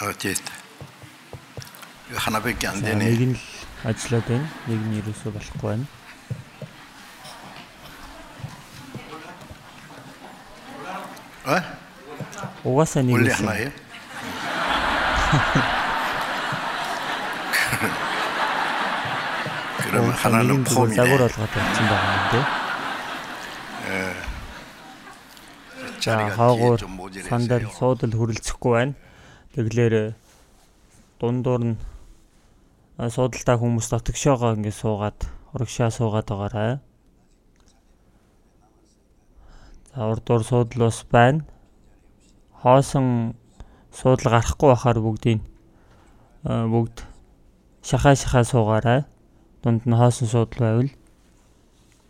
[0.00, 0.42] Багтит.
[2.14, 2.94] Ханабек гэнэ.
[2.94, 3.38] Нэг нь
[3.82, 4.48] ажиллаад байна.
[4.70, 5.86] Нэг нь юусоо болохгүй байна.
[11.44, 11.62] А?
[12.62, 13.72] Угаасаа нэг үл хана яа.
[19.82, 20.94] Гэрм ханаа нь промин.
[20.94, 22.44] Загвар болгоод тавьсан байгаа юм тий.
[23.90, 24.14] Э.
[25.98, 26.78] За хаагуур
[27.26, 28.94] сандал суудал хөрөлцөхгүй байна.
[29.58, 30.14] Тэглэр
[31.18, 31.76] дундуур нь
[32.94, 35.18] а, суудалтай хүмүүс дотгошоогоо ингэ суугаад
[35.50, 36.78] урагшаа суугаад байгаарай.
[39.90, 41.42] За урдуур суудал бас байна.
[42.62, 43.34] Хоосон
[43.90, 45.42] суудал гарахгүй байхаар бүгдийг
[46.46, 47.02] а, бүгд
[47.82, 49.10] шахаа шахаа суугаарай.
[49.66, 50.90] Дунд нь хоосон суудал байвал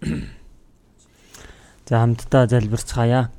[1.89, 3.33] За хамтдаа залбирцгаая.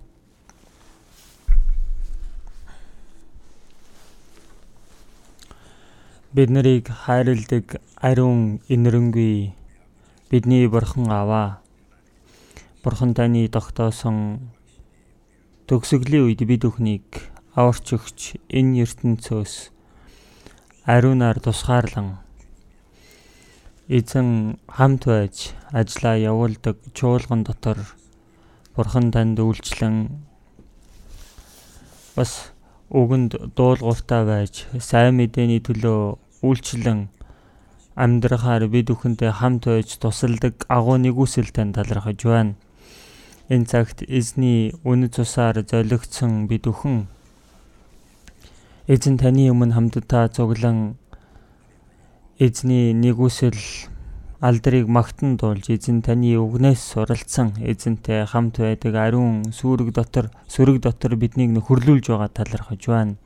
[6.29, 9.49] Бид нарыг хайрладаг ариун инэрэнгүй
[10.30, 11.58] бидний бурхан аваа.
[12.83, 14.53] Бурхан таны тогтоосон
[15.66, 17.09] төгсгөлийн үед бид бүхнийг
[17.58, 19.73] аварч өгч энэ ертөнцөөс
[20.86, 22.21] ариунаар тусгаарлан
[23.89, 27.81] эзэн хамт байж ажиллаа явуулдаг чуулган дотор
[28.77, 30.21] бурхан танд үйлчлэн
[32.14, 32.53] бас
[32.90, 37.14] үгэнд дуулууртай байж сайн мэдээний төлөө үйлчлэн
[37.94, 42.58] амьдрахаар бид бүхэнтэй хамт байж тусалдаг агуу нэгүсэл тань талархаж байна.
[43.54, 47.06] Энэ цагт эзний үнэ цусаар золигдсон бид бүхэн
[48.90, 50.98] эзэн таны өмнө хамтдаа цуглан
[52.42, 53.60] эзний нэгүсэл
[54.40, 61.20] алдрыг магтан дуулж эзэн таны үгнээс суралцсан эзэнтэй хамт байдаг ариун сүрэг дотор сүрэг дотор
[61.20, 63.20] биднийг нөхөрлүүлж байгаа талархаж байна.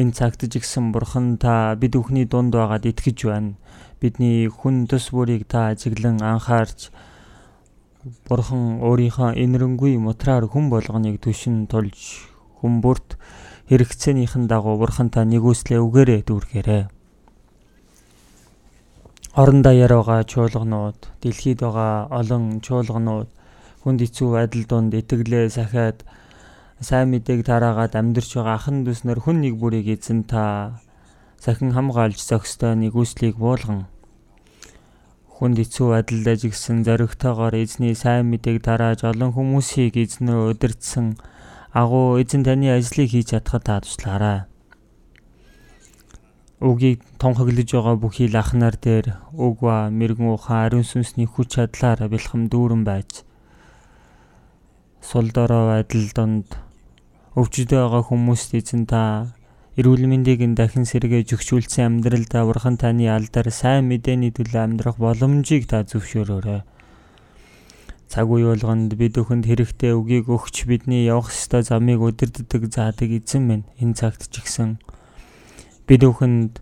[0.00, 3.60] Энэ цагт ч гэсэн бурхан та бид бүхний дунд байгаад итгэж байна.
[4.00, 6.88] Бидний хүн төс бүрийг та ажиглан анхаарч
[8.24, 12.24] бурхан өөрийнхөө инэрэнгүй мутраар хүн болгоныг түшин тулж
[12.64, 13.20] хүн бүрт
[13.68, 16.97] хэрэгцээнийхэн дагуу бурхан та нэгүслээ үгээрээ дүүргээрэй.
[19.38, 23.30] Орон даяар байгаа чуулганууд, дэлхийд байгаа олон чуулганууд
[23.86, 26.02] хүнд хэцүү байдал донд итгэлээ сахиад
[26.82, 30.82] сайн мэдээг тараагаад амьдарч байгаа ахан дүүснэр хүн нэг бүрийг эзэн та.
[31.38, 33.86] Сахин хамгаалж зохистой нэгүслийг буулган.
[35.38, 41.14] Хүнд хэцүү байдалд ажигсан зоригтойгоор эзний сайн мэдээг тарааж олон хүмүүсийг эзнээ удирдсан.
[41.70, 44.50] Агуу эзэн таны ажлыг хийж чадхад та туслаарай
[46.58, 52.10] үгийг тонхоглож байгаа бүхий л ахнаар дээр үг ба мэрэгэн ухаан ариун сүнсний хүч чадлаар
[52.10, 53.22] бэлхэм дүүрэн байж
[54.98, 56.58] сул дорой байдал донд
[57.38, 59.30] өвчтөй байгаа хүмүүст эзэн та
[59.78, 65.86] эрүүл мэндийг дахин сэргээж өгчүүлсэн амьдралдаа бурхан таны алдар сайн мэдээний төлөө амьдрах боломжийг та
[65.86, 66.66] зөвшөөрөөрэй.
[68.10, 73.42] Цаг үе болгонд бид өхөнд хэрэгтэй үгийг өгч бидний явах ёстой замыг удирддаг заадаг эзэн
[73.46, 74.82] минь энэ цагт ч гэсэн
[75.88, 76.60] бид бүхэнд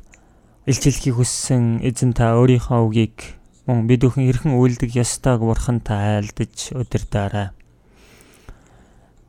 [0.70, 3.34] илчилхийг хүссэн эзэн та өөрийнхөө үгийг
[3.66, 7.50] мөн бид бүхэн хэрхэн үйлдэх ёстойг бурхан та айлдаж удирдаарай.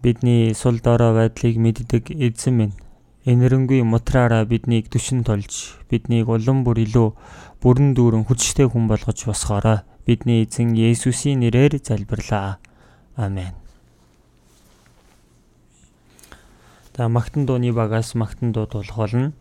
[0.05, 2.77] Бидний сул дорой байдлыг мэддэг эзэн минь
[3.25, 7.09] энэрэнгүй мутраараа биднийг түшин тулж биднийг улам бүр илүү
[7.65, 9.81] бүрэн дүүрэн хүчтэй хүн болгож босгоорой.
[10.05, 12.61] Бидний эзэн Есүсийн нэрээр залбирлаа.
[13.17, 13.57] Амен.
[16.93, 19.33] За магтан дууны багаас магтан дуу дуулах болно.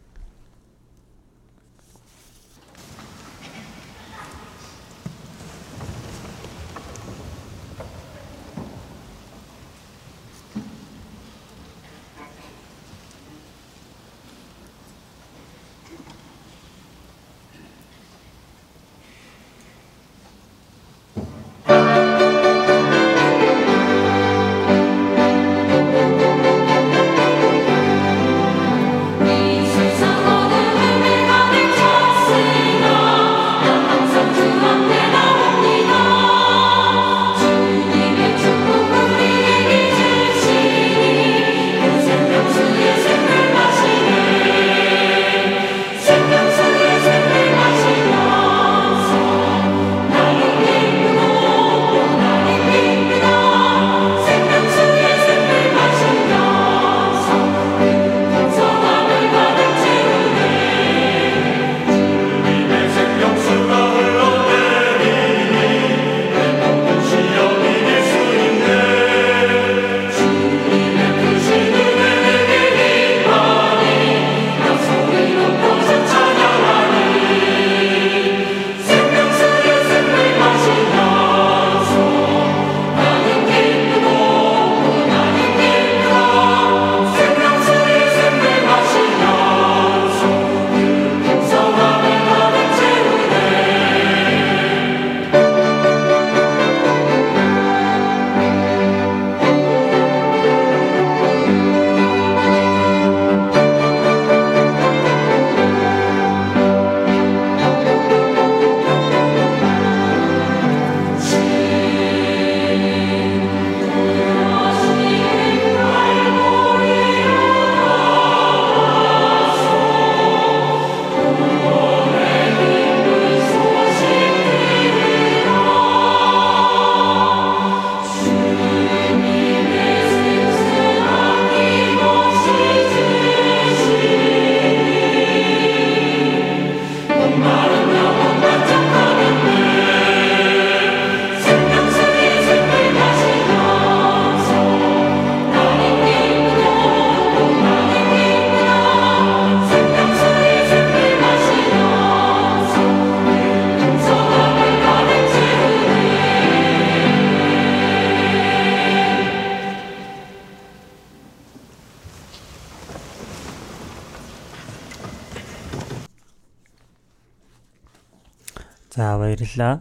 [169.46, 169.80] Баярлалаа.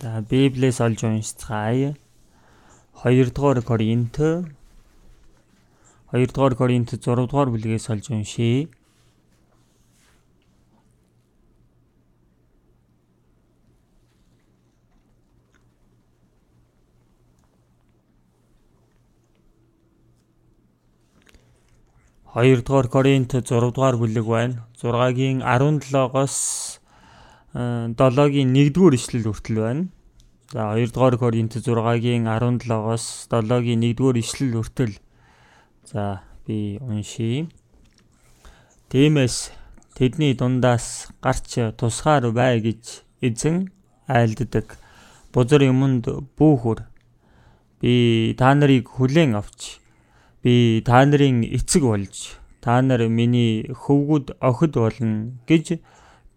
[0.00, 1.96] За Библиэс олж уншицгаая.
[3.04, 4.44] 2 дугаар Коринт 2
[6.32, 8.68] дугаар Коринт 6 дугаар бүлгээс олж уншийе.
[22.32, 24.64] Хоёрдугаар Коринт 6 дугаар бүлэг байна.
[24.80, 26.81] 6-гийн 17-оос
[27.52, 29.88] 7-гийн 1-р ишлэл хүртэл байна.
[30.52, 34.96] За 2 дугаар Коринт 6-гийн 17-оос 7-гийн 1-р ишлэл хүртэл
[35.84, 37.48] за би уншийе.
[38.88, 39.52] Тиймээс
[39.96, 43.68] тэдний дундаас гарч тусгаар бай гэж эзэн
[44.08, 44.76] айлддаг.
[45.32, 46.88] Бузар юмд бүүхүр
[47.80, 49.80] би та нарыг хүлээн авч
[50.42, 55.82] би та нарын эцэг болж та нар миний хөвгүүд охид болно гэж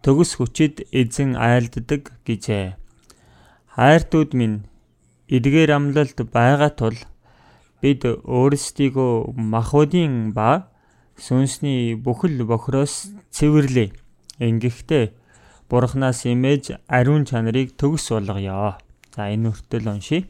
[0.05, 2.77] төгс хүчит эзэн айлддаг гэжээ.
[3.73, 4.69] Хайртууд минь
[5.33, 6.97] эдгээр амлалт байгаа тул
[7.81, 10.69] бид өөрсдийгөө махуудын ба
[11.17, 13.89] сүнсний бүхэл бохроос цэвэрлээ.
[14.45, 15.05] Ингэхдээ
[15.69, 18.77] Бурханаас имэж ариун чанарыг төгс болгоё.
[19.09, 20.29] За энэ хүртэл уншия.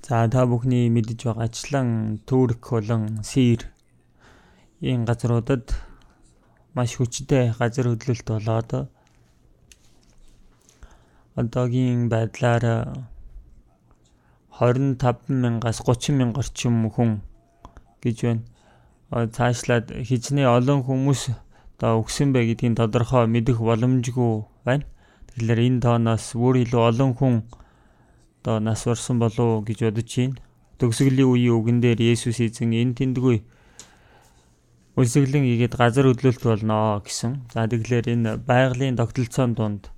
[0.00, 3.68] За та бүхний мэдж байгаачлан Турк болон Сир
[4.80, 5.89] энэ газруудад
[6.74, 8.70] маш хүчтэй газар хөдлөлт болоод
[11.40, 12.64] одоогийн байдлаар
[14.60, 17.10] 25 мянгаас 30 мянга орчим хүн
[18.02, 18.42] гэж байна.
[19.36, 21.22] Цаашлаад хижнээ олон хүмүүс
[21.80, 24.84] одоо өгсөн бай гэдгийг тодорхой мэдэх боломжгүй байна.
[25.32, 27.34] Тэгэхээр энэ тооноос бүр илүү олон хүн
[28.44, 30.36] одоо нас барсан болов гэж бодож байна.
[30.78, 33.40] Төгсгөлийн үеийн үгэн дээр Есүс эзэн энэ тэндгүй
[35.00, 37.48] Үлсэглэн игээд газар хөдлөлт болно гэсэн.
[37.56, 39.88] За тэгэхээр энэ байгалийн тогтолцоон донд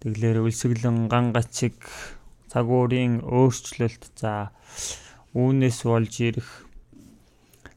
[0.00, 1.76] тэгэхээр үлсэглэн ган гачиг
[2.48, 4.48] цагуурийн өөрчлөлт за
[5.36, 6.48] үүнээс болж ирэх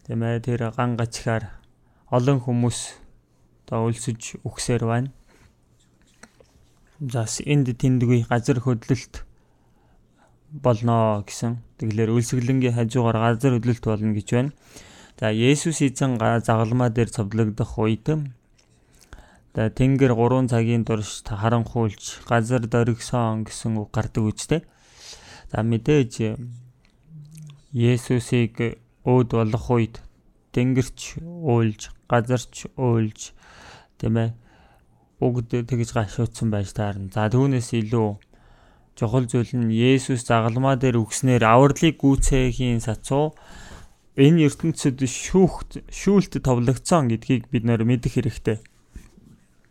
[0.08, 1.52] тийм ээ тэр ган гачгаар
[2.16, 2.80] олон хүмүүс
[3.68, 5.12] одоо өлсөж үхсээр байна.
[7.04, 9.28] За энд тэндгүй газар хөдлөлт
[10.64, 11.60] болно гэсэн.
[11.76, 14.56] Тэгэхээр үлсэглэнгийн хажуугаар газар хөдлөлт болно гэж байна.
[15.18, 18.06] За Есүс эзэн загалмаа дээр цовдлогдох үед
[19.58, 24.62] за Тэнгэр 3 цагийн турш харанхуйлж газар дөргсөн гэсэн үг гардаг үстэй.
[25.50, 26.38] За мэдээж
[27.74, 28.78] Есүсийг
[29.10, 30.06] өөд болох үед
[30.54, 33.34] Тэнгэрч уйлж, газарч уйлж
[33.98, 34.38] тийм ээ
[35.18, 37.10] бүгд тэгж гашуудсан байж таарна.
[37.10, 38.22] За түүнээс илүү
[38.94, 43.34] чухал зүйл нь Есүс загалмаа дээр үгснээр авралыг гүйцээхийн сацуу
[44.18, 48.58] энэ ертөнцид шүүхт шүүлт товлогцсон гэдгийг бид нөр мэдэх хэрэгтэй.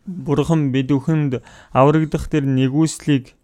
[0.06, 1.42] Бурхан бид бүхэнд
[1.74, 3.34] аврагдах тэр нэгүслийг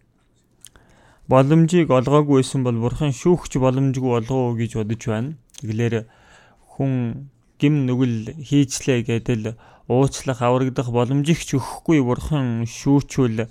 [1.26, 5.34] боломжийг олгоогүй байсан бол бурхан шүүхч боломжгүй болгоо гэж бодож байна.
[5.58, 6.06] Тэгэлэр
[6.78, 7.26] хүн
[7.58, 9.58] гим нүгэл хийчлээ гэдэл
[9.90, 13.50] уучлах аврагдах боломжийг ч өгөхгүй бурхан шүүчүүл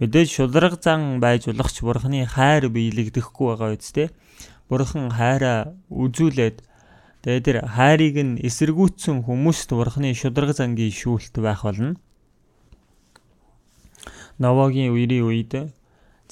[0.00, 4.08] мэдээж шударга зан байж болох ч бурханы хайр биелэгдэхгүй байгаа үсттэй.
[4.68, 6.60] Бурхан хайраа үзүүлээд
[7.20, 12.00] Тэгээд тэр хайрыг нь эсэргүүцсэн хүмүүст бурхны шударга зангийн шүүлт байх болно.
[14.40, 15.52] Новогийн үерийн үед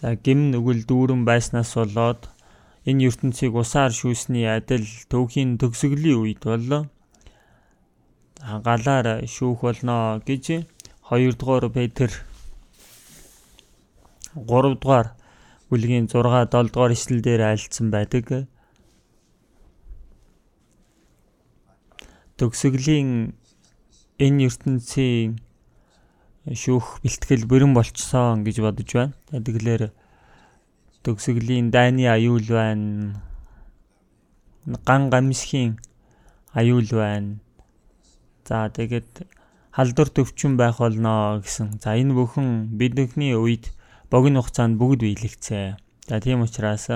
[0.01, 2.33] за гим нүгэл дүүрэн байснаас болоод
[2.89, 6.89] энэ ертөнцийг усаар шүүсний адил төвхийн төгсгөлийн үед боллоо.
[8.41, 10.65] Галаар шүүх болно гэж
[11.13, 12.09] 2 дугаар Петр
[14.33, 15.13] 3 дугаар
[15.69, 18.49] бүлгийн 6 7 дугаар ишлэл дээр альцсан байдаг.
[22.39, 23.35] Төгсгөлийн
[24.23, 25.43] энэ ертөнцийн
[26.47, 29.15] шүүх бэлтгэл бүрэн болцсон гэж бодож байна.
[29.35, 29.91] Тэгэхээр
[31.03, 33.19] төгсгөлийн дайны аюул байна.
[34.87, 35.83] Ган гамсхийн
[36.55, 37.43] аюул байна.
[38.47, 39.27] За тэгээд
[39.75, 41.83] халдвар төвчөн байх болно гэсэн.
[41.83, 43.75] За энэ бүхэн бидний үед
[44.11, 45.77] богино хугацаанд бүгд биелэгцээ.
[46.09, 46.87] За тийм учраас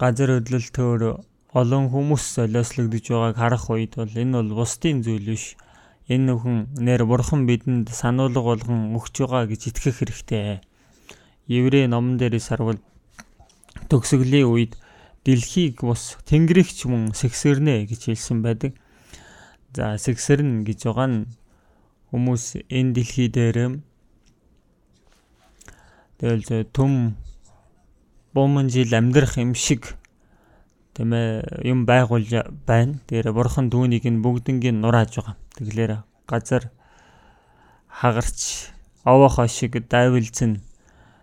[0.00, 5.58] газар хөдлөлтөөр олон хүмүүс солиослогдож байгааг харах үед бол энэ бол бусдын зүйл биш.
[6.06, 10.62] Энэ нөхөн нэр бурхан бидэнд сануулга болгон өгч байгаа гэж итгэх хэрэгтэй.
[11.50, 12.78] Еврей номон дээрээс харвал
[13.90, 14.78] төгсгөлийн үед
[15.26, 18.78] дэлхийг бус тэнгэрийг ч мөн сэгсэрнэ гэж хэлсэн байдаг.
[19.74, 21.18] За сэгсэрнэ гэж байгаа нь
[22.14, 23.82] хүмүүс энэ дэлхий дээр
[26.22, 27.18] тэгэл төм
[28.34, 29.98] бомон жил амьдрах юм шиг
[30.94, 32.26] тийм ээ юм байгуул
[32.66, 32.98] байна.
[33.06, 35.36] Тэр бурхан түүнийг нь бүгднийг нурааж байгаа.
[35.56, 35.92] Тэгэлэр
[36.26, 36.70] газар
[37.88, 38.70] хагарч
[39.04, 40.60] овоохоо шиг дайвилзэн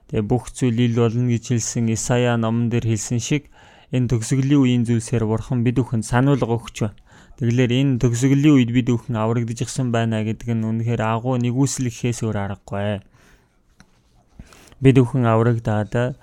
[0.10, 3.52] тэгээ бүх зүйл ил болно гэж хэлсэн Исая номон дээр хэлсэн шиг
[3.92, 7.00] энэ төгсгөлийн үеийн зүйлсээр бурхан бид бүхэнд сануулга өгч байна.
[7.38, 13.00] Тэгэлэр энэ төгсгөлийн үед бид бүхэн аврагдчихсан байна гэдэг нь үнэхээр агуу нэгүслэхээс өөр аргагүй.
[14.82, 16.18] Бид бүхэн аврагдаад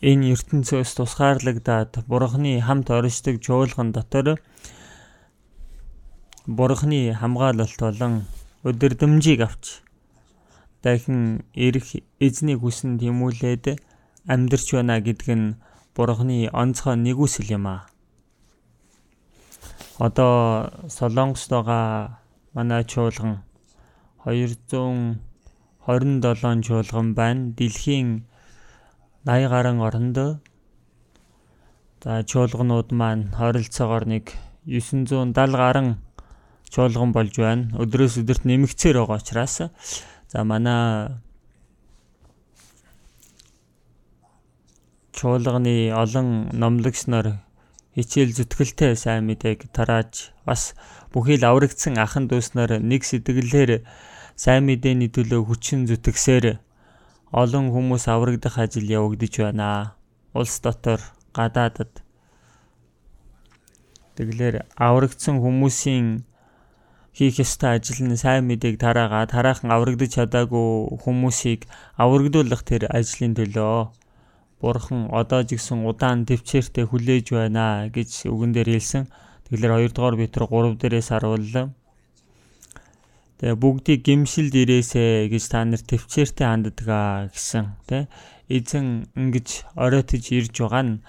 [0.00, 4.40] энэ ертөнцөөс тусгаарлагдаад бурхны хамт оршдог чуулган дотор
[6.48, 8.24] бурхны хамгаалалт болон
[8.64, 9.84] өдөрдмжийг авч
[10.82, 13.76] дахин ирэх эзний хүсн тэмүүлээд
[14.24, 15.60] амьдрч байна гэдг нь
[15.94, 17.84] бурхны онцгой нэгүсэл юм аа.
[20.00, 22.24] Одоо Солонгост байгаа
[22.56, 23.44] манай чуулган
[24.24, 27.52] 227 чуулган байна.
[27.52, 28.29] Дэлхийн
[29.24, 30.16] 80 гаруй оронд
[32.00, 34.32] за чуулганууд маань хорилцоогоор нэг
[34.64, 35.98] 970 гаруй
[36.70, 37.68] чуулган болж байна.
[37.76, 39.60] Өдрөөс өдөрт нэмэгцээр байгаа учраас
[40.32, 41.20] за манай
[45.12, 47.44] чуулганы олон номлогч нар
[47.92, 50.72] хичээл зүтгэлтэй сайн мэдээг тарааж бас
[51.12, 53.84] бүхий л аврагдсан ахан дүүс нар нэг сэтгэлээр
[54.38, 56.62] сайн мэдээний төлөө хүчин зүтгэсээр
[57.30, 59.94] олон хүмүүс аврагдах ажил явагдаж байна.
[60.34, 61.00] Улс дотор
[61.34, 62.02] гадаадад
[64.18, 66.26] Тэгэлэр аврагдсан хүмүүсийн
[67.14, 71.70] хийх ёстой ажил нь сайн мэдээг тараагаа тараахан аврагдаж чадаагүй хүмүүсийг
[72.02, 73.94] аврагдуулах тэр ажлын төлөө
[74.60, 79.08] Бурхан одоо ч гэсэн удаан төвчээртэй хүлээж байна гэж үгэн дээр хэлсэн.
[79.48, 81.72] Тэгэлэр 2 дугаар Петр 3 дээрээс харууллаа.
[83.40, 88.04] Тэгээ бүгдийг гимшилд ирээсэ гэж та нар төвчээртэй ханддгаа гэсэн тий.
[88.52, 91.00] Эзэн ингэж оройтож ирж байгаа нь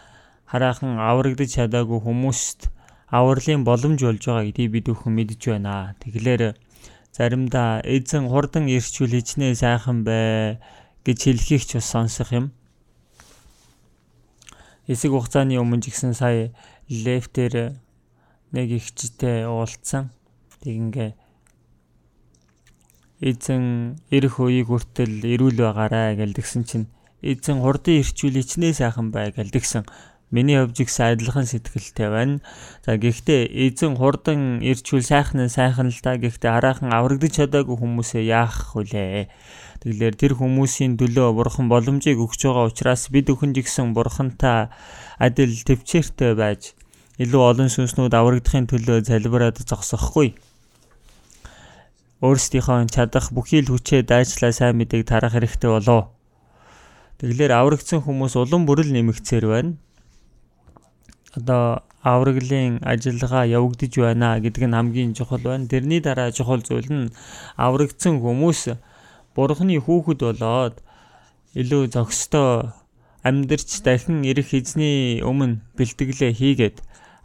[0.47, 2.71] хараахан аврагдаж чадаагүй хүмүүст
[3.11, 5.91] авралын боломж болж байгаа гэдгийг бид бүхэн мэдж байна.
[5.99, 6.55] Тэгэхээр
[7.11, 10.63] заримдаа эзэн хурдан ирчүүл хичнээн сайхан бай
[11.03, 12.55] гэж хэлхийх ч бас сонсох юм.
[14.87, 16.55] Хэсэг хугацааны өмнө ч гэсэн сая
[16.87, 17.75] лефтер
[18.55, 20.15] нэг ихчтэй уулзсан.
[20.63, 21.11] Тэг ингээ
[23.21, 26.89] эзэн ирэх үеийг хүртэл ирүүл байгаарай гэлдгсэн чинь
[27.21, 29.85] эзэн хурдан ирчүүл ичнээ сайхан бай гэлдгсэн.
[30.33, 32.41] Миний хувьд ихсэн адилхан сэтгэлтэй байна.
[32.81, 38.23] За гэхдээ эзэн хурдан ирчүүл сайхан нь сайхан л та гэхдээ хараахан аврагдаж чадаагүй хүмүүсээ
[38.25, 39.29] яах вүлээ.
[39.85, 44.73] Тэгэлэр тэр хүмүүсийн төлөө бурхан боломжийг өгч байгаа учраас бид өхөн жигсэн бурхантай
[45.21, 46.73] адил төвчээртэй байж
[47.21, 50.33] илүү олон сүнснүүд аврагдахын төлөө залбираад зогсохгүй
[52.21, 56.13] өөрсдийнхөө чадах бүхий л хүчээ дайчлаа сайн мэдээг тарах хэрэгтэй болов.
[57.17, 59.73] Тэгэлэр аврагдсан хүмүүс улам бүрэл нэмэгцээр байна.
[61.37, 65.65] Одоо авраглын ажиллагаа явагдаж байна гэдэг нь хамгийн чухал байна.
[65.65, 67.13] Тэрний дараа чухал зүйл нь
[67.57, 68.77] аврагдсан хүмүүс
[69.33, 70.75] бурхны хүүхэд болоод
[71.57, 72.73] илүү зохистой
[73.25, 76.77] амьдрч дахин ирэх эзний өмнө бэлтгэлээ хийгээд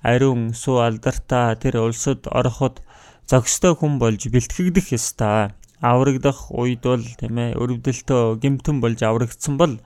[0.04, 2.84] ариун суу алдартай тэр улсад ороход
[3.26, 5.50] зохистой хүн болж бэлтгэгдэх ёстой.
[5.82, 9.82] Аврагдах үед бол тийм ээ өрөвдөлтөө гимтэн болж аврагдсан бол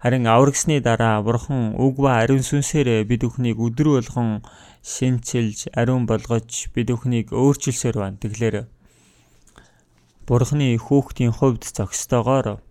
[0.00, 4.40] харин аврагсны дараа бурхан үг ба ариун сүнсээр бид бүхнийг өдөр болгон
[4.80, 8.16] шинчилж ариун болгож бид бүхнийг өөрчилсөөр байна.
[8.16, 8.56] Тэгэхээр
[10.24, 12.64] бурханы хүүхдийн хувьд зохистойгоор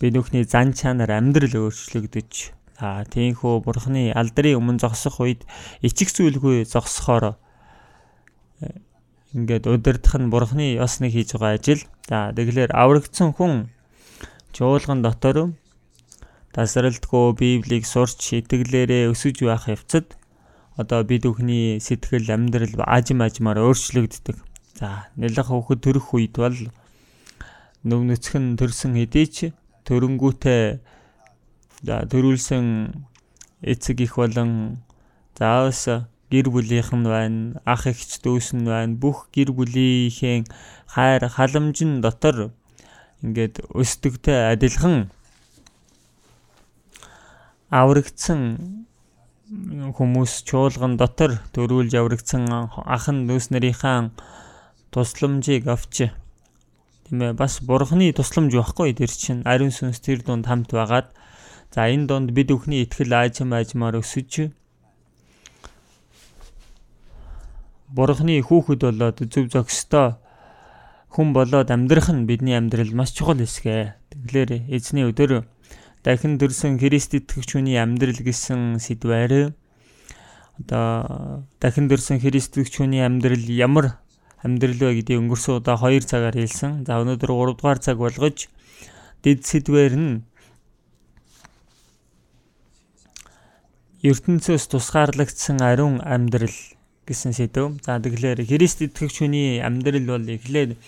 [0.00, 2.32] бид бүхний зан чанар амьдрал өөрчлөгдөж
[2.80, 5.44] аа тийхүү бурханы алдрын өмнө зогсох үед
[5.84, 7.36] ичих зүйлгүй зогсохоор
[9.34, 11.82] ингээд удирдах нь бурхны ёсныг хийж байгаа ажил.
[12.06, 13.74] За тэгэхээр аврагдсан хүн
[14.54, 15.58] чуулган дотор
[16.54, 20.14] тасралтгүй Библийг сурч итгэлээрээ өсөж байх явцад
[20.78, 24.38] одоо бид бүхний сэтгэл амьдрал ажим ажмаар өөрчлөгддөг.
[24.78, 26.54] За нэлэх хөвгөд төрөх үед бол
[27.82, 29.36] нүв нүцгэн төрсөн хэдий ч
[29.86, 30.62] төрөнгүүтээ
[31.82, 32.66] за төрүүлсэн
[33.66, 34.78] эцэг их болон
[35.34, 38.98] заавс гэр бүлийнх нь байна, ах эгч дүүс нь байна.
[38.98, 40.42] Бүх гэр бүлийнхээ
[40.90, 42.50] хайр халамжин дотор
[43.22, 45.08] ингээд өсдөгтэй адилхан
[47.72, 48.40] аврагдсан
[49.96, 54.10] хүмүүс чуулган дотор төрүүлж аврагдсан ахан дүүс нарынхаа
[54.94, 56.08] тусламжийг авч
[57.08, 61.08] тийм ээ бас бурхны тусламж байхгүй тэр чинь ариун сүнс тэр дунд хамт байгаад
[61.74, 64.54] за энэ донд бид бүхний итгэл аажим аажмаар өсөж
[67.94, 70.18] бурхны хүүхэд болоод зөв зохистой
[71.14, 73.94] хүн болоод амьдрах нь бидний амьдрал маш чухал хэсгэ.
[74.10, 75.46] Тэгэхээр эзний өдөр
[76.02, 79.54] дахин дөрсөн Христ итгэгч хүний амьдрал гэсэн сэдвээр
[80.58, 84.02] одоо дахин дөрсөн Христ итгэгч хүний амьдрал ямар
[84.42, 86.82] амьдрал вэ гэдгийг өнгөрсөн удаа 2 цагаар хэлсэн.
[86.82, 88.50] За өнөөдөр 3 дугаар цаг болгож
[89.22, 90.26] дэд сэдвэр нь
[94.02, 96.52] ертөнцөөс тусгаарлагдсан ариун амьдрал
[97.06, 97.78] гэсэн сэдв.
[97.84, 100.80] За тэгэхээр Христ итгэгч хүний амьдрал бол эхлээд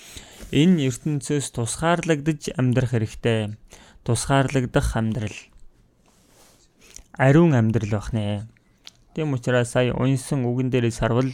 [0.52, 3.54] энэ ертөнцөөс тусгаарлагдаж амьдрах хэрэгтэй.
[4.04, 5.38] Тусгаарлагдах амьдрал.
[7.16, 8.48] Ариун амьдрал байх нэ.
[9.16, 11.32] Тийм учраас сая унсан үгэн дээрээс харвал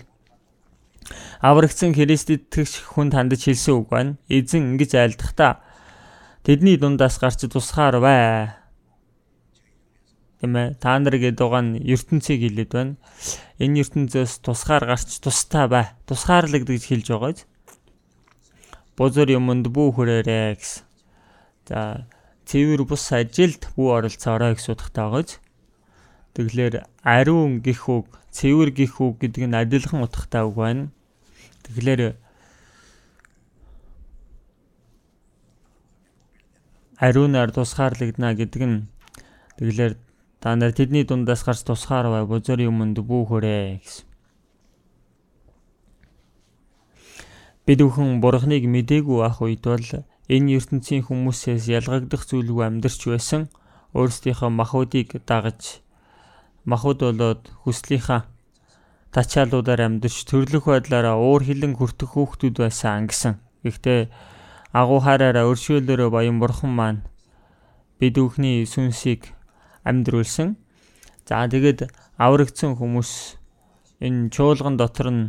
[1.43, 4.17] аврагдсан Христ итгэгч хүн тандж хэлсэн үг байна.
[4.31, 5.59] Эзэн ингэж айлдахдаа
[6.47, 8.55] тэдний дундаас гарч тусгаар бай.
[10.43, 10.75] Тийм ээ.
[10.75, 12.99] Та нар гэдэг байгаа нь ертөнцийг хэлээд байна.
[13.63, 15.95] Энэ ертөнцөөс тусгаар гарч тустай бай.
[16.11, 17.47] Тусгаарлагддаг гэж хэлж байгаа биз.
[18.99, 20.83] Бузар юмд бүү хүрээрээ гэсэн.
[21.71, 22.11] За
[22.51, 25.39] цэвэр бус ажилд бүү оролцоорой гэж судахтай байгаа биз.
[26.35, 26.75] Тэглэр
[27.07, 30.91] ариун гих үг, цэвэр гих үг гэдэг нь адилхан утгатай үг байна.
[31.71, 32.19] Тэгэхээр
[36.99, 38.91] ариунаар тусгаарлагдана гэдэг нь
[39.63, 39.95] тэгэлэр
[40.43, 44.07] та нар тэдний дундаас гарч тусгаар бай бузар юмд бүүхөрээ гэсэн.
[47.63, 49.87] Бид бүхэн бурхныг мдээгүй ах үед бол
[50.27, 53.43] энэ ертөнцийн хүмүүсээс ялгагдах зүйлгүй амьдарч байсан
[53.95, 55.79] өөрсдийнхөө махуудыг дагаж
[56.67, 58.27] махуд болоод хүслийнхаа
[59.15, 63.35] тачаалуудаар амьдарч төрлөх байдлаараа уур хилэн хүртэх хүүхдүүд байсан ангисан.
[63.63, 64.11] Гэхдээ
[64.75, 67.01] агуу хараараа өршөөлөөрөө баян бурхан маань
[68.03, 69.31] бид бүхний сүнсийг
[69.85, 70.57] амьдруулсан.
[71.29, 73.39] За тэгээд аврагдсан хүмүүс
[74.03, 75.23] энэ чуулган дотор нь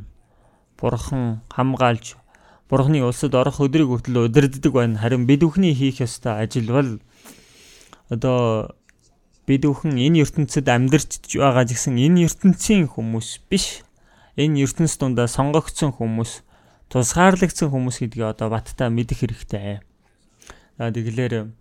[0.78, 2.18] бурхан хамгаалж
[2.70, 4.98] бурханы улсад орох өдрийг хүртэл удирддаг байна.
[4.98, 6.90] Харин бид бүхний хийх ёстой ажил бол
[8.10, 8.74] одоо
[9.46, 13.84] бид бүхэн энэ ертөнцид амьдарч байгаа гэсэн энэ ертөнцийн хүмүүс биш.
[14.40, 16.42] Энэ ертөнц дундаа сонгогдсон хүмүүс,
[16.90, 19.84] тусгаарлагдсан хүмүүс гэдгийг одоо баттай мэдэх хэрэгтэй.
[20.80, 21.54] За тэгэхээр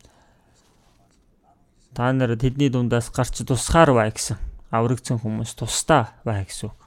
[1.94, 4.36] та нар тэдний дундаас гарч тусгаар бай гэсэн.
[4.70, 6.78] Аврагдсан хүмүүс тусдаа бай гэсэн үг.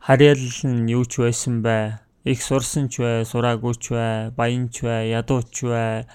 [0.00, 2.00] Харьяал нь юу ч байсан бай.
[2.24, 6.08] Их сурсан ч бай, сураагүй ч бай, баян ч бай, ядуу ч бай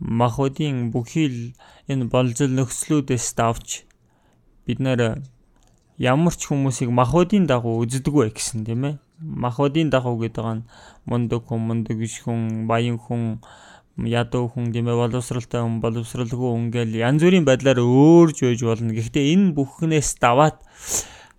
[0.00, 1.40] махуудын бүхий л
[1.92, 3.84] энэ болзол нөхцлүүдээс давж
[4.64, 5.20] бид нэр
[6.00, 8.96] ямар ч хүмүүсийг махуудын дагуу үздэггүй гэсэн тийм ээ.
[9.20, 10.64] Махуудын дагуу гэдэг нь
[11.04, 13.44] мундаг хүн, мундаг биш хүн, баян хүн,
[13.98, 18.94] ядуу хүн тийм ээ, боловсралтай хүн, боловсралгүй хүн гэл янз бүрийн байдлаар өөрж байж болно.
[18.94, 20.62] Гэхдээ энэ бүхнээс даваад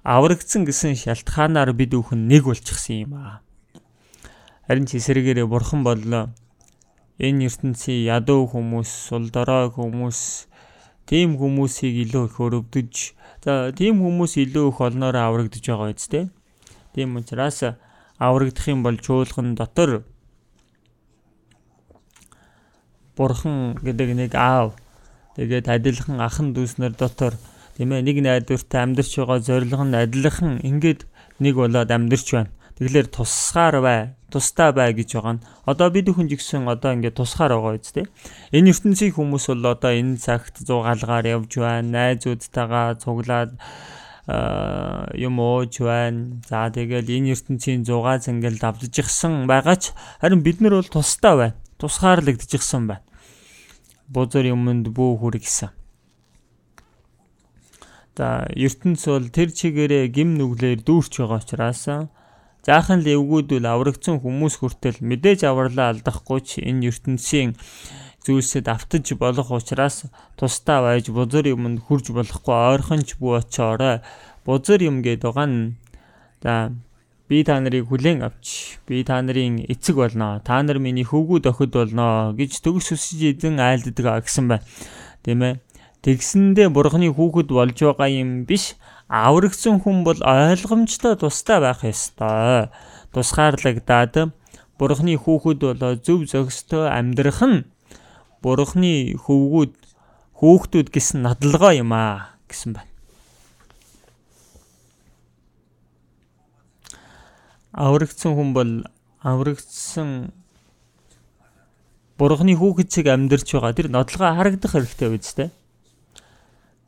[0.03, 3.41] аврагдсан гэсэн шалтгаанаар бид бүхэн нэг болчихсон юм аа.
[4.67, 6.33] Харин ч эсрэгээрээ бурхан боллоо
[7.21, 10.49] энэ ертөнцийн ядуу хүмүүс, сул дорой хүмүүс
[11.05, 12.93] тийм хүмүүсийг илүү их өрөвдөж
[13.45, 16.29] за тийм хүмүүс илүү их олноороо аврагдаж байгаа үстэй.
[16.93, 17.61] Тийм учраас
[18.17, 20.01] аврагдах юм бол чуулган дотор
[23.17, 24.75] бурхан гэдэг нэг аав
[25.35, 27.35] тэгээд адилхан ахан дүүснэр дотор
[27.77, 31.07] тийм ээ нэг найдвартай амьдарч байгаа зорилго нь адилхан ингээд
[31.41, 32.51] нэг болоод амьдарч байна.
[32.77, 34.01] Тэгэхээр тусгаар бай,
[34.33, 35.43] тустай бай гэж байгаа нь.
[35.65, 38.09] Одоо бид хүн жигсэн одоо ингээд тусгаар байгаа үст тэ.
[38.53, 42.17] Энэ ертөнцийн хүмүүс бол одоо энэ цагт зугаалгаар явж байна.
[42.17, 43.53] Найзуудтайгаа цуглаад
[45.17, 46.41] юм ууж байна.
[46.49, 51.60] За тэгэл энэ ертөнцийн зугаас ингээл давдчихсан байгаа ч харин бид нар бол тустай байна.
[51.81, 53.03] Тусгаарлагдчихсан байна.
[54.05, 55.73] Бузар юмд бүү хүр гэсэн.
[58.15, 61.83] За ертөнц бол тэр чигээрээ гим нүглээр дүүрч байгаа учраас
[62.61, 67.57] Жаахан л эвгүүдвэл аврагдсан хүмүүс хүртэл мэдээж авралаа алдахгүй ч энэ ертөнцийн
[68.21, 70.05] зүйлсэд автаж болох учраас
[70.37, 74.05] тусдаа байж бузар юмд хурж болохгүй ойрхонч бүү очоорой.
[74.45, 75.73] Бузар юм гээд байгаа нь
[76.45, 76.69] за
[77.31, 80.43] би та нарыг хүлээн авч би та нарын эцэг болно.
[80.43, 84.67] Та нар миний хөвгүүд охид болно гэж төгс өсөж эзэн айлддаг гэсэн байна.
[85.23, 85.63] Тийм ээ.
[86.03, 88.75] Тэгсэндээ бурхны хүүхэд болж байгаа юм биш
[89.07, 92.67] аврагдсан хүн бол ойлгомжтой тустай байх ёстой.
[93.15, 94.35] Тусгаарлагдаад
[94.81, 97.69] Бурхны хүүхэд болоо зөв зохистой амьдрах нь
[98.41, 99.77] Бурхны хөвгүүд
[100.41, 102.90] хүүхдүүд гэсэн надлгаа юм аа гэсэн байна.
[107.71, 108.71] Аврагдсан хүн бол
[109.23, 110.31] аврагдсан
[112.21, 115.49] Бурхны хүүхэд шиг амьдарч байгаа тэр нодлогоо харагдах хэрэгтэй биз дээ.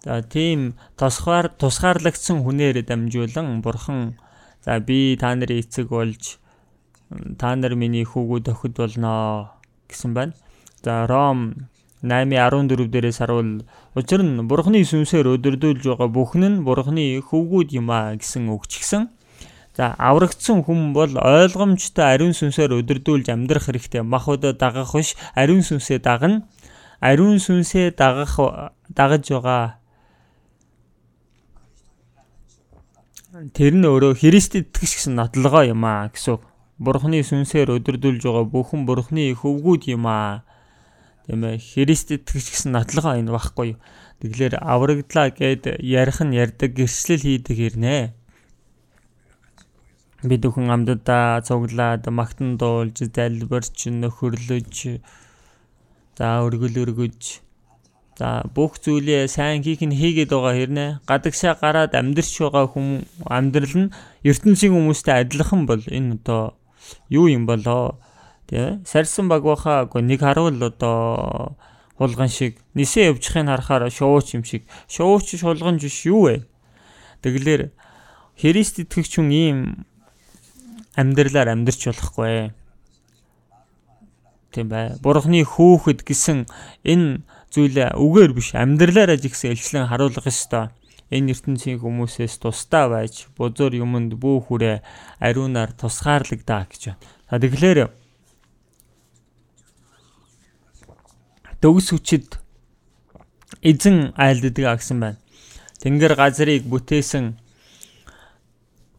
[0.03, 4.19] За тийм тусгаар тусгаарлагдсан хүнээр дамжуулан бурхан
[4.61, 6.37] за би та нарын эцэг болж
[7.39, 9.55] та нар миний хүүгүүд охид болноо
[9.89, 10.37] гэсэн байна.
[10.83, 11.71] За Ром
[12.03, 13.63] 8:14 дээрээс харуул
[13.95, 19.07] учир нь бурхны сүнсээр өдөрдүүлж байгаа бүхэн нь бурхны хөвгүүд юм а гэсэн гисэн.
[19.73, 24.05] За аврагдсан хүн бол ойлгомжтой ариун сүнсээр өдөрдүүлж амьдрах хэрэгтэй.
[24.05, 26.45] Мах өдөө дагах биш, ариун сүнсээ дагна.
[27.01, 28.37] Ариун сүнсээ дагах
[28.93, 29.81] дагаж байгаа.
[33.57, 36.37] Тэр нь өөрөө Христэд итгэж гэсэн нотлогоо юм аа гэсэн.
[36.77, 40.45] Бурхны сүнсээр өдөрдүүлж байгаа бүхэн Бурхны хөвгүүд юм аа.
[41.25, 41.57] Тийм ээ.
[41.57, 43.81] Христэд итгэж гэсэн нотлогоо энэ багхгүй юу?
[44.21, 48.22] Тэглэр аврагдлаа гэд ярих нь ярддаг гэрчлэл хийдэг хэрнээ
[50.23, 54.75] бид бүхэн амдадаа цуглаад магтан дуулж залбирч нөхөрлөж
[56.17, 57.43] за өргөл өргөж
[58.19, 62.87] за бүх зүйлээ сайн хийх нь хийгээд байгаа хэрнээ гадагшаа гараад амьдрч байгаа хүм
[63.27, 66.55] амьдрал нь ертөнцийн хүмүүстэй адилхан бол энэ одоо
[67.09, 67.99] юу юм болоо?
[68.47, 71.57] Тий сарсан баг баха гоо нэг харуул одоо
[71.97, 74.63] хулган шиг нисээ явчихыг харахаар шууч юм шиг.
[74.87, 76.45] Шууч шулганж биш юу вэ?
[77.23, 77.75] Тэгэлэр
[78.37, 79.59] Христ итгэгч хүн ийм
[80.95, 82.53] амьдралаар амьдрч болохгүй.
[84.53, 84.93] Тийм бай.
[85.01, 86.45] Бурхны хүүхэд гэсэн
[86.85, 90.69] энэ зүйлээ үгээр биш амьдралаараа жигсэн элчлэн харуулах ёстой.
[91.09, 94.77] Энэ ертөнцийн хүмүүсээс тусдаа байж бузуур юмд бүү хүрээ
[95.21, 97.01] ариунаар тусгаарлагдаа гэж байна.
[97.29, 97.79] За тэгэхээр
[101.61, 102.37] төгс хүчит
[103.61, 105.21] эзэн айлддаг гэсэн байна.
[105.81, 107.37] Тэнгэр газрыг бүтээсэн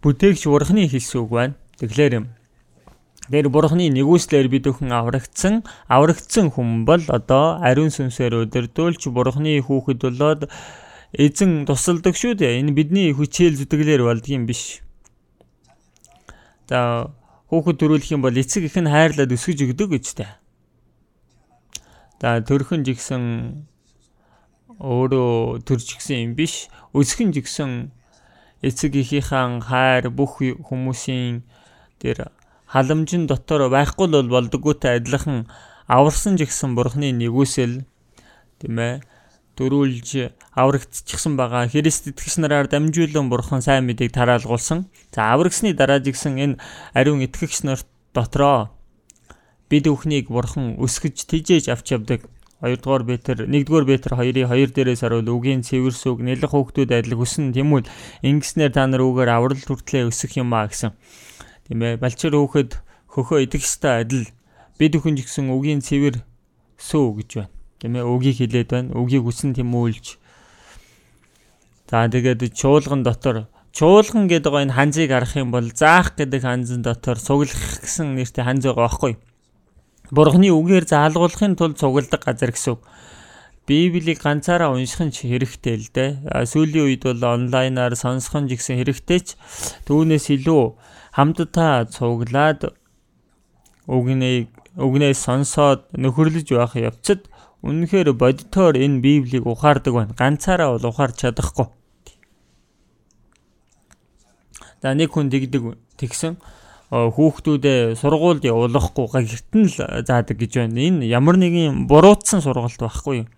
[0.03, 1.55] бүтээгч бурхны хэлсэн үг байна.
[1.81, 2.27] Тэгэхээр
[3.25, 10.01] Тэр бурхны нэгүслэр бид өхөн аврагдсан аврагдсан хүн бол одоо ариун сүнсээр өдөрдүүлж бурхны хүүхэд
[10.05, 10.53] болоод
[11.17, 12.61] эзэн тусалдаг шүү дээ.
[12.61, 14.85] Энэ бидний хүчээл зүтгэлээр болдгийм биш.
[16.69, 17.09] За
[17.49, 20.29] хүүхэд төрүүлэх юм бол эцэг их нь хайрлаад өсгөж өгдөг гэжтэй.
[22.21, 23.25] За төрхөн жигсэн
[24.85, 26.69] өөрөө төрж гисэн юм биш.
[26.93, 27.89] Өсгөн жигсэн
[28.61, 31.41] эцэг эхийнхээ хайр бүх хүмүүсийн
[32.05, 32.29] тэр
[32.69, 35.49] халамжин дотор байхгүй л болдоггүйтэй адилхан
[35.89, 37.89] аварсан ч гэсэн бурхны нэгүсэл
[38.61, 39.01] тийм ээ
[39.57, 40.11] дөрүүлж
[40.59, 44.91] аврагдчихсан байгаа Христ итгэгч нараар дамжуулан бурхан сайн мэдээг тараалгуулсан.
[45.15, 46.61] За аврагсны дараа жигсэн энэ
[46.93, 48.75] ариун итгэгч нарт дотроо
[49.71, 52.27] бид өхнийг бурхан өсгөж тижээж авч явдаг.
[52.65, 56.91] 2 дугаар Петр 1 дугаар Петр 2-ын 2 дээрээс харуул үгийн цэвэрс үг нэлэх хүүхдүүд
[56.97, 57.87] адил хүсэн тэмүүл
[58.25, 60.97] ингэснээр та нар үгээр аврал хүртлээ өсөх юм а гэсэн
[61.69, 62.79] тийм ээ балчир хөөхөд
[63.15, 64.27] хөхөө идэхстэй адил
[64.79, 66.21] бид ч гэсэн үгийн цэвэр
[66.79, 67.53] сүү гэж байна.
[67.79, 68.97] Тийм ээ үгийг хилээд байна.
[68.97, 70.19] Үгийг үсэн тэмүүлж.
[71.89, 76.83] За тэгээд чуулган дотор чуулган гэдэг байгаа энэ ханзыг харах юм бол заах гэдэг ханзын
[76.83, 79.15] дотор цуглах гэсэн нэртэй ханз байгаа байхгүй.
[80.11, 82.83] Бурхны үгээр заалгуулахын тулд цугладаг газар гэсэн үг.
[83.67, 86.11] Библийг ганцаараа унших нь хэрэгтэй л дээ.
[86.45, 89.29] Сүүлийн үед бол онлайнаар сонсох нь гэсэн хэрэгтэй ч
[89.89, 90.65] түүнээс илүү
[91.15, 92.75] хамтдаа цуглаад
[93.87, 97.31] үгнийг үгнээс сонсоод нөхөрлөж байх явцад
[97.63, 100.13] үнэхээр бодитоор энэ Библийг ухаардаг байна.
[100.19, 101.71] Ганцаараа бол ухаарч чадахгүй.
[104.83, 106.37] За нэг хүн тэгдэг тэгсэн
[106.91, 110.77] хүүхдүүдээ сургуульд явуулахгүй гэгтэн л заадаг гэж байна.
[110.77, 113.29] Энэ ямар нэгэн буруутсан сургалт байхгүй юу?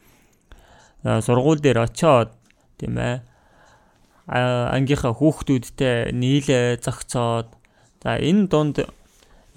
[1.07, 2.35] Сургууль дээр очиод
[2.81, 3.23] тийм ээ
[4.27, 7.56] ангийнхаа хүүхдүүдтэй нийлээ зогцоод
[8.07, 8.87] За энэ дунд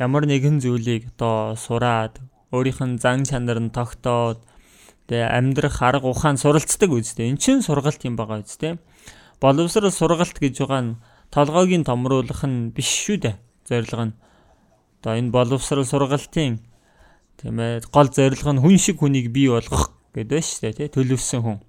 [0.02, 2.18] ямар нэгэн зүйлийг одоо сураад
[2.50, 4.42] өөрийнх нь зан чанар нь тогтоод
[5.06, 7.30] тэгээ амьдрах арга ухаан суралцдаг үстэй.
[7.30, 8.82] Эн чинь сургалт юм байгаа үстэй.
[9.38, 10.98] Боловсрал сургалт гэж байгаа нь
[11.30, 13.36] толгойг нь томруулах нь биш шүү дээ.
[13.70, 14.18] Зорилго нь.
[14.98, 16.58] Одоо энэ боловсрал сургалтын
[17.38, 21.62] тийм ээ гол зорилго нь хүн шиг хүнийг бий болгох гэдэг шүү дээ, төлөвсөн хүн.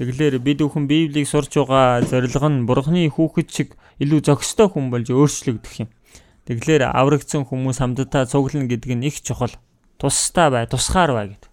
[0.00, 5.12] Тэгэлэр бид бүхэн Библийг сурч байгаа зорилго нь Бурхны хүүхэд шиг илүү зохистой хүн болж
[5.12, 5.92] өөрчлөгдөх юм.
[6.46, 9.50] Тэгэхээр аврагдсан хүмүүс хамтдаа цуглана гэдэг нь их чухал.
[9.98, 11.50] Тустай бай, тусгаар бай гэдэг.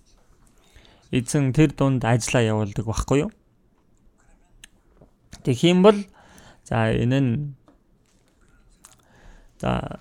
[1.09, 3.31] Эзэн тэр дунд ажиллаа явуулдаг байхгүй юу?
[5.41, 5.97] Тэгэх юм бол
[6.69, 7.31] за энэ нь
[9.57, 9.97] за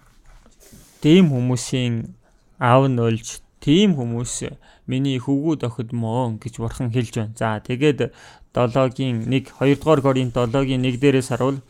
[1.01, 2.13] тийм хүмүүсийн
[2.61, 4.53] аав нь олж тийм хүмүүс
[4.85, 7.35] миний хөвгүүд охид мөн гэж бурхан хэлж байна.
[7.41, 8.13] За тэгээд
[8.53, 11.65] 7-гийн 1 2 дугаар Коринт 7-гийн 1 дээрээс харуул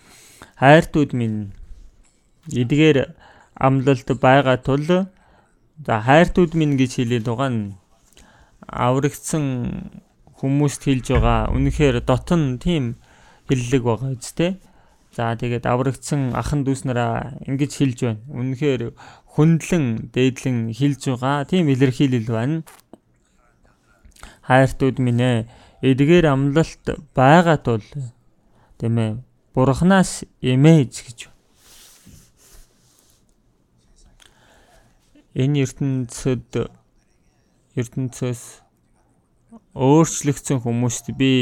[0.58, 1.54] хайртууд минь
[2.50, 3.14] эдгээр
[3.54, 5.06] амлалт байгаа тул
[5.86, 7.62] за хайртууд минь гэж хэлээд байгаа нь
[8.66, 9.44] аврагдсан
[10.42, 12.98] хүмүүст хэлж байгаа үнэхээр дотн тийм
[13.46, 14.58] хэллэг байгаа үстэй.
[15.14, 18.22] За тэгээд аврагдсан ахан дүүс нараа ингэж хэлж байна.
[18.32, 18.82] Үнэхээр
[19.38, 22.66] хөндлөн дээдлэн хэлж байгаа тийм илэрхийлэл байна.
[24.48, 25.46] Хайртууд минь ээ
[25.82, 27.84] эдгээр амлалт байгаа тул
[28.78, 29.10] тийм ээ
[29.54, 31.31] бурхнаас эмээж гэж
[35.32, 36.68] энэ ертөнцид
[37.80, 38.42] ертөнцөөс
[39.72, 41.32] өөрчлөгдсөн хүмүүст би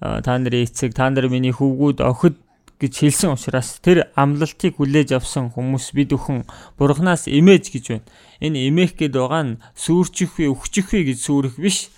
[0.00, 2.38] та нарын эцэг та нар миний хөвгүүд охид
[2.80, 6.46] гэж хэлсэн учраас тэр амлалтыг хүлээж авсан хүмүүс бид бүхэн
[6.80, 8.06] бурхнаас имэж гэж байна.
[8.40, 11.92] Энэ имэх гээд байгаа нь сүрчих вэ, өгчих вэ гэж сүрэх биш.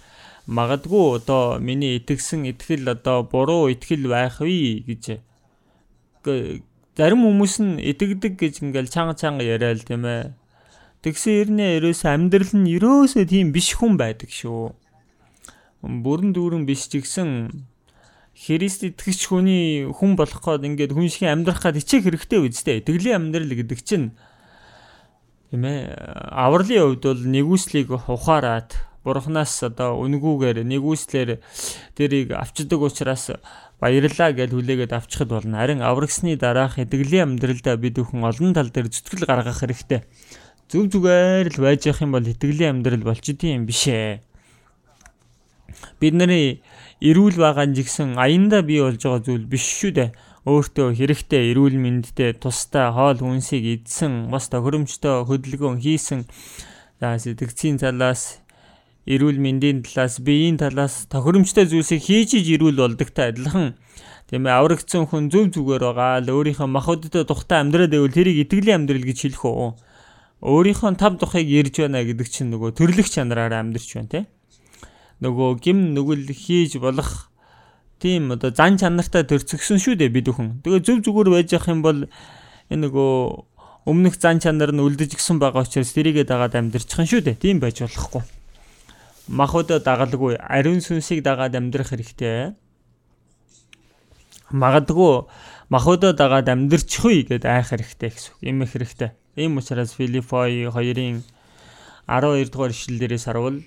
[0.50, 5.22] Магадгүй одоо миний итгэсэн итгэл одоо буруу итгэл байх вэ гэж
[6.98, 10.34] зарим хүмүүс нь итгэдэг гэж ингээл чанга чанга яриа л тийм ээ.
[11.02, 14.70] Тэгсэн ирнэ ерөөс амьдрал нь ерөөсөө тийм биш хүн байдаг шүү.
[15.82, 17.50] Бүрэн дүүрэн биш ч гэсэн
[18.38, 22.78] Христ итгэж хүний хүн болох гээд ингээд хүн шиг амьдрах гээд хичээх хэрэгтэй үстэй.
[22.86, 24.14] Итгэлийн амьдрал гэдэг чинь
[25.50, 25.90] тийм ээ
[26.30, 31.42] авралын хувьд бол нэгүслийг ухаарад бурхнаас одоо үнгүүгээр нэгүслэр
[31.98, 33.34] тэрийг авчдаг учраас
[33.82, 35.58] баярлаа гэж хүлээгээд авчихад болно.
[35.58, 40.06] Харин аврагсны дараах итгэлийн амьдралдаа бид бүхэн олон тал дээр зүтгэл гаргах хэрэгтэй
[40.70, 44.20] зүг зүгээр л байж явах юм бол итгэлийн амьдрал болчихдээ юм биш ээ.
[46.00, 46.62] Бидний
[47.02, 50.10] эрүүл байгаа нь жигсэн аяндаа бий болж байгаа зүйл биш шүү дээ.
[50.42, 56.26] Өөртөө хэрэгтэй эрүүл мэндтэй тустай хоол хүнсийг идсэн, бас тохиромжтой хөдөлгөөн хийсэн.
[56.98, 58.42] За сэтгцийн талаас
[59.06, 63.74] эрүүл мэндийн талаас биеийн талаас тохиромжтой зүйлсийг хийж иж эрүүл болдогтой адилхан
[64.30, 68.86] тийм ээ аврагдсан хүн зөв зүгээр байгаа л өөрийнхөө махбодтой тухтай амьдраад байвал тэрийг итгэлийн
[68.86, 69.70] амьдрал гэж хэлэх үү
[70.42, 74.20] өөрийнхөө тав тухыг ярьж байна гэдэг чинь нөгөө төрлөх чанараараа амьдарч байна те.
[75.22, 77.30] Нөгөө гим нүгэл хийж болох
[78.02, 80.66] тийм одоо зан чанартай төрцөгсөн шүү дээ бид бүхэн.
[80.66, 81.98] Тэгээ зөв зүгээр байж явах юм бол
[82.66, 83.12] энэ нөгөө
[83.86, 87.38] өмнөх зан чанар нь үлдэж гисэн байгаа учраас тэрийгэ дагаад амьдарчих шүү дээ.
[87.38, 88.26] Тийм байж болохгүй.
[89.30, 92.58] Махбодоо дагалгүй ариун сүнсийг дагаад амьдрах хэрэгтэй.
[94.50, 95.30] Магадгүй
[95.70, 98.34] махбодоо дагаад амьдрчихгүй гэдээ айх хэрэгтэй гэсэн.
[98.42, 99.21] Им их хэрэгтэй.
[99.36, 101.22] Ийм учраас Филиппой 2-ын
[102.06, 103.64] 12 дугаар ишлэл дээрээс харуул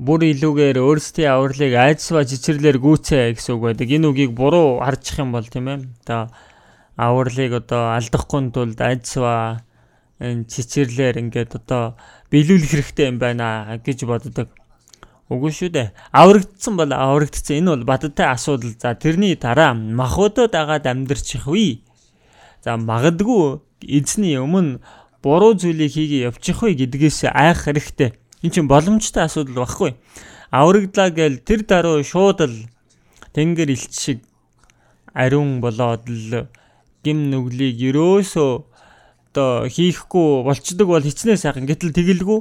[0.00, 3.88] бүр илүүгээр өөрсдийн авралыг айдсва жичрлэр гүйцээ гэсэн үг байдаг.
[3.92, 5.84] Энэ үгийг буруу харчих юм бол тийм ээ.
[6.08, 6.32] Одоо
[6.96, 9.60] авралыг одоо алдахгүй тулд айдсва
[10.16, 12.00] энэ чичрлэр ингээд одоо
[12.32, 14.48] биелүүлэх хэрэгтэй юм байна гэж боддог.
[15.30, 15.94] Үгүй шүү дээ.
[16.10, 17.62] Аврагдсан бол аврагдсан.
[17.62, 18.74] Энэ бол бадтай асуудал.
[18.74, 21.86] За тэрний дараа махбодоо дагаад амьдрчих вэ?
[22.66, 24.82] За магадгүй эзний өмнө
[25.22, 28.18] буруу зүйлийг хийгээ явчих вэ гэдгээс айх хэрэгтэй.
[28.42, 29.94] Энд чинь боломжтой асуудал багхгүй.
[30.50, 32.66] Аврагдлаа гээл тэр даруй шууд л
[33.30, 34.18] тэнгэр илч шиг
[35.14, 36.50] ариун болоод л
[37.06, 38.69] гим нүглийг ерөөсөө
[39.30, 42.40] одоо хийхгүй болчдөг бол хичнээн сайхан гэтэл тэгэлгүй.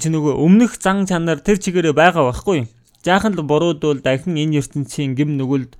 [0.00, 2.64] Чи нөгөө өмнөх зан чанар тэр чигээрээ байгаа байхгүй.
[3.04, 5.76] Жаахан л буруудвал дахин энэ ертөнцийн гим нүгэлд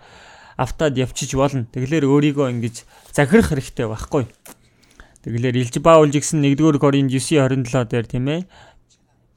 [0.60, 1.64] автаад явчих болно.
[1.72, 4.28] Тэгэлэр өөрийгөө ингэж захирах хэрэгтэй байхгүй.
[5.24, 8.40] Тэгэлэр илж баулж гисэн 1-р Коринт 9:27 дээр тийм ээ.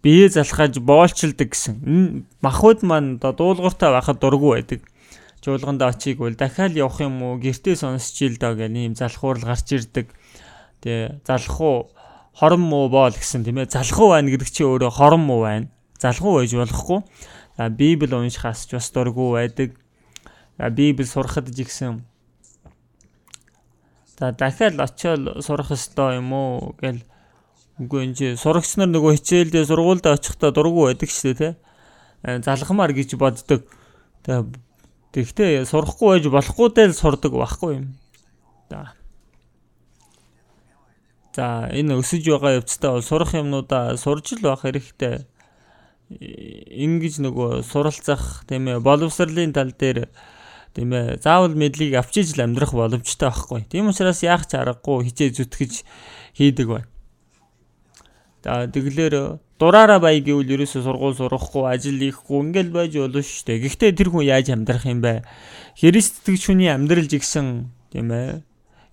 [0.04, 2.28] Бие залхаж боолчилдаг гэсэн.
[2.44, 4.84] Махуд маань дуулууртай байхад дургу байдаг.
[5.40, 7.40] Жуулганд очиг бол дахиад явах юм уу?
[7.40, 10.12] Гэртээ сонсчил доо гэх юм залхуурл гарч ирдэг
[10.84, 11.88] Тэ залхуу
[12.36, 13.72] хорон муу боол гэсэн тийм ээ.
[13.72, 15.72] Залхуу байна гэдэг чинь өөрөө хорон муу байна.
[15.96, 17.00] Залхуу байж болохгүй.
[17.56, 19.70] За Библи уншихаас ч бас дурггүй байдаг.
[20.60, 22.04] За Библи сурахад ч гэсэн
[24.20, 27.02] За дахиад очиод сурах ёстой юм уу гэл
[27.82, 31.54] үгүй энэ чи сурагч нар нөгөө хичээлдээ сургуульд очихдоо дурггүй байдаг шүү дээ тий.
[32.22, 33.66] Э, залхамаар гэж боддог.
[34.24, 37.86] Тэгтээ сурахгүй байж болохгүй дээр сурдаг байхгүй юм.
[38.70, 38.94] За
[41.34, 45.26] За энэ өсөж байгаа явцдаа сурах юмнуудаа сурж л байх хэрэгтэй.
[46.14, 50.14] Ингиж нөгөө суралцах тийм ээ боловсролын тал дээр
[50.78, 53.66] тийм ээ заавал мэдлийг авчиж л амьдрах боломжтой байхгүй.
[53.66, 55.74] Тийм учраас яах ч аргагүй хичээ зүтгэж
[56.38, 56.90] хийдэг байна.
[58.46, 63.64] За тэгэлэр дураараа бай гэвэл ерөөсө сургууль сурахгүй, ажил хийхгүй ингээл байж болно шүү дээ.
[63.66, 65.26] Гэхдээ тэр хүн яаж амьдрах юм бэ?
[65.82, 68.44] Христ итгэж хүний амьдрал жигсэн тийм ээ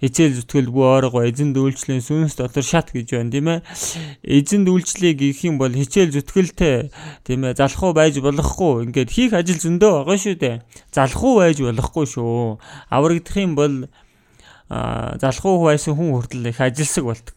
[0.00, 3.60] хичээл зүтгэлгүй ойргоо эзэнд үйлчлэн сүнс дотор шат гэж байна тийм ээ.
[4.24, 6.88] Эзэнд үйлчлэгийг гэх юм бол хичээл зүтгэлтэй
[7.28, 8.88] тийм ээ залхуу байж болохгүй.
[8.88, 10.56] Ингээд хийх ажил зөндөө байгаа шүү дээ.
[10.88, 12.58] Залхуу байж болохгүй шүү.
[12.88, 13.76] Аврагдах юм бол
[14.70, 17.36] залхуу байсан хүн хүртэл их ажилсаг болдог.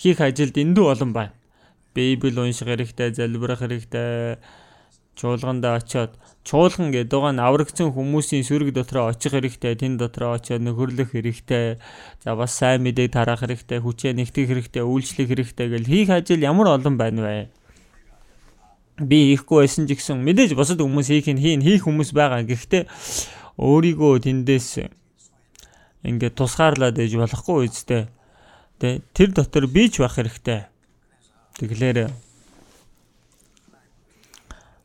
[0.00, 1.34] Хийх ажилд эндүү олон байна.
[1.92, 4.38] Библи унших хэрэгтэй, залбирах хэрэгтэй,
[5.18, 6.14] чуулгандаа очиод
[6.46, 11.82] чуулган гэдэг байгаа нь аврагдсан хүмүүсийн сүрэг дотроо очих хэрэгтэй, тэн дотроо очиод нөхөрлөх хэрэгтэй.
[12.22, 16.78] За бас сайн мэдээг тараах хэрэгтэй, хүчээ нэгтгэх хэрэгтэй, үйлчлэх хэрэгтэй гэл хийх ажил ямар
[16.78, 17.50] олон байна вэ?
[19.02, 22.46] Би хийхгүй байсан ч гэсэн мэдээж босод хүмүүс хийх нь хийн, хийх хүмүүс байгаа.
[22.46, 22.86] Гэхдээ
[23.58, 24.86] өөрийгөө тэндээс
[26.06, 28.06] ингээд тусгаарлаад ээж болохгүй үсттэй.
[28.78, 30.70] Тэ тэр дотор би ч байх хэрэгтэй.
[31.58, 32.27] Тэгэхээр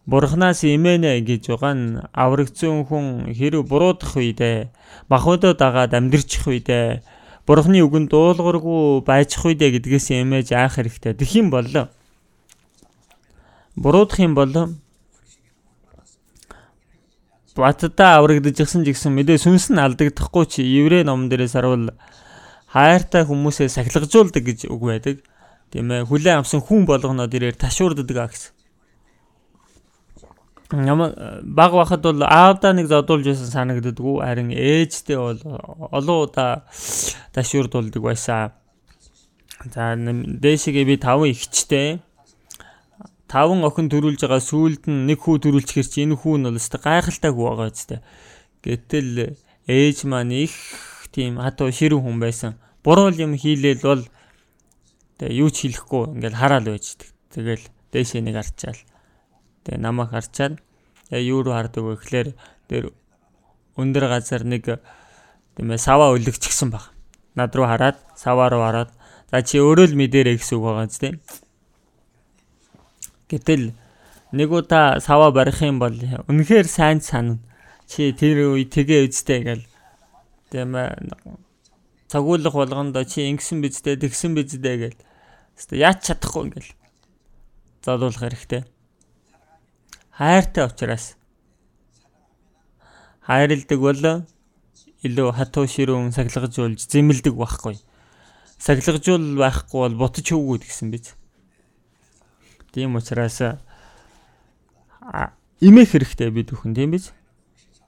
[0.04, 4.68] Бурханаас имэнэ гэж байгаа нь аврагцсан хүн хэрэг буруудах үедээ
[5.08, 7.00] махбодоо дагаад амьдрчих үедээ
[7.48, 11.16] Бурхны үгэнд дуулуургүй байчих үедээ гэдгээс имэж аах хэрэгтэй.
[11.16, 11.68] Тэгэх юм бол
[13.76, 14.76] буруудах юм бол
[17.56, 21.94] Батдаа аврагдчихсан гэсэн мэдээ сүнс нь алдагдахгүй чи еврей ном дээрээс харуул
[22.74, 25.18] хайртай хүмүүсээ сахилгажуулдаг гэж үг байдаг.
[25.70, 28.63] Тийм ээ хүлээн авсан хүн болгоноо дээрээр ташуурддаг гэсэн.
[30.74, 35.38] Ямар баг бахад бол аавда нэг зодуулж байсан санагддаггүй харин ээжтэй бол
[35.94, 36.66] олон удаа
[37.30, 38.58] ташуурдуулдаг байсан.
[39.70, 42.02] За дээшгээ би таван ихчтэй
[43.30, 46.82] таван охин төрүүлж байгаа сүүлд нь нэг хүү төрүүлчихэр чи энэ хүү нь бол өстой
[46.82, 48.00] гайхалтай хүү байгаа үстэй.
[48.66, 49.38] Гэтэл
[49.70, 50.58] ээж маань их
[51.14, 52.58] тийм хатуу ширүүн хүн байсан.
[52.82, 54.04] Буруу юм хийлээл бол
[55.22, 57.14] тэгээ юу ч хэлэхгүй ингээл хараал байждаг.
[57.30, 57.62] Тэгэл
[57.94, 58.82] дээшээ нэг арчаал
[59.64, 60.60] Тэгээ намайг харчаад
[61.12, 62.28] юу руу хардаг вэ гэхээр
[62.68, 62.84] тэр
[63.80, 64.82] өндөр газар нэг
[65.56, 66.92] тийм ээ саваа өлөгчгсөн баг.
[67.36, 68.92] Над руу хараад саваа руу хараад
[69.32, 71.16] за чи өөрөө л мэдэрэй гэсэн үг байгаа зү.
[73.32, 73.74] Гэтэл
[74.36, 77.40] нэг удаа саваа барих юм бол үнэхээр сайн санана.
[77.88, 79.66] Чи тэр үе тэгээ үстэй гэл
[80.52, 80.92] тийм ээ
[82.12, 85.00] цагуулах болгонд чи ингэсэн биздээ тэгсэн биздээ гэл.
[85.56, 86.72] Хэвээ яач чадахгүй ингээл
[87.86, 88.73] залуулах хэрэгтэй
[90.18, 91.16] хайртай учраас
[93.26, 94.04] хайрладаг бол
[95.04, 97.76] илүү хатуу ширүүн сахилгажуулж зэмэлдэг байхгүй.
[98.60, 101.16] Сахилгажуул байхгүй бол бутаж хөвгүүд гэсэн биз.
[102.72, 103.42] Тийм учраас
[105.60, 107.12] имэх хэрэгтэй бид бүхэн тийм биз.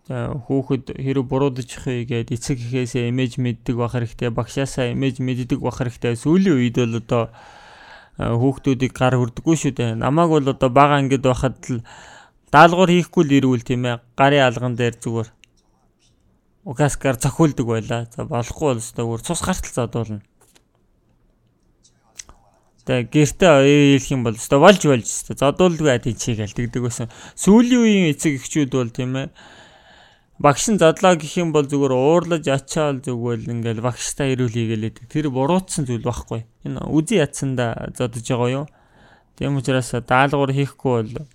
[0.09, 5.79] Хүүхэд хэрэг буруудчих вэ гэд эцэг эхээсээ имэж мэддэг байх хэрэгтэй, багшаасаа имэж мэддэг байх
[5.81, 6.13] хэрэгтэй.
[6.13, 7.23] Сүүлийн үед бол одоо
[8.19, 9.97] хүүхдүүдийг гар хүрдэггүй шүү дээ.
[9.97, 11.81] Намааг бол одоо бага ангид байхад л
[12.55, 15.29] даалгавар хийхгүй л ирүүл тийм ээ гарын алган дээр зүгээр
[16.63, 18.01] угаскаар цохиулдаг байлаа.
[18.15, 20.23] За болохгүй бол зүгээр цус гартал задуулна.
[22.87, 27.09] Тэгээ гэртээ ийлэх юм бол өстой болж болж өстой задуулдгүй адий чигээл тэгдэг байсан.
[27.35, 29.27] Сүүлийн үеийн эцэг эхчүүд бол тийм ээ
[30.37, 35.33] багш нь задлаа гэх юм бол зүгээр уурлаж ачаал зүгэл ингээл багштай ирүүл хийгээл тэр
[35.33, 36.45] буруутсан зүйл байхгүй.
[36.61, 38.65] Энэ үзий ятсанда зодож байгаа юу?
[39.33, 41.25] Тийм учраас даалгавар хийхгүй бол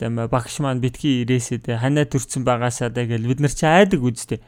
[0.00, 4.00] тийм багш маань битгий ирээсээ тэ ханаа төрцөн байгаасаа тэ гэл бид нар чи айдаг
[4.00, 4.40] үсттэй.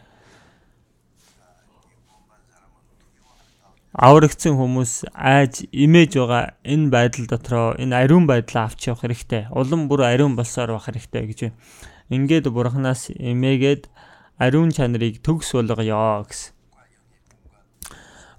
[3.92, 9.52] Аврагдсан хүмүүс айж имэж байгаа энэ байдал дотроо энэ ариун байдлаа авч явах хэрэгтэй.
[9.52, 11.60] Улам бүр ариун болсоор байх хэрэгтэй гэж байна.
[12.08, 13.92] Ингээд бурхнаас имээгээд
[14.40, 16.56] ариун чанарыг төгс болгоё гэсэн.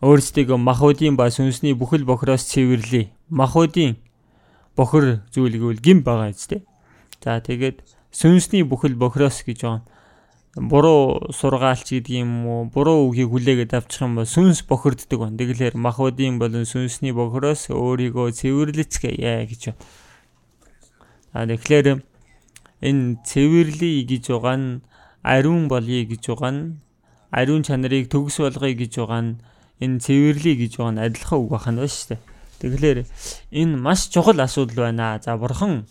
[0.01, 3.13] Өөрсдийгөө махуудын ба сүнсний бүхэл бохроос цэвэрлэе.
[3.29, 4.01] Махуудын
[4.75, 6.72] бохор зүйлгүүл гим байгаа зү.
[7.23, 7.79] За тэгээд
[8.11, 9.87] сүнсний бүхэл бохроос гэж байгаа.
[10.59, 12.61] Буруу сургаалч гэдэг юм уу?
[12.67, 15.39] Буруу үгийг хүлээгээд авчих юм бол сүнс бохирддаг байна.
[15.39, 19.63] Тэгэлэр махбодийн болон сүнсний бохроос өөрийгөө цэвэрлэцгээе гэж.
[21.31, 22.03] А тэгэхээр
[22.83, 24.83] энэ цэвэрлэе гэж байгаа нь
[25.23, 26.83] ариун болъё гэж байгаа нь
[27.31, 29.39] ариун чанарыг төгс болгоё гэж байгаа нь
[29.79, 32.21] энэ цэвэрлэе гэж байгаа нь адилхан үг байна шүү дээ.
[32.61, 32.99] Тэгэхээр
[33.57, 35.17] энэ маш чухал асуудал байна.
[35.23, 35.87] За бурхан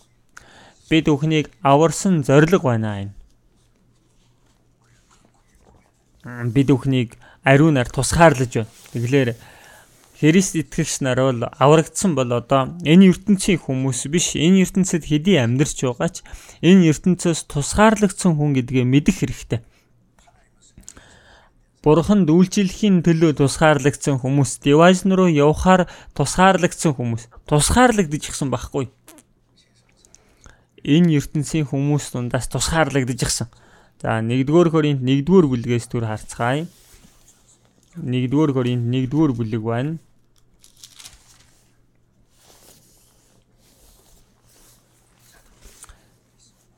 [0.93, 3.13] бид бүхнийг аварсан зориг байна энэ.
[6.53, 8.69] Бид бүхнийг ариунаар тусгаарлаж байна.
[8.93, 9.33] Тэгэхээр
[10.23, 15.81] Христ итгэгч нар бол аврагдсан бол одоо энэ ертөнцийн хүмүүс биш энэ ертөнцид хэдий амьдарч
[15.81, 16.21] байгаа ч
[16.61, 19.65] энэ ертөнцөөс тусгаарлагдсан хүн гэдгээ мэдэх хэрэгтэй.
[21.83, 28.87] Бурханд үйлчлэхийн төлөө тусгаарлагдсан хүмүүс, дивайс руу явхаар тусгаарлагдсан хүмүүс, тусгаарлагдаж гисэн байхгүй
[30.83, 33.47] энэ ертөнцийн хүмүүс дундаас тусгаарлагдаж гисэн.
[34.03, 36.67] За 1-р Коринт 1-р бүлгээс түр харцгаая.
[37.95, 39.95] 1-р Коринт 1-р бүлэг байна.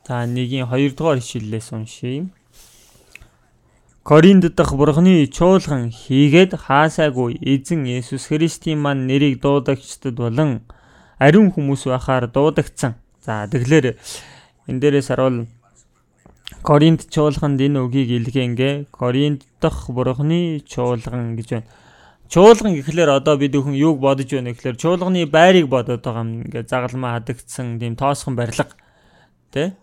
[0.06, 2.30] За нэгийн 2-р ишлэлээс уншийе.
[4.06, 10.62] Коринт дахь бурхны чуулган хийгээд хаасаагүй эзэн Есүс Христийн мань нэрийг дуудагчдад болон
[11.18, 13.98] ариун хүмүүс байхаар дуудагдсан За тэгэхээр
[14.70, 15.50] энэ дээрээс харуул
[16.62, 21.70] Коринт чуулганд энэ үгийг илгээнгээ Коринт дахь бурхны чуулган гэж байна.
[22.30, 26.46] Чуулган гэхлээр одоо бид бүхэн юуг бодож байна гэхлээр чуулганы байрыг бодоод байгаа юм.
[26.46, 28.78] Ингээ загалмаа хадагдсан тийм тоосхон барилга.
[29.50, 29.74] Тэ?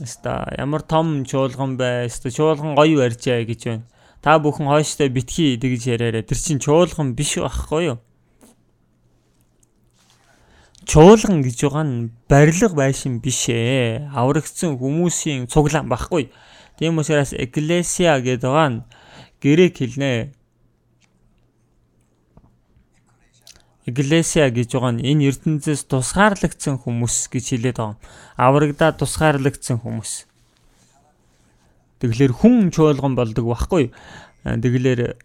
[0.00, 2.08] Хаста ямар том чуулган бай.
[2.08, 3.84] Хаста чуулган гоё барьжээ гэж байна.
[4.24, 6.24] Та бүхэн хойштой битгий тэгж яриараа.
[6.24, 7.98] Тэр чин чуулган биш байхгүй юу?
[10.84, 14.08] Чуулган гэж байгаа нь барилга байшин биш ээ.
[14.12, 16.30] Аврагдсан хүмүүсийн цуглаан багхгүй.
[16.78, 18.84] Тийм учраас экклесиа гэдэг байгаа нь
[19.40, 20.32] грек хэлнэ.
[23.88, 27.98] Экклесиа гэж байгаа нь энэ ертөнцөөс тусгаарлагдсан хүмүүс гэж хэлээд байгаа.
[28.36, 30.28] Аврагдаа тусгаарлагдсан хүмүүс.
[32.04, 33.92] Тэгэлэр хүн чуулган болдог байхгүй.
[34.44, 35.16] Тэгэлэр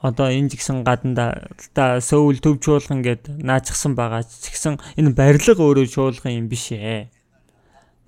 [0.00, 5.60] одоо энэ жигсэн гаданда та сөүл төв чуулган гэд наачсан байгаа ч гэсэн энэ барилга
[5.60, 7.12] өөрөө чуулган юм биш ээ.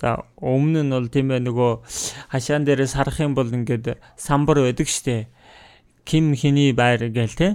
[0.00, 1.72] За өмнө нь бол тийм ээ нөгөө
[2.32, 5.28] хашаан дээрээс харах юм бол ингээд самбар байдаг штэ.
[6.08, 7.48] Ким хиний байр гээл те.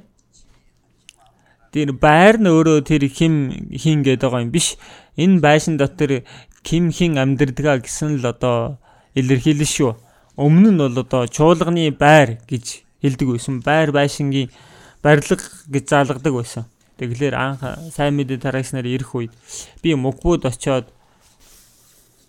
[1.76, 4.78] Тэр байр нь өөрөө тэр хим хин гэдэг байгаа юм биш.
[5.20, 6.24] Энэ байшин дотор
[6.64, 8.80] ким хин амьдэрдгаа гэсэн л одоо
[9.18, 9.92] илэрхийлэн шүү.
[10.40, 13.64] Өмнө нь бол одоо чуулганы байр гэж хэлдэг байсан.
[13.64, 14.52] Байр байшингийн
[15.00, 15.40] барилга
[15.72, 16.64] гэж заалгадаг байсан.
[17.00, 17.62] Тэгэлэр анх
[17.96, 19.32] сайн мэдээ тараагч нар ирэх үед
[19.80, 20.92] би мөгбүүд очиод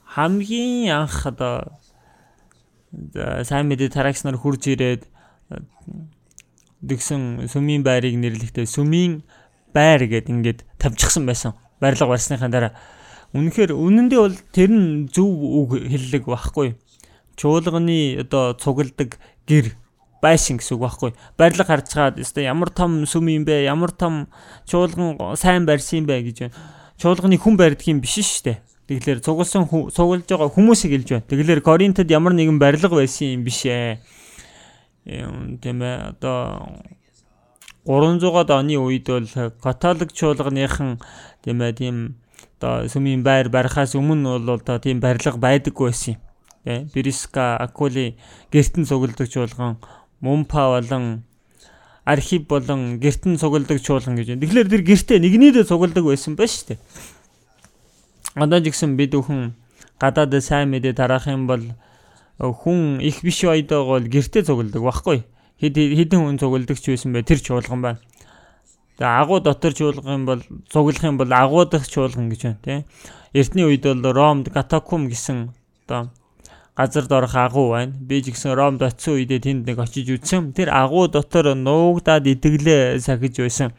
[0.05, 1.73] хамгийн анх одоо
[3.43, 5.09] сайн мэдээ тараагч нар хурж ирээд
[6.85, 9.25] дэгсэн сүмийн байрыг нэрлэхдээ сүмийн
[9.73, 11.57] байр гэд ингээд тавьчихсан байсан.
[11.81, 12.73] Барилга барьсныхаа дараа
[13.33, 16.77] үнэхээр үнэндээ бол тэр нь зөв үг хэллэг байхгүй.
[17.37, 19.17] Чуулганы одоо цугладаг
[19.49, 19.77] гэр
[20.23, 21.13] байшин гэсэн үг байхгүй.
[21.39, 23.65] Барилга харж чаад өстой ямар том сүм юм бэ?
[23.67, 24.27] Ямар том
[24.67, 26.55] чуулган сайн барьсан юм бэ гэж байна.
[26.99, 28.59] Чуулганы хүн барьдаг юм биш шүү дээ.
[28.89, 31.29] Тэгэхээр цугласан цуглаж байгаа хүмүүсийг хэлж байна.
[31.29, 34.01] Тэгэхээр Коринтод ямар нэгэн барилга байсан юм биш ээ.
[35.05, 36.83] Тийм ээ одоо
[37.85, 39.29] 300-аад оны үед бол
[39.63, 40.99] католик чуулганыхан
[41.45, 41.97] тийм ээ тийм
[42.59, 46.21] одоо сүмийн байр барихаас өмнө бол одоо тийм барилга байдаггүй байсан юм.
[46.69, 48.19] Тэ Бриска Акули
[48.53, 49.81] гертэн цугладаг чуулган
[50.21, 51.23] мумпа болон
[52.05, 54.43] архив болон гертэн цугладаг чуулган гэж байна.
[54.43, 56.79] Тэгэхээр тэр гертэ нэгнийдээ цугладаг байсан ба дээ.
[58.35, 59.53] Одоо ч гэсэн бид бүхэн
[60.01, 61.65] гадаад сайн мэдээ тараах юм бол
[62.39, 65.25] хүн их биш бол гертэ цугладаг баггүй.
[65.61, 68.01] Хэд хэдэн хүн цугладаг ч байсан бай тэр чуулган байна.
[68.99, 70.43] Тэгээ агуу дотор чуулган бол
[70.73, 72.85] цуглах юм бол агуу дахь чуулган гэж байна тийм.
[73.33, 75.55] Эртний үед бол Ромд катакум гэсэн
[75.87, 76.11] одоо
[76.79, 77.93] газар дорох агуу байна.
[77.99, 80.55] Би ч гэсэн Ромд очисон үедээ тэнд нэг очиж үзсэн.
[80.55, 83.75] Тэр агуу дотор нуугдаад идэглээ сахиж байсан.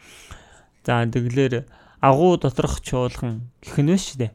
[0.83, 1.63] За тэглэр
[2.03, 4.31] агуу доторх чуулган гэх нь шүү дээ.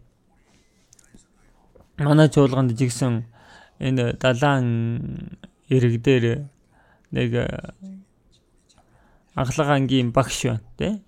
[2.08, 3.28] Манай чуулганд жигсэн
[3.84, 5.36] энэ далаан
[5.68, 6.48] ирэг дээр
[7.12, 7.30] нэг
[9.36, 11.04] анхлага ангийн багш байна тий.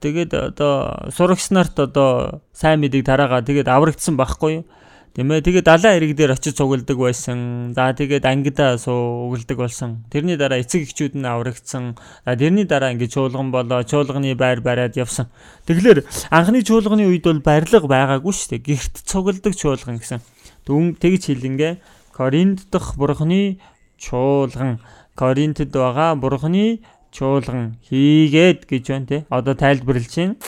[0.00, 4.64] Тэгээд одоо сурагч нарт одоо сайн мэдээг тараагаа тэгээд аврагдсан байхгүй юу?
[5.12, 7.76] Тиймээ тэгээд далайн ирэг дээр очиж цугладаг байсан.
[7.76, 10.08] За тэгээд ангидаа суугладаг болсон.
[10.08, 12.00] Тэрний дараа эцэг эхчүүд нь аврагдсан.
[12.24, 15.28] За тэрний дараа ингээд чуулган болоо, чуулганы байр бариад явсан.
[15.68, 18.64] Тэгэхээр анхны чуулганы үед бол барилга байгаагүй шүү дээ.
[18.72, 20.24] Гэрт цугладаг чуулган гэсэн.
[20.64, 21.72] Дүн тэгж хэлингээ
[22.16, 23.60] Коринт дахь бурхны
[24.00, 24.80] чуулган
[25.12, 26.80] Коринтод байгаа бурхны
[27.12, 29.18] чуулган хийгээд гэж байна те.
[29.28, 30.40] Одоо тайлбарлаж байна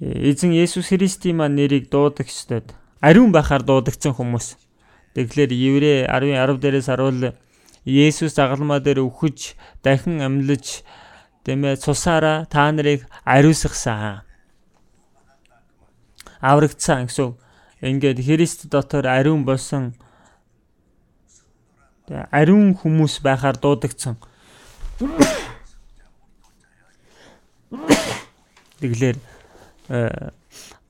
[0.00, 4.58] эзэн Есүс Христийн маань нэрийг дуудагчдад ариун байхаар дуудагдсан хүмүүс.
[5.14, 7.30] Тэгэхээр Еврэ 10 10 дээрээс харуул
[7.86, 9.54] Есүс загалмаа дээр үхэж
[9.86, 10.82] дахин амьлаж
[11.46, 14.26] тэмээ цусаараа та нарыг ариусгасан.
[16.42, 17.38] Аврагдсан гэсэн.
[17.78, 19.94] Ингээд Христ дотор ариун болсон
[22.34, 24.18] ариун хүмүүс байхаар дуудагдсан.
[28.80, 29.33] Тэгэлэр Э,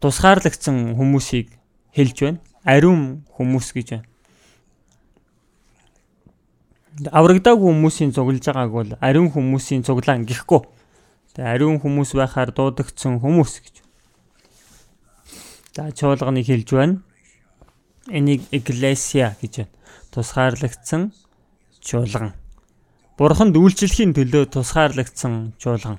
[0.00, 1.50] тусгаарлагдсан хүмүүсийг
[1.94, 2.40] хэлж байна.
[2.64, 4.06] Ариун хүмүүс гэж байна.
[7.10, 10.62] Аврагдаагүй хүмүүсийн цуглаж байгааг бол ариун хүмүүсийн цуглаан гэхгүй.
[11.34, 13.74] Тэгээ ариун хүмүүс байхаар дуудагдсан хүмүүс гэж.
[15.74, 17.02] За чуулганыг хэлж байна.
[18.06, 19.72] Энийг эклесиа гэж байна.
[20.14, 21.10] Тусгаарлагдсан
[21.82, 22.38] чуулган.
[23.18, 25.98] Бурханд үйлчлэхийн төлөө тусгаарлагдсан чуулган.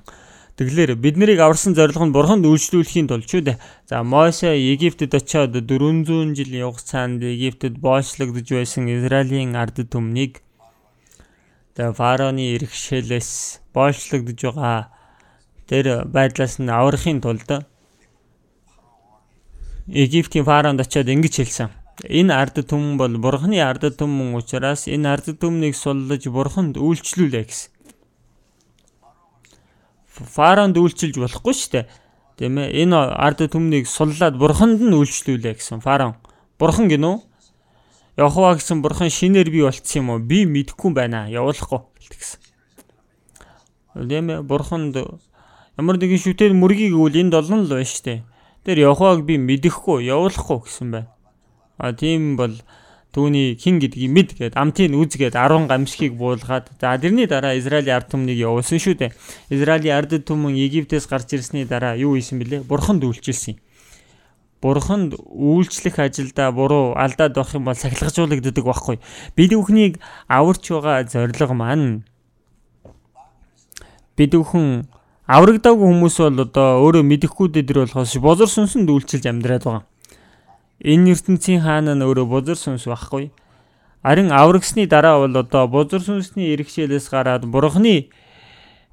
[0.56, 3.60] Тэгэлэр бид нарыг аварсан зорилго нь бурханд үйлчлүүлэхийн тулд ч үү.
[3.84, 10.40] За Мосе Египтэд очиод 400 жилийн хугацаанд Египтэд боочлогдож байсан Израилийн ард түмнийг
[11.76, 13.30] тэгээ фараоны иргэшээлээс
[13.76, 14.88] боочлогдож байгаа
[15.68, 17.68] тэр байдлаас нь аврахын тулд
[19.92, 21.68] Египтийн фараонд очиод ингэж хэлсэн.
[22.08, 27.75] Энэ ард түмэн бол бурханы ард түмэн учраас энэ ард түмнийг суллаж бурханд үйлчлүүлээ гэсэн
[30.24, 31.86] фаронд үйлчилж болохгүй шүү дээ.
[32.36, 32.84] Тийм ээ.
[32.84, 36.16] Энэ ард түмнийг суллаад бурханд нь үйлчлүүлээ гэсэн фараон.
[36.56, 37.20] Бурхан гинөө.
[38.16, 40.20] Яхова гэсэн бурхан шинээр би болцсон юм уу?
[40.20, 41.28] Би мэдэхгүй байна.
[41.28, 42.40] Явуулахгүй гэсэн.
[44.08, 44.40] Тийм ээ.
[44.44, 44.96] Бурханд
[45.76, 48.24] ямар нэгэн шүтээр мөргийг өгвөл энд олон л байна штэ.
[48.64, 51.12] Тэр Яховаг би мэдэхгүй, явуулахгүй гэсэн байна.
[51.76, 52.56] А тийм бол
[53.16, 58.12] түүний хин гэдгийг мэд гээд амтын үзгээд 10 гамшигыг буулгаад за тэрний дараа Израилийн ард
[58.12, 59.16] түмнийг явуулсан шүү дээ.
[59.48, 62.68] Израилийн ард түмэн Египтээс гарч ирсний дараа юу хийсэн бэлээ?
[62.68, 63.60] Бурханд үйлчилсэн юм.
[64.60, 69.00] Бурханд үйлчлэх ажилдаа буруу алдаад байх юм бол сахилгажуулагддаг байхгүй.
[69.32, 69.96] Бид бүхнийг
[70.28, 72.04] аварч байгаа зориг маань
[74.16, 74.88] бид бүхэн
[75.28, 79.84] аврагдаагүй хүмүүс бол одоо өөрөө мэдэхгүй дэдэр болохоос бозор сүнсэнд үйлчилж амьдраад байгаа.
[80.84, 83.32] Энэ ертөнцийн хаана нь өөрөө бузар сүнс байхгүй.
[84.04, 88.12] Харин аврагсны дараа бол одоо бузар сүнсний иргэшээлээс гараад бурхны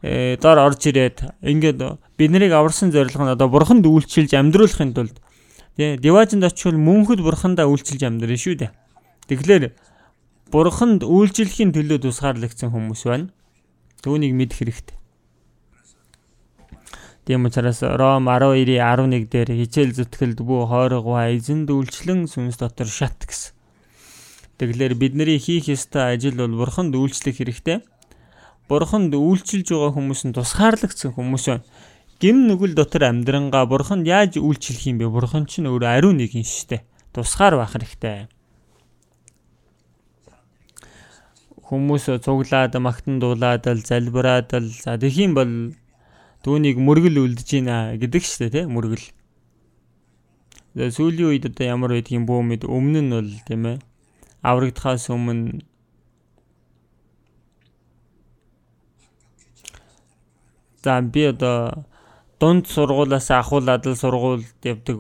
[0.02, 1.84] э, дор орж ирээд ингээд
[2.16, 5.20] бид нарыг аварсан зорилго нь одоо бурханд үйлчилж амьдруулахын тулд
[5.76, 8.72] тий диваажинд очивол мөнхөд бурхандаа үйлчилж амьдрын шүү дээ.
[9.28, 9.76] Тэгэхээр
[10.56, 13.28] бурханд үйлчлэхийн төлөө тусгаарлагдсан хүмүүс байна.
[14.00, 15.03] Түүнийг мэдэх хэрэгтэй.
[17.24, 23.56] Тийм учраас Ром 12:11 дээр хичээл зүтгэлд бүү хойрогоо эзэн дүүлчлэн сүнс дотор шат гэсэн.
[24.60, 27.80] Тэгэхээр бидний хийх ёстой ажил бол бурханд үйлчлэх хэрэгтэй.
[28.68, 31.64] Бурханд үйлчилж байгаа хүмүүс нь тусгаарлагдсан хүмүүс байна.
[32.20, 35.08] Гим нүгэл дотор амьдрангаа бурханд яаж үйлчлэх юм бэ?
[35.08, 36.84] Бурхан ч нөр ариун нэг юм шттэ.
[37.16, 38.28] Тусгаар байх хэрэгтэй.
[41.72, 45.72] Хүмүүс цуглаад магтан дуулаад залбираад за тэгхийн бол
[46.44, 49.08] Түүнийг мөргөл үлдэж байна гэдэг шүү дээ, тийм мөргөл.
[50.76, 53.78] Сүүлийн үед одоо ямар байдгийг бөө мэд өмнө нь бол тийм ээ
[54.44, 55.64] аврагдахаас өмнө
[60.84, 61.88] За би одоо
[62.40, 64.98] дунд сургуулаас ахуулаад л сургуульд явдаг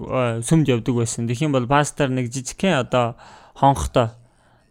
[0.47, 1.27] сүмд явдаг байсан.
[1.27, 3.19] Тэгэх юм бол пастор нэг жижигхэн одоо
[3.59, 4.15] хонхтой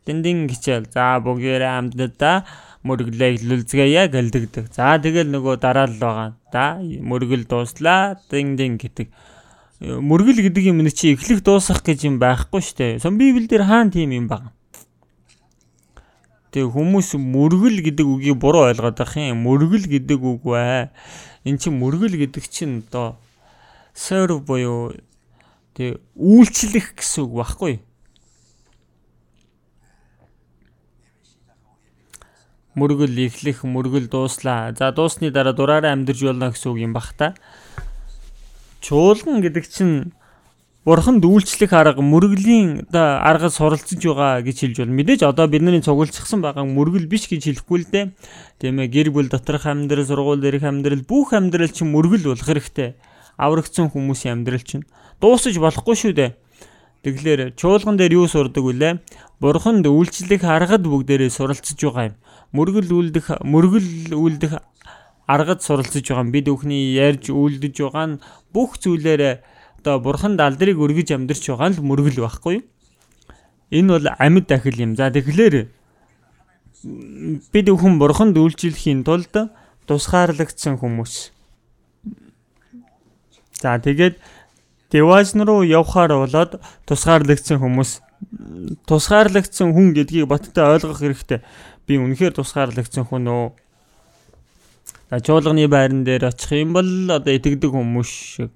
[0.08, 2.48] дэндин гिचэл за бүгээрээ амьдаа
[2.82, 4.74] мөрөглөө илүүлцгээе гэлдэгдэг.
[4.74, 6.28] За тэгэл нөгөө дараа л байгаа.
[6.50, 9.06] Да мөргөл дууслаа дин дин гэдэг.
[9.82, 12.98] Мөргөл гэдэг юм чи эхлэх дуусах гэж юм байхгүй штэ.
[12.98, 14.50] Сон Библиэлд хаана тийм юм баг.
[16.50, 19.46] Тэг хүмүүс мөргөл гэдэг үгийг буруу ойлгоод байх юм.
[19.46, 20.90] Мөргөл гэдэг үг бай.
[21.46, 23.16] Эн чинь мөргөл гэдэг чинь одоо
[23.94, 24.96] serve буюу
[25.78, 27.74] тэг үйлчлэх гэсэн үг байхгүй
[32.74, 34.72] мөргөл эхлэх мөргөл дууслаа.
[34.72, 37.34] За дуусны дараа дураараа амьдарч болно гэсэн үг юм бах та.
[38.80, 40.12] Чуулган гэдэг чинь
[40.88, 46.40] бурханд үйлчлэх арга мөргөлийн оо аргад суралцж байгаа гэж хэлж бол мэдээж одоо бидний цугулчихсан
[46.40, 48.10] байгаа мөргөл биш гэж хэлэхгүй л дээ.
[48.58, 52.96] Тийм ээ гэр бүл доторх амьдрал, сургууль дээрх амьдрал, бүх амьдрал чинь мөргөл болох хэрэгтэй.
[53.36, 54.88] Аврагдсан хүмүүсийн амьдрал чинь
[55.20, 56.30] дуусаж болохгүй шүү дээ.
[57.06, 58.98] Тэгэхээр чуулган дээр юу сурдаг вүлээ?
[59.42, 62.14] Бурханд үйлчлэх аргад бүгдээрээ суралцж байгаа юм
[62.52, 64.52] мөргөл үлдэх мөргөл үлдэх
[65.26, 68.20] аргад суралцж байгаа бид бүхний ярьж үлдэж байгаа нь
[68.52, 69.34] бүх зүйлээрээ
[69.80, 72.62] одоо бурханд алдрыг өргөж амьдарч байгаа нь л мөргөл байхгүй?
[73.72, 74.92] Энэ бол амьд дахил юм.
[74.94, 75.54] За тэгэхээр
[77.52, 79.32] бид бүхэн бурханд үйлчлэхийн тулд
[79.88, 81.32] тусгаарлагдсан хүмүүс.
[83.62, 84.20] За тэгээд
[84.92, 88.04] Деважн руу явхаар болоод тусгаарлагдсан хүмүүс
[88.84, 91.40] тусгаарлагдсан хүн гэдгийг баттай ойлгох хэрэгтэй
[91.86, 93.46] би үнэхээр тусгаарлагдсан хүн өө.
[95.10, 98.50] За чуулганы байран дээр очих юм бол одоо итгэдэг хүмүүс шиг.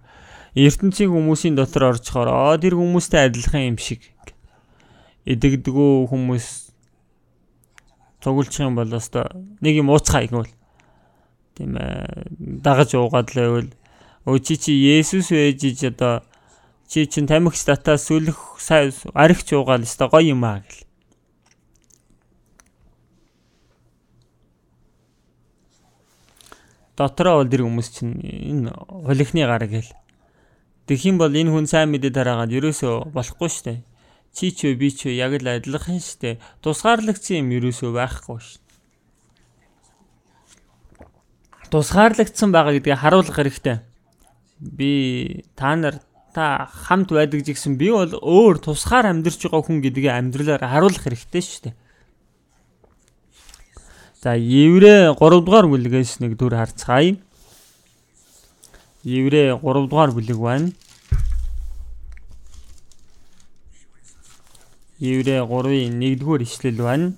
[0.56, 4.00] Ертөнцийн хүмүүсийн дотор орчхоор аа тэр хүмүүстэй адилхан юм шиг
[5.26, 6.46] идэгдгүү хүмүүс
[8.22, 9.26] цугулчих юм бол өстой
[9.60, 10.48] нэг юм ууцхаа игвэл
[11.58, 13.70] тийм ээ дагаж уугаад л байвал.
[14.24, 16.22] Өө чи чи Есүс байж иж одоо
[16.86, 18.38] чи чин тамхич татаа сүлэх
[19.12, 20.85] аригч уугаал өстой гоё юм аа гэл
[26.96, 28.72] дотроо бол тэр хүмүүс чинь энэ
[29.04, 29.92] холихны гар гээл.
[30.88, 33.78] Тэгэх юм бол энэ хүн сайн мэдээ тараагаад ерөөсөө болохгүй дээ.
[34.36, 36.40] Чи ч вэ би ч вэ яг л адилхан шүү дээ.
[36.64, 38.60] Тусгаарлагдсан юм ерөөсөө байхгүй шүү.
[41.72, 43.82] Тусгаарлагдсан байгаа гэдгийг харуулах хэрэгтэй.
[44.60, 44.92] Би
[45.58, 46.00] та нар
[46.36, 51.42] та хамт байдаг гэсэн би бол өөр тусгаар амьдарч байгаа хүн гэдгийг амьдралаар харуулах хэрэгтэй
[51.42, 51.74] шүү дээ.
[54.26, 57.14] За еврэ 3 дугаар бүлгээс нэг дүр харцгаая.
[59.06, 60.72] Еврэ 3 дугаар бүлэг байна.
[64.98, 67.12] Еврэ 3-ын 1-р ишлэл байна.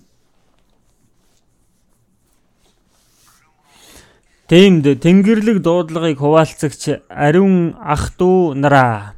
[4.52, 9.16] Тиймд тэнгэрлэг дуудлагыг хуваалцагч ариун ах トゥ нараа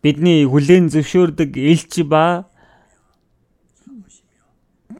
[0.00, 2.48] бидний хүлээн зөвшөөрдөг элч ба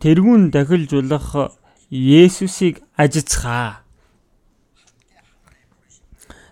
[0.05, 3.88] тэрүүн дахилжуулах Есүсийг ажицхаа.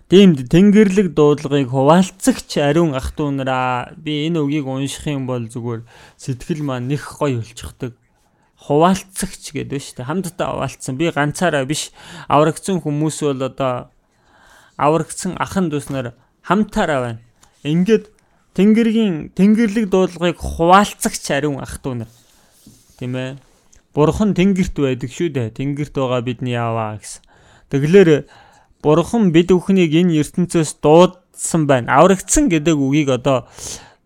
[0.06, 5.82] Тиймд тэнгэрлэг дуудлагыг хуваалцагч ариун ах トゥ нараа би энэ үгийг унших юм бол зүгээр
[6.14, 7.98] сэтгэл маань нэх гоё болчихдог
[8.54, 10.06] хуваалцагч гэдэг шүү дээ.
[10.06, 10.94] Хамтдаа хуваалцсан.
[10.94, 11.90] Би ганцаараа биш
[12.30, 13.90] аврагдсан хүмүүс бол одоо
[14.78, 16.14] аврагдсан ахын дүүснэр
[16.46, 17.20] хамтаараа байна.
[17.66, 18.14] Ингээд
[18.54, 22.10] Тэнгэргийн Тэнгэрлэг дуудлагыг хуваалцагч ариун ах トゥ нар.
[22.96, 23.36] Тийм ээ.
[23.91, 25.51] Бурхан тэнгэрт байдаг шүү дээ.
[25.51, 27.21] Тэнгэрт байгаа бидний аваа гэсэн.
[27.67, 28.27] Тэглэр
[28.79, 31.99] Бурхан бид бүхнийг энэ ертөнцөөс дуудсан байна.
[31.99, 33.51] Аврагдсан гэдэг үгийг одоо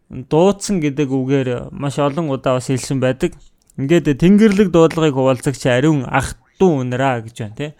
[0.09, 3.37] дуудсан гэдэг үгээр маш олон удаа бас хэлсэн байдаг.
[3.77, 7.71] Ингээд тэнгэрлэг дуудлагыг хуваалцагч ариун ах дүү унраа гэж байна тий.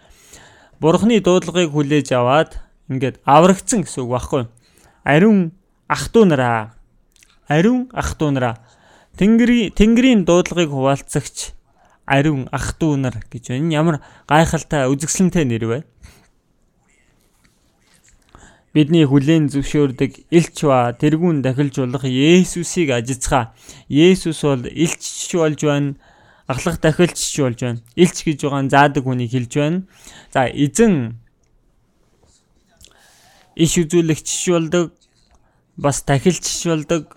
[0.78, 4.44] Бурханы дуудлагыг хүлээж аваад ингээд аврагдсан гэсэн үг баггүй.
[5.02, 5.52] Ариун
[5.88, 6.76] ах дүү нараа.
[7.48, 8.62] Ариун ах дүү нараа.
[9.16, 11.55] Тэнгэрийн тэнгэрийн дуудлагыг хуваалцагч
[12.06, 13.74] ариун ах トゥ нар гэж байна.
[13.74, 13.96] Ямар
[14.30, 15.78] гайхалтай үзэсгэлэнтэй нэр вэ?
[18.76, 23.56] бидний хүлээн зөвшөөрдөг элч ба тэрүүн дахилжуулах Есүсийг ажицгаа.
[23.88, 25.96] Есүс бол элч болж байна.
[26.44, 27.80] Ахлах дахилч болж байна.
[27.96, 29.88] Элч гэж байгаа заадаг хүнийг хэлж байна.
[30.28, 31.16] За эзэн
[33.56, 34.92] иш үзүүлэгч болдог.
[35.80, 37.16] Бас дахилч болдог.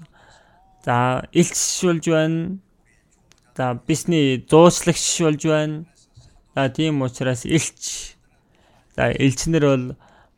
[0.88, 2.64] За элч болж байна.
[3.60, 5.84] За бисний зууслагч болж байна.
[6.56, 8.16] За тийм учраас элч.
[8.96, 9.86] За элчнэр бол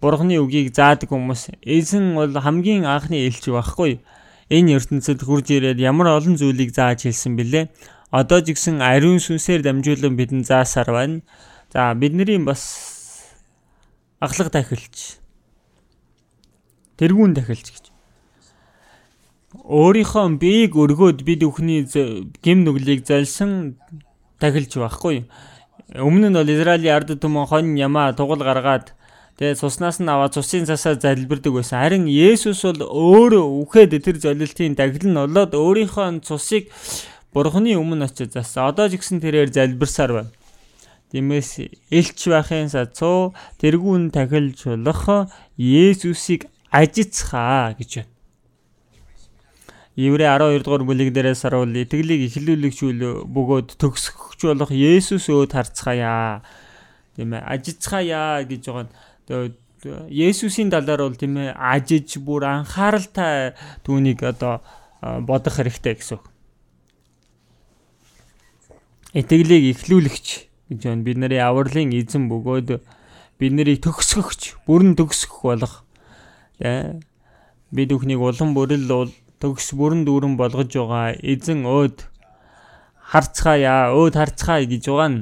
[0.01, 4.01] Бурхны үгийг заадаг хүмүүс эзэн бол хамгийн анхны элч байхгүй.
[4.49, 7.69] Энэ ертөнцид хурж ирээд ямар олон зүйлийг зааж хэлсэн бэлээ.
[8.09, 11.21] Одоо ч гэсэн ариун сүнсээр дамжуулан бидэнд заасаар байна.
[11.69, 13.29] За бидний бас
[14.17, 15.21] ахлах тахилч.
[16.97, 17.80] Тэргүүн тахилч.
[19.71, 21.87] Өөрийнхөө биеийг өргөөд бид бүхний
[22.43, 23.79] гим нүглийг залсан
[24.43, 25.23] тахилч байхгүй.
[25.95, 28.91] Өмнө нь бол Израилийн ард түмэн хон ямаа тугал гаргаад
[29.39, 31.81] Тэгээ цуснаас нь аваад цусын цасаа залбирдаг байсан.
[31.81, 36.69] Харин Есүс бол өөрөө үхээд тэр золилтын дагил нь болоод өөрийнхөө цусыг
[37.33, 38.69] Бурхны өмнө очиж зассан.
[38.69, 40.31] Одоо ч гэсэн тэрээр залбирсаар байна.
[41.09, 41.51] Тиймээс
[41.89, 43.31] элч байхын сацуу
[43.63, 48.10] тэргүүн тахилжуулах Есүсийг ажицхаа гэж байна.
[49.95, 56.39] Еврей 12 дугаар бүлэг дээрээс харуул итгэлийг эхлүүлэгчүүл бөгөөд төгсгөгч болох Есүс өөд харцгаая.
[57.19, 64.21] Тийм ээ ажицгаая гэж байгаа нь Есүсийн талаар бол тийм ээ ажиж бүр анхааралтай түүнийг
[64.23, 64.61] одоо
[65.01, 66.25] бодох хэрэгтэй гэсэн үг.
[69.17, 70.27] Итгэлийг эхлүүлэгч
[70.69, 71.03] гэж байна.
[71.03, 72.79] Бид нарын авралын эзэн бөгөөд
[73.41, 75.81] бид нарыг төгсгөгч, бүрэн төгсгөх болох.
[76.61, 79.11] Бид бүхнийг улам бүрэл бол
[79.41, 81.17] төгс бүрэн дүүрэн болгож байгаа.
[81.17, 81.97] Эзэн өөд
[83.11, 85.19] харцгаая, өөд харцгаая гэж байгаа нь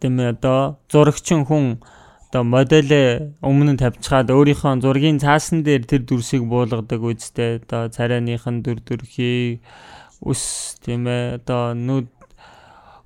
[0.00, 1.80] тийм ээ одоо зурагчин хүн
[2.28, 8.60] одоо модель өмнө нь тавьчихад өөрийнхөө зургийн цаасан дээр тэр дүрсийг буулгадаг үстэй одоо царайныхын
[8.60, 9.62] дүр төрхий
[10.20, 12.08] ус тийм ээ одоо нүд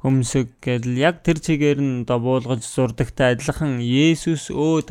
[0.02, 4.88] хөмсөг гэдэл яг тэр чигээр нь одоо буулгаж зурдагтай адилхан Есүс өөд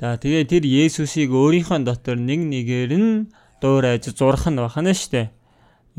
[0.00, 3.28] харанга тэгээ тэр Есүсийг өөрийнхөө дотор нэг нэгээр нь
[3.60, 5.28] дуурайж зурх нь бахна штэ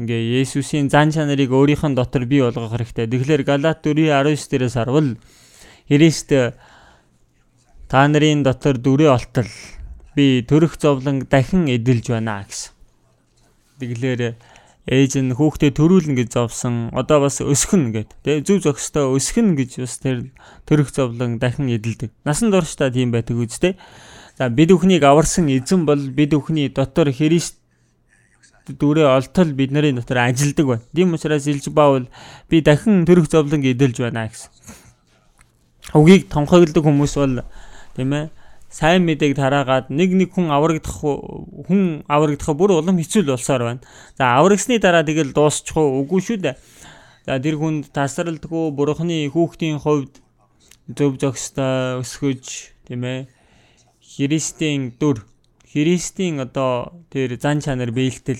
[0.01, 3.05] ингээ Есүсийн зан чанарыг өөрийнх нь дотор бий болгох хэрэгтэй.
[3.05, 5.09] Тэгэхээр Галат 4:19 дээрээс харвал
[5.85, 6.29] Христ
[7.91, 9.51] та нарын дотор дүрээ олтол
[10.15, 12.73] би төрөх зовлон дахин эдэлж байна гэсэн.
[13.83, 14.21] Тэгэхээр
[14.89, 16.89] ээж нь хүүхдээ төрүүлнэ гэж зовсон.
[16.93, 18.09] Одоо бас өсгөн гэд.
[18.25, 20.33] Тэ зүв зөкстөө өсгөн гэж бас тэр
[20.65, 22.09] төрөх зовлон дахин эдэлдэг.
[22.25, 23.77] Насан туршдаа тийм байдаг үстэй.
[24.37, 27.61] За бид бүхнийг аварсан эзэн бол бид бүхний дотор Христ
[28.65, 30.83] дүрээ олтол бидний дотор ажилдаг байна.
[30.95, 32.09] Тийм учраас Илж Баул
[32.49, 34.49] би дахин төрөх зовлон эдэлж байна гэсэн.
[35.93, 37.43] Үгийг тонхоглдог хүмүүс бол
[37.95, 38.29] тийм ээ
[38.71, 43.83] сайн мэдээг тараагаад нэг нэг хүн аврагдах хүн аврагдах бүр улам хэцүү болсоор байна.
[44.15, 46.07] За аврагсны дараа тэгэл дуусчих уу?
[46.07, 46.55] Үгүй шүү дээ.
[47.27, 50.23] За тэр хүнд тасралтгүй бурхны хүүхдийн хувьд
[50.87, 53.27] зөв зохистой өсгөж тийм ээ
[53.99, 55.27] Христийн дүр
[55.71, 58.39] Христийн одоо тэр зан чанар биелтэл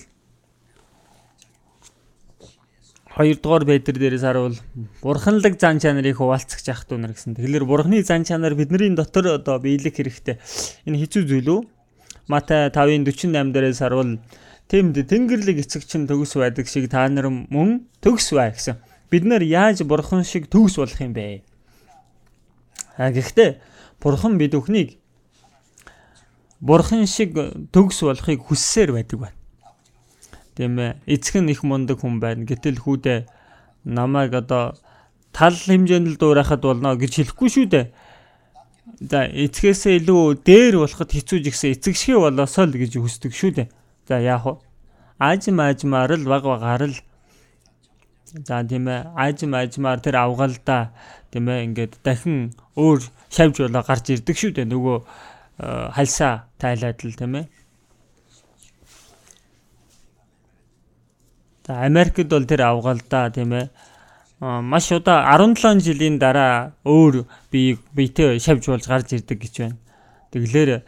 [3.11, 4.55] Хоёрдугаар Петр дээрээс харуул
[5.03, 7.35] бурханлаг зан чанарыг хуваалцах ах トゥ нар гэсэн.
[7.35, 10.39] Тэгэхээр бурхны зан чанар бидний дотор одоо биелэх хэрэгтэй.
[10.87, 11.61] Энэ хэцүү зүйл үү?
[12.31, 14.23] Матай 5:48 дээрээс харуул
[14.71, 18.79] Тэмд тэнгэрлэг эцэг чинь төгс байдаг шиг та нар мөн төгс бай гэсэн.
[19.11, 21.43] бид нар яаж бурхан шиг төгс болох юм бэ?
[22.95, 23.59] А гэхдээ
[23.99, 24.95] бурхан бид бүхнийг
[26.63, 27.35] бурхан шиг
[27.75, 29.40] төгс болохыг хүссээр байдаг байна.
[30.55, 30.99] Тийм ээ.
[31.07, 32.45] Эцэг нь их мундаг хүн байна.
[32.45, 33.19] Гэтэл хүүдээ
[33.85, 34.75] намайг одоо
[35.31, 37.85] тал хэмжээнд л дуурайхад болно гэж хэлэхгүй шүү дээ.
[39.01, 43.67] За эцгээсээ илүү дээр болоход хэцүү жигсэн эцэг шиг болоосоо л гэж хүсдэг шүү дээ.
[44.07, 44.53] За яах вэ?
[45.17, 46.97] Аажим аажмаар л баг багаар л
[48.31, 50.95] За тийм ээ аажим аажмаар тэр авгалда
[51.31, 55.05] тийм ээ ингээд дахин өөр шавж болоо гарч ирдэг шүү дээ нөгөө э,
[55.91, 57.45] хальсаа тайлаад л тийм ээ.
[61.67, 63.69] За Америкт бол тэр авгалда тийм ээ
[64.41, 69.77] маш удаа 17 жилийн дараа өөр бие биетэй шавж болж гарч ирдэг гэж байна.
[70.33, 70.81] Тэгэлэр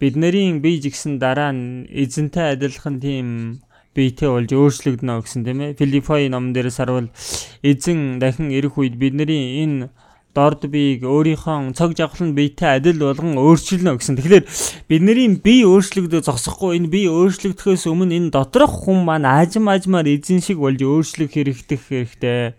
[0.00, 3.60] бидний бие жигсэн дараа эзэнтэй адилхан тийм
[3.92, 5.76] биетэй болж өөрчлөгдөнө гэсэн тийм ээ.
[5.76, 7.12] Филиппой ном дээрээс харуул
[7.60, 9.92] эзэн дахин ирэх үед бидний энэ
[10.36, 14.20] дорд биеийг өөрийнхөө цог жавхлан биетэй адил болгон өөрчилнө гэсэн.
[14.20, 14.44] Тэгэхээр
[14.92, 20.44] бидний бие өөрчлөгдөө зогсохгүй энэ бие өөрчлөгдөхөөс өмнө энэ доторх хүн маань аажим аажмаар эзэн
[20.44, 22.52] шиг болж өөрчлөх хэрэгтэй хэрэгтэй.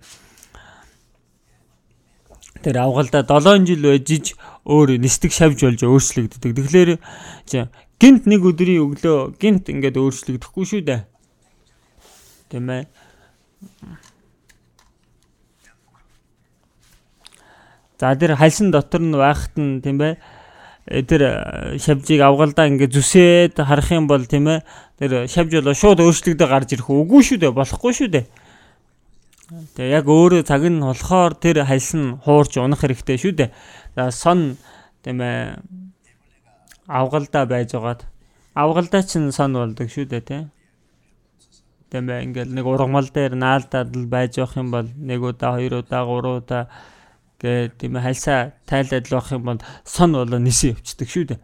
[2.65, 4.33] Тэр авгалда 7 жил байжж
[4.65, 6.51] өөр нисдэг шавж болж өөрчлөгддөг.
[6.57, 6.89] Тэгэхээр
[8.01, 11.01] гинт нэг өдрийн өглөө гинт ингээд өөрчлөгдөхгүй шүү дээ
[12.49, 12.85] тийм ээ
[17.97, 20.15] За тэр хальсан дотор нь байхад нь тийм ээ
[21.03, 24.63] тэр э, шавжийг авгалдаа ингээ зүсээд харах юм бол тийм ээ
[25.01, 28.25] тэр шавж болоо шууд өөрчлөгдөө гарч ирэх үгүй шүү дээ болохгүй шүү дээ.
[29.75, 33.49] Тэгээ яг өөрөө цаг нь болохоор тэр хальсан хуурч унах хэрэгтэй шүү дээ.
[33.97, 34.55] За сон
[35.03, 35.59] тийм ээ
[36.87, 38.07] авгалдаа байж байгаад
[38.55, 40.43] авгалдаа чинь сон болдог шүү дээ тийм
[41.91, 45.83] тийм ээ ингээл нэг ургамал дээр наалдаад л байж явах юм бол нэг удаа хоёр
[45.83, 46.63] удаа гурван удаа
[47.40, 51.40] гээ тийм ээ хальсаа тайлаад л явах юм бол сон болоо нисэн явцдаг шүү дээ.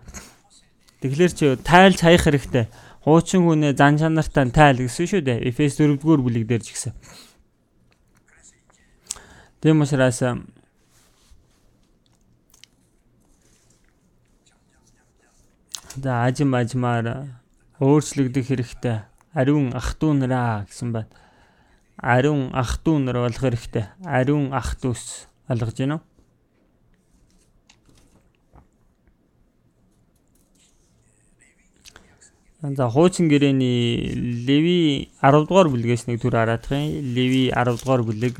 [1.03, 2.66] Тэгэхээр чи тайлж хаях хэрэгтэй.
[3.03, 5.49] Хуучин хүнээ зан чанартай тайл гэсэн шүү дээ.
[5.49, 6.93] Эфес 4-р бүлэг дээр ч гэсэн.
[9.62, 10.22] Тийм учраас
[15.99, 17.34] За ажим ажмаар
[17.82, 19.03] өөрчлөгдөх хэрэгтэй
[19.39, 21.09] ариун ах トゥ нараа гэсэн байна.
[21.99, 23.86] Ариун ах トゥ нар болох хэрэгтэй.
[24.05, 26.04] Ариун ах トゥ с ойлгож байна уу?
[32.64, 34.16] За хуучин гэрээний
[34.47, 37.12] Леви 10 дугаар бүлгээс нэг төр хараадах юм.
[37.16, 38.38] Леви 10 дугаар бүлэг.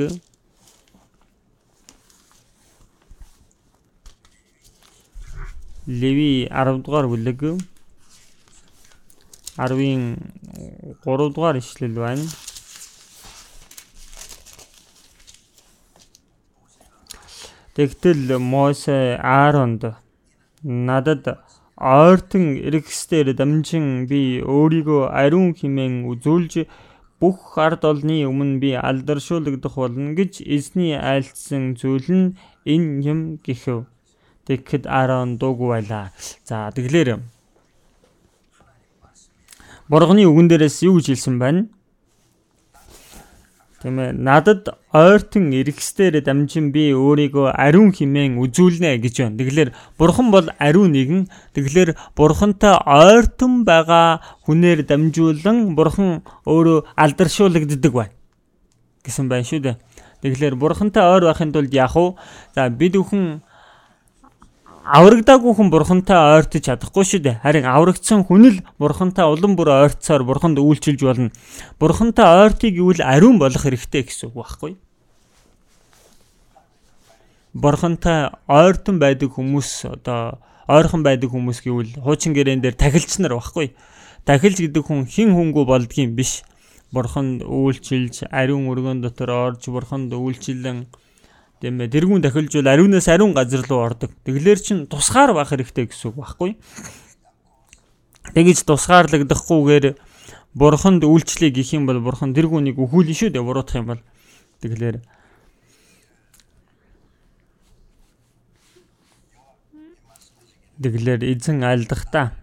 [5.88, 7.40] Леви 10 дугаар бүлэг
[9.60, 10.18] 10-ын
[11.04, 12.24] 3 дугаар ишлэл байна.
[17.74, 19.84] Тэгтэл Мосе Ааронд
[20.62, 21.26] надад
[21.78, 26.70] ойртон эргэстээр дамжин би өөрийгөө ариун химэн үзүүлж
[27.20, 32.36] бүх ард олны өмнө би алдаршуулгадах болно гэж эзний айлтсан зүйл нь
[32.74, 33.90] энэ юм гэхв.
[34.46, 36.06] Тэгэхэд Аарон дуугүй байлаа.
[36.46, 37.26] За тэгэлэр
[39.90, 41.66] Бурганы үгэн дээрээс юу гэж хэлсэн байна?
[43.84, 44.16] Тийм ээ.
[44.16, 49.38] Надад ойртон эргэстээр дамжин би өөрийгөө ариун химэн үзүүлнэ гэж байна.
[49.38, 49.70] Тэгэхээр
[50.00, 51.28] бурхан бол ариун нэгэн.
[51.52, 58.16] Тэгэхээр бурхантай ойртон байгаа хүнээр дамжуулан бурхан өөрөө алдаршуулгддаг байна
[59.04, 59.76] гэсэн байна шүү дээ.
[60.24, 62.16] Тэгэхээр бурхантай ойр байхын тулд яах вэ?
[62.56, 63.44] За бид бүхэн
[64.84, 67.40] аврагдаагүй хүн бурхантай ойртож чадахгүй шүү дээ.
[67.40, 71.32] Харин аврагдсан хүн л бурхантай улам бүр ойртсоор бурханд үйлчилж болно.
[71.80, 74.82] Бурхантай ойртыг гэвэл ариун болох хэрэгтэй гэсэн үг байхгүй юу?
[77.56, 83.72] Бурхантай ойртон байдаг хүмүүс одоо ойрхон байдаг хүмүүс гэвэл хуучин гэрээн дээр тахилч нар байхгүй.
[84.28, 86.44] Тахилч гэдэг хүн хин хүнгүй болдгийм биш.
[86.92, 90.92] Бурханд үйлчилж ариун өргөн дотор орж бурханд үйлчилэн
[91.64, 91.88] Тийм ээ.
[91.96, 94.12] Тэргүүн дахилжуул ариунаас ариун газар руу ордог.
[94.28, 96.60] Тэглэр чин тусгаар байх хэрэгтэй гэсэн үг байхгүй.
[98.36, 99.96] Тэгэж тусгаарлагдахгүйгээр
[100.60, 104.04] бурханд үйлчлэе гэх юм бол бурхан тэргүүнийг өхүүлнэ шүү дээ буруутах юм бол.
[104.60, 105.00] Тэглэр
[110.84, 112.36] Тэглэр эзэн айлдахдаа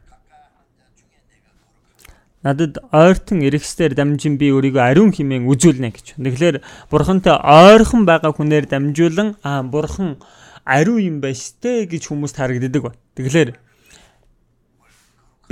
[2.43, 6.07] надад ойртон эргэстээр дамжин би өөрийгөө ариун химэн үзүүлнэ гэж.
[6.17, 6.57] Тэгэхээр
[6.89, 10.17] бурхантай ойрхон байгаа хүнээр дамжуулан аа бурхан
[10.65, 12.97] ариун юм байна штэ гэж хүмүүст харагддаг ба.
[13.21, 13.61] Тэгэхээр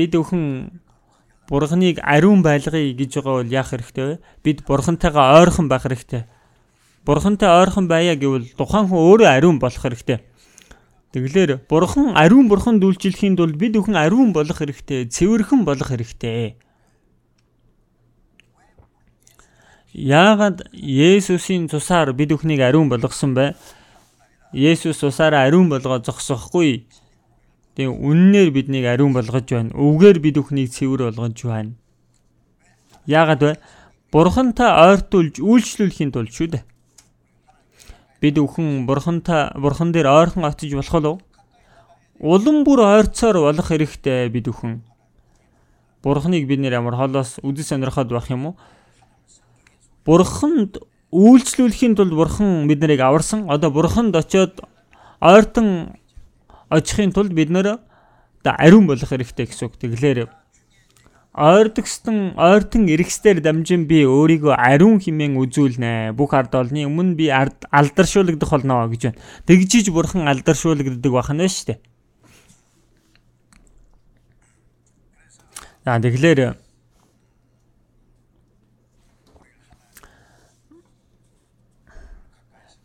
[0.00, 0.80] бид өхөн
[1.48, 4.16] бурханыг ариун байлгая гэж байгаа бол яах хэрэгтэй вэ?
[4.40, 6.24] Бид бурхантайгаа ойрхон байх хэрэгтэй.
[7.04, 10.24] бурхантай ойрхон байя гэвэл тухайн хүн өөрөө ариун болох хэрэгтэй.
[11.12, 16.60] Тэгэлэр бурхан ариун бурханд үйлчлэхийн тулд бид бүхэн ариун болох хэрэгтэй, цэвэрхэн болох хэрэгтэй.
[19.98, 23.56] Яагаад Есүсийн цусаар бид бүхнийг ариун болгосон бэ?
[24.54, 26.86] Есүс цусаараа ариун болгоод зогсохгүй.
[27.74, 29.74] Тэгээ үннээр биднийг ариун болгож байна.
[29.74, 31.74] Өвгээр бид бүхнийг цэвэр болгож байна.
[33.10, 33.52] Яагаад вэ?
[34.14, 36.64] Бурхантай ойртуулж үйлчлүүлэхийн тулд шүү дээ.
[38.22, 41.18] Бид бүхэн бурхантай бурхан дээр ойрхон очиж болох уу?
[42.22, 44.78] Улам бүр ойрцоор болох хэрэгтэй бид бүхэн.
[46.06, 48.54] Бурханыг бид нэр ямар холоос үдэ сонирхоод байх юм уу?
[50.08, 50.80] Бурханд
[51.12, 53.44] үйлчлүүлэхийн тулд бурхан бид нарыг аварсан.
[53.52, 54.64] Одоо бурханд очиод
[55.20, 56.00] ойртон
[56.72, 57.76] очихын тулд бид нэр
[58.48, 59.76] ариун болох хэрэгтэй гэсэн үг.
[59.76, 60.32] Тэгэлэр
[61.36, 66.16] ойрдогстон ойртон эргэстээр дамжин би өөрийгөө ариун химэн үзүүлнэ.
[66.16, 69.20] Бүх ард олны өмнө би ард алдаршуулгадах болно гэж байна.
[69.44, 71.78] Тэгжиж бурхан алдаршуулгаддаг бахна шүү дээ.
[75.84, 76.67] За тэгэхээр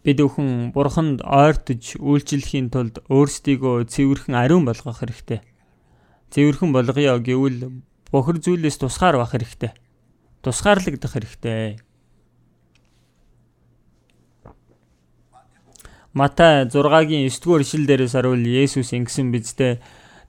[0.03, 5.39] Бид өхөн бурханд ойртож үйлчлэхийн тулд өөрсдийгөө цэвэрхэн ариун болгох хэрэгтэй.
[6.35, 7.71] Цэвэрхэн болгоё гэвэл
[8.11, 9.71] бохир зүйлээс тусгаар байх хэрэгтэй.
[10.43, 11.79] Тусгаарлагдах хэрэгтэй.
[16.11, 19.79] Матай 6-гийн 9-р ишлэл дээрээс харуул Есүс ингэсэн бидтэй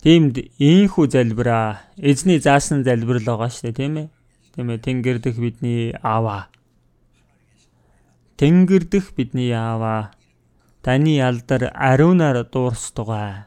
[0.06, 4.08] тиймд ийхүү залбираа эзний заасан залбирал байгаа шүү дээ тийм ээ.
[4.54, 6.53] Тийм ээ тэнгэр дэх бидний ааваа
[8.34, 10.10] Тэнгэр дэх бидний ааваа
[10.82, 13.46] таны алдар ариунаар дуурстугай.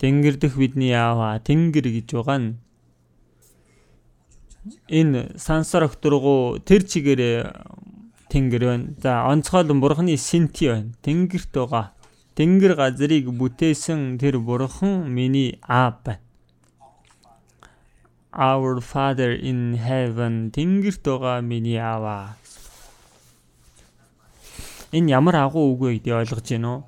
[0.00, 2.50] Тэнгэр дэх бидний ааваа тэнгэр гэж байгаа нь
[4.88, 7.38] энэ сансар өгтөргөө тэр чигээрээ
[8.32, 8.86] тэнгэр байна.
[9.04, 10.96] За онцгойлон бурхны синти байна.
[11.04, 11.92] Тэнгэрт байгаа.
[12.34, 16.24] Тэнгэр газрыг бүтээсэн тэр бурхан миний аав байна.
[18.32, 22.34] Our Father in heaven тэнгэрт байгаа миний ааваа
[24.94, 26.82] Энэ ямар агуу үг вэ гэдгийг ойлгож байна уу?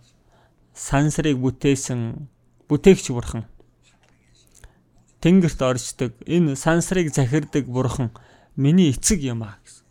[0.70, 2.30] Сансрыг бүтээсэн
[2.70, 3.50] бүтээгч бурхан.
[5.18, 8.14] Тэнгэрт орчдөг энэ сансрыг захирдаг бурхан
[8.54, 9.82] миний эцэг юм аа гэсэн.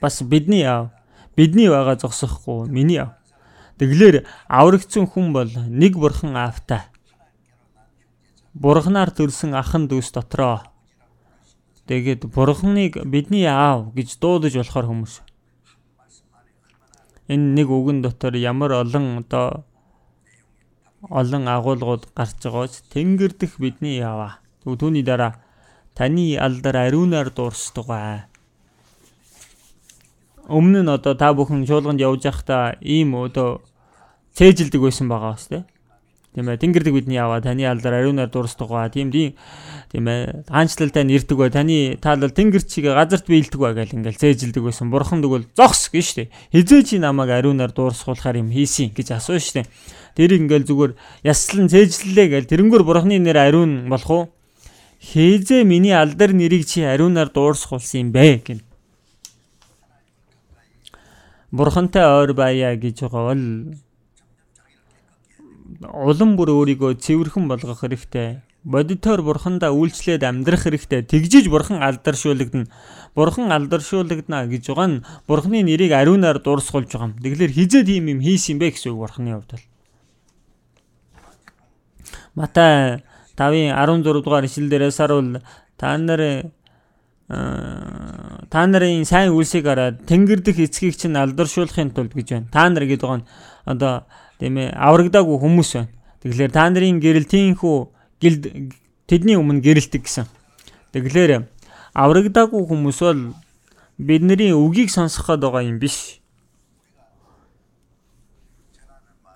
[0.00, 0.88] Бас бидний аав.
[1.36, 3.12] Бидний байгаа зогсохгүй миний аав.
[3.76, 6.80] Тэглэр аврагцсан хүн бол нэг бурхан аавтай.
[8.56, 10.64] Бурханаар төрсэн ахан дүүс дотроо.
[11.84, 15.25] Тэгээд бурханыг бидний аав гэж дуудаж болохоор хүмүүс
[17.28, 19.64] энэ нэг үгэн дотор ямар олон одоо
[21.10, 24.38] олон агуулгууд гарч байгаач тэнгэр дэх бидний яваа.
[24.64, 25.38] Түүний дараа
[25.94, 28.26] таны алдар ариунаар дуурстугай.
[30.46, 33.62] Өмнө нь одоо та бүхэн чуулганд явж байхдаа ийм одоо
[34.34, 35.64] цээжилдэг байсан байгаа ба шүү дээ.
[36.36, 36.60] Тийм ээ.
[36.60, 38.92] Тэнгэрдэг бидний аваа таны алдар ариунаар дурсдгаа.
[38.92, 39.32] Тийм тийм
[39.88, 40.44] тийм ээ.
[40.52, 41.48] Хаанчлалтай нэрдэг бай.
[41.48, 44.92] Таны таалал тэнгэр чигээ газарт биелдэг бай гэл ингээл зээжилдэг байсан.
[44.92, 46.28] Бурхан тэгвэл зогс гэж штэ.
[46.52, 49.64] Хизээ чи намайг ариунаар дуурсгуулахаар юм хийсин гэж асуу штэ.
[50.12, 50.92] Тэрийг ингээл зүгээр
[51.24, 54.24] яслан зээжлээ гэл тэрнгөр бурханы нэр ариун болох уу?
[55.00, 58.60] Хизээ миний алдар нэрийг чи ариунаар дуурсгуулсан юм бэ гэн.
[61.48, 63.44] Бурхантай ойр байя гэж байгаа бол
[65.82, 68.40] улам бүр өөрийгөө цэвэрхэн болгох хэрэгтэй.
[68.66, 71.06] Бодитоор бурхандаа үйлчлээд амьдрах хэрэгтэй.
[71.06, 72.66] Тэгжиж бурхан алдаршуулгадна.
[73.14, 77.18] Бурхан алдаршуулгадна гэж байгаа нь бурханы нэрийг ариунаар дуурсгуулж байгаа юм.
[77.22, 79.64] Тэгэхээр хизээ тийм юм хийсэн бэ гэсэн үг бурханы хувьд бол.
[82.34, 83.06] Матай
[83.38, 85.38] 5-ын 16 дугаар ишлэл дээрээс харуул
[85.78, 86.50] та нар
[87.26, 92.50] та нарын сайн үйлсийг хараад тэнгэр дэх эцгийг чинь алдаршуулахын тулд гэж байна.
[92.50, 93.26] Та нар гэдэг нь
[93.66, 94.06] одоо
[94.38, 95.92] тийм ээ аврагдаагүй хүмүүс байна.
[96.20, 97.76] Тэгэхээр та нарын гэрэл тийхүү
[98.20, 98.42] гэлд
[99.08, 100.26] тэдний өмнө гэрэлтэг гэсэн.
[100.92, 101.48] Тэгэхээр
[101.96, 103.20] аврагдаагүй хүмүүс бол
[103.96, 106.20] бидний үгийг сонсоход байгаа юм биш.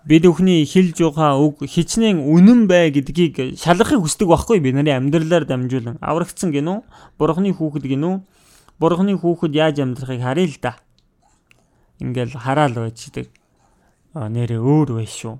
[0.05, 5.45] Бид өхний хэлж байгаа үг хичнээн үнэн бай гэдгийг шалгахыг хүсдэг байхгүй бид нарын амьдралаар
[5.45, 6.01] дамжуулан.
[6.01, 6.81] Аврагдсан гинүү?
[7.17, 8.15] Бурхны хүүхэд гинүү?
[8.81, 10.73] Бурхны хүүхэд яаж амьдрахыг харъя л да.
[12.01, 13.29] Ингээл хараал байждаг
[14.15, 15.39] нэрээ өөр бай шүү.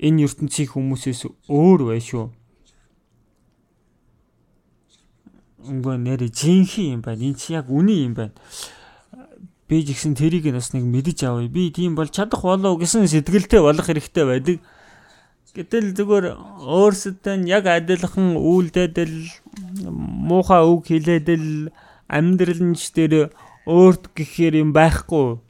[0.00, 2.32] Энэ ертөнцийн хүмүүсээс өөр бай шүү.
[5.64, 7.20] Үгүй нэрээ жинхэнэ юм байна.
[7.20, 8.32] Энэ чи яг үний юм байна.
[9.68, 11.48] Би ч гэсэн тэрийг бас нэг мэдэж авъя.
[11.48, 14.56] Би тийм бол чадах болов гэсэн сэтгэлтэй болох хэрэгтэй байдаг.
[15.54, 16.26] Гэтэл зүгээр
[16.66, 19.14] өөрсдөө нь яг адилхан үйлдэл
[19.86, 21.70] муухай үг хэлээдэл
[22.10, 23.30] амьдрал нь ч тэр
[23.62, 25.43] өөрт гэхээр юм байхгүй.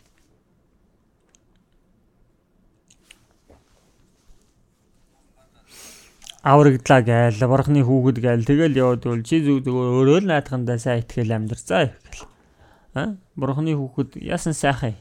[6.45, 11.01] Аврагдлаа гээл бурхны хүүгэд гээл тэгэл яваад бол чи зүг зүгээр өөрөө л наадхандаа сайн
[11.01, 12.29] итгэл амьдарцаа гэл.
[12.93, 14.93] А бурхны хүүгэд яасан сайхан.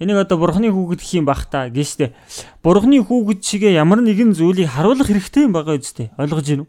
[0.00, 2.16] Энийг одоо бурхны хүүгэд гэх юм бах та гэжтэй.
[2.64, 6.08] Бурхны хүүгэд чигээ ямар нэгэн зүйлийг харуулах хэрэгтэй юм байгаа үстэй.
[6.16, 6.68] Ойлгож уу?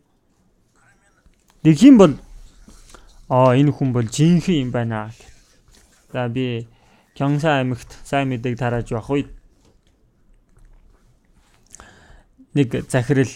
[1.64, 2.14] Нэг юм бол
[3.32, 5.16] аа энэ хүн бол жинхэнэ юм байна.
[6.12, 6.68] За би
[7.16, 9.32] Кёнгса аймагт сайн мэдээг тарааж явах үед
[12.52, 13.32] нэг захирал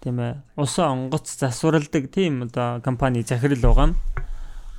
[0.00, 3.94] тийм ээ усан онгоц засварладаг тийм одоо компани захирал байгаа.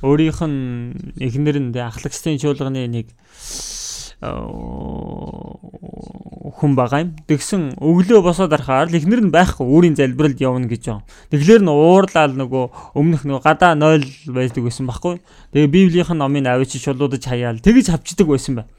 [0.01, 3.07] Өөрийнх нь эхнэр нь ахлагчдын чуулганы нэг
[6.57, 7.13] хүн байгаа юм.
[7.25, 11.05] Тэгсэн өглөө босоод арахаар л эхнэр нь байхгүй өөрийн залбиралд явна гэж байгаа.
[11.33, 15.21] Тэгэхээр нь уурлаад нөгөө өмнөх нөгөө гадаа 0 байдаг байсан байхгүй.
[15.53, 18.69] Тэгээ Библийн номыг авчиж шулуудаж хаяал тэгэж авчдаг байсан байна.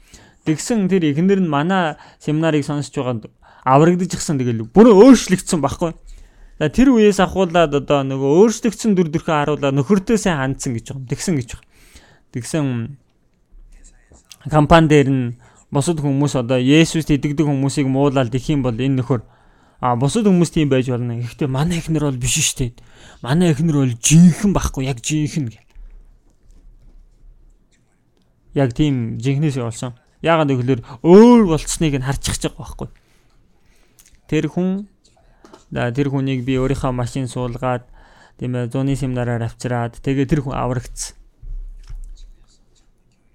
[0.43, 3.31] Тэгсэн тэр эхнэр нь манай семинарыг сонсож байгаа
[3.63, 5.91] аврагдаж гисэн тэгэл бүр өөрчлөгдсөн байхгүй.
[6.59, 11.09] За тэр үеэс ахуулаад одоо нөгөө өөрчлөгдсөн дүр төрхөө харуулаад нөхөртөө сайн хандсан гэж байгаа.
[11.09, 11.69] Тэгсэн гэж байгаа.
[12.33, 12.65] Тэгсэн
[14.53, 15.25] компани дээр нь
[15.73, 19.25] бусад хүмүүс одоо Есүст итгэдэг хүмүүсийг муулаад их юм бол энэ нөхөр
[19.81, 21.17] а бусад хүмүүс тийм байж болно.
[21.17, 22.71] Гэхдээ манай эхнэр бол биш шүү дээ.
[23.25, 25.69] Манай эхнэр бол жинхэнэ байхгүй яг жинхэнэ гэл.
[28.53, 29.97] Яг тийм жинхнээсээ болсон.
[30.21, 32.89] Яагаад гэвэл өөр болцсныг нь харчих байгаа байхгүй.
[34.29, 34.87] Тэр хүн
[35.73, 37.83] тэр хүнийг би өөрийнхөө машин суулгаад
[38.37, 41.17] тийм ээ зуны семинараар авчираад тэгээ тэр хүн аврагдсан.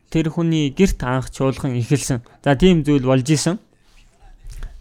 [0.09, 2.23] Тэр хүний герт анх чуулган эхэлсэн.
[2.41, 3.59] За тийм зүйл болж исэн.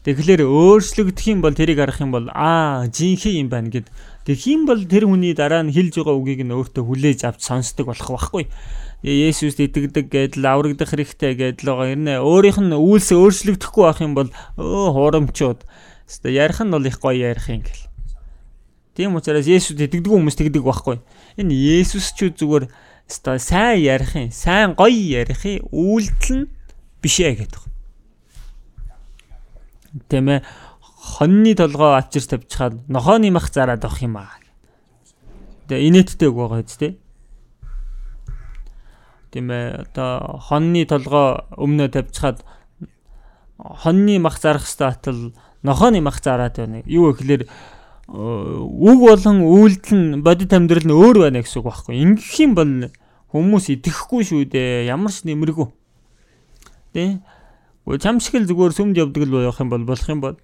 [0.08, 3.92] Тэгэхээр өөрчлөгдөх юм бол тэрийг харах юм бол аа жинхэнэ юм байна гэд.
[4.24, 7.92] Тэгэх юм бол тэр хүний дараа нь хэлж байгаа үгийг нь өөртөө хүлээж авч сонсдог
[7.92, 8.48] болох байхгүй.
[9.04, 11.92] Есүст итгэдэг гэдэл аврагдах хэрэгтэй гэдэл байгаа.
[11.92, 15.60] Ирнэ өөрийнх нь үйлс өөрчлөгдөхгүй байх юм бол өө хурамчууд
[16.08, 17.84] Хэвээ ярих нь бол их гоё ярих юм гэл.
[18.96, 20.98] Тийм учраас Есүс итгэдэг хүмүүс тэгдэг байхгүй.
[21.38, 22.72] Энэ Есүс ч зүгээр
[23.12, 26.50] хэвээ сайн ярих юм, сайн гоё ярих юм үйлдэл нь
[27.04, 27.64] биш ээ гэдэг.
[30.10, 30.40] Тийм ээ
[30.82, 34.40] хоньны толгоо авчирч тавьчихад нохооны мах зараад авах юм аа.
[35.68, 36.98] Тэгээ инээдтэй байгаа үст тэ.
[39.32, 42.44] Тийм ээ одоо хоньны толгоо өмнөө тавьчихад
[43.60, 45.22] хоньны мах зарах хэвээр атал
[45.68, 46.82] нохооны мах зараад байна.
[46.88, 47.44] Юу гэхээр
[48.08, 51.94] үг болон үйлдэл нь бодит амьдрал нь өөр байна гэсэн үг байхгүй.
[52.00, 52.72] Ингэх юм бол
[53.36, 54.88] хүмүүс итгэхгүй шүү дээ.
[54.88, 55.68] Ямар ч нэмэргүй.
[56.96, 57.20] Тэ?
[57.84, 60.38] Гөө чам шиг л зүгээр сүмд явдаг л байх юм бол болох юм бол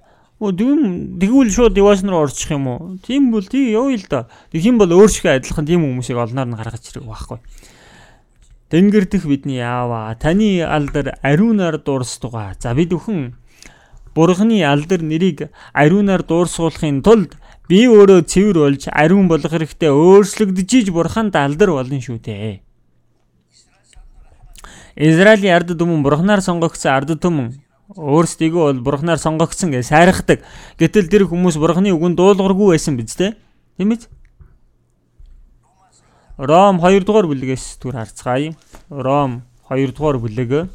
[0.44, 0.80] Өө тийм
[1.22, 2.98] тэгвэл шууд девайс руу орчих юм уу?
[3.06, 4.28] Тийм бол тий явъя л да.
[4.52, 7.40] Тэгэх юм бол өөр шиг адилхан тийм хүмүүсийг олноор нь гаргаж ирэх байхгүй.
[8.74, 10.12] Тэнгэр дэх бидний яава.
[10.20, 12.58] Таны алдар ариунаар дуурстугаа.
[12.60, 13.38] За бид бүхэн
[14.14, 17.34] Бурхны алдар нэрийг ариунаар дуурсуулахын тулд
[17.68, 22.62] би өөрөө цэвэр болж ариун болох хэрэгтэй өөрчлөгдөж бурханд алдар болно шүү дээ.
[24.96, 27.58] Израилийн ард түмэн бурхнаар сонгогдсон ард түмэн
[27.98, 30.46] өөрсдийгөө бол бурхнаар сонгогдсон гэж сайрахдаг.
[30.78, 33.34] Гэтэл тэр хүмүүс бурхны үгэнд дуулуургүй байсан биз дээ.
[33.82, 34.06] Тийм ээ?
[36.38, 38.54] Ром 2 дугаар бүлгээс түр харцгаая.
[38.90, 40.70] Ром 2 дугаар бүлэг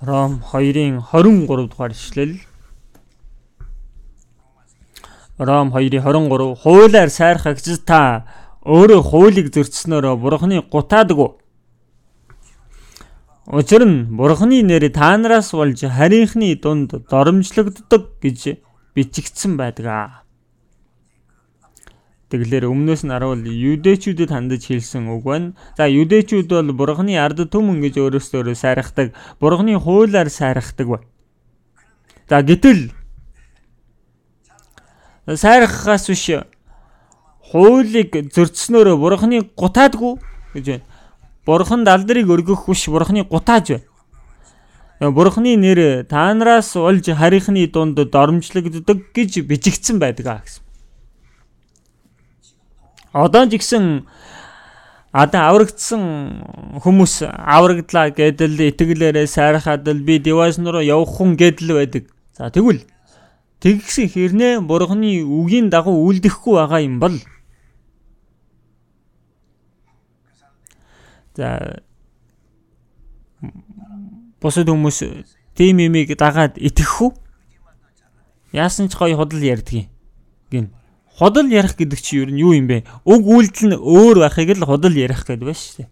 [0.00, 2.38] Ром 2-ын 23 дугаар ишлэл.
[5.38, 8.24] Ром 2-ын 23 хуулиар сайрхагч та
[8.62, 11.30] өөрөө хуулийг зөрчснөөрөө бурхны гутаадгүй.
[13.58, 18.62] Учир нь бурхны нэр та нараас болж харийнхны дунд доромжлогддог гэж
[18.94, 20.22] бичигдсэн байдаг.
[22.28, 25.56] Тэгэлэр өмнөөс нь аруул юдэчүүдэд хандаж хэлсэн үг байна.
[25.80, 31.08] За юдэчүүд бол бурхны ард түмэн гэж өөрөөсөө сайрахдаг, бурхны хуулиар сайрахдаг байна.
[32.28, 32.92] За гэтэл
[35.24, 36.44] сайрахаас биш
[37.48, 40.20] хуулийг зөрчснөөрөө бурхны гутаадгүй
[40.52, 40.84] гэж байна.
[41.48, 43.80] Бурханд алдрыг өргөх биш бурхны гутааж
[45.00, 45.12] байна.
[45.16, 50.67] Бурхны нэр та нараас олж харийнхны дунд доромжлогддог гэж бичигдсэн байдаг гэсэн.
[53.12, 54.04] Одоо ч гэсэн
[55.12, 56.02] одоо аврагдсан
[56.84, 62.04] хүмүүс аврагдлаа гэдэл итгэлээрээ сайрахад л би девайс руу явах хүн гэдэл байдаг.
[62.36, 62.84] За тэгвэл
[63.64, 67.16] тэгсэн хэрнээ бурхны үгийн дагуу үлдэхгүй байгаа юм бол
[71.38, 71.78] За
[74.42, 74.98] бусад хүмүүс
[75.54, 77.14] тийм юмыг дагаад итгэх үү?
[78.58, 79.86] Яасан ч гоё худал ярьдгийг
[80.50, 80.74] гин.
[81.18, 82.86] Худал ярих гэдэг чи юу юм бэ?
[83.02, 85.90] Уг үйлдэл нь өөр байхыг л худал ярих гэдэг байна шүү дээ.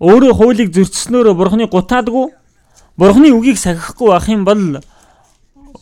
[0.00, 2.32] Өөрөө хуулийг зөрчснөөр бурхны гутаадгүй
[2.96, 4.80] бурхны үгийг сахихгүй байх юм бол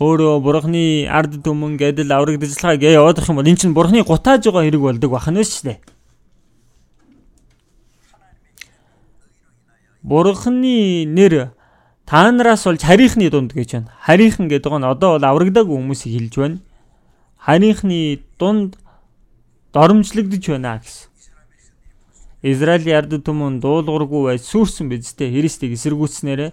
[0.03, 4.51] өөрөө бурхны ард түмэн гэдэл авраг дэжлэхаа гээ яваадах юм бол эн чинь бурхны гутааж
[4.51, 5.79] байгаа хэрэг болдог бахна шүү дээ.
[10.03, 11.55] Бурхны нэр
[12.11, 13.95] та нараас болж харийнхны дунд гэж байна.
[14.03, 16.59] Харийнхан гэдэг нь одоо бол аврагдаагүй хүмүүсийг хэлж байна.
[17.39, 18.75] Харийнхны дунд
[19.71, 21.07] доромжлогдож байна гэсэн.
[22.43, 25.39] Израилийн ард түмэн дуулуургүй байж сүрсэн биз дээ.
[25.39, 26.51] Христийг эсэргүүцснээрээ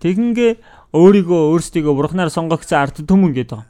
[0.00, 0.52] тэгингээ
[0.96, 3.60] өөрийгөө өөрсдийгөө бурхнаар сонгогдсон ард түмэн гэдэг.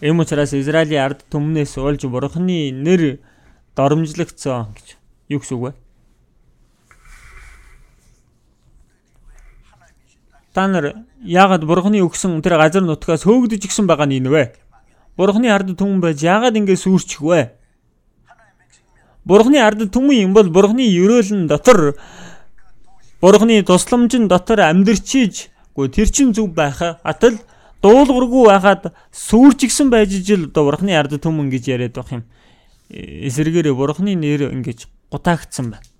[0.00, 3.20] Эм учраас Израилийн ард түмнээс олж бурхны нэр
[3.76, 4.96] доромжлогдсон гэж
[5.28, 5.85] юу гэсэн үг вэ?
[10.56, 14.56] Та нар яагаад бурхны өгсөн тэр газар нутгаас хөөгдөж гисэн байгаа нь вэ?
[15.12, 17.52] Бурхны ард түмэн байж яагаад ингэ сүрчих вэ?
[19.28, 22.00] Бурхны ард түмэн юм бол бурхны ерөөлн дотор
[23.20, 27.36] бурхны тусламжин дотор амьдрчиж гоо тэр чин зүг байхаа атал
[27.84, 32.24] дуулуургүй байхад сүрчгсэн байж ижил одоо бурхны ард түмэн гэж яриад байх юм.
[32.88, 35.95] Эсэргээр бурхны нэр ингэж гутаагдсан байна.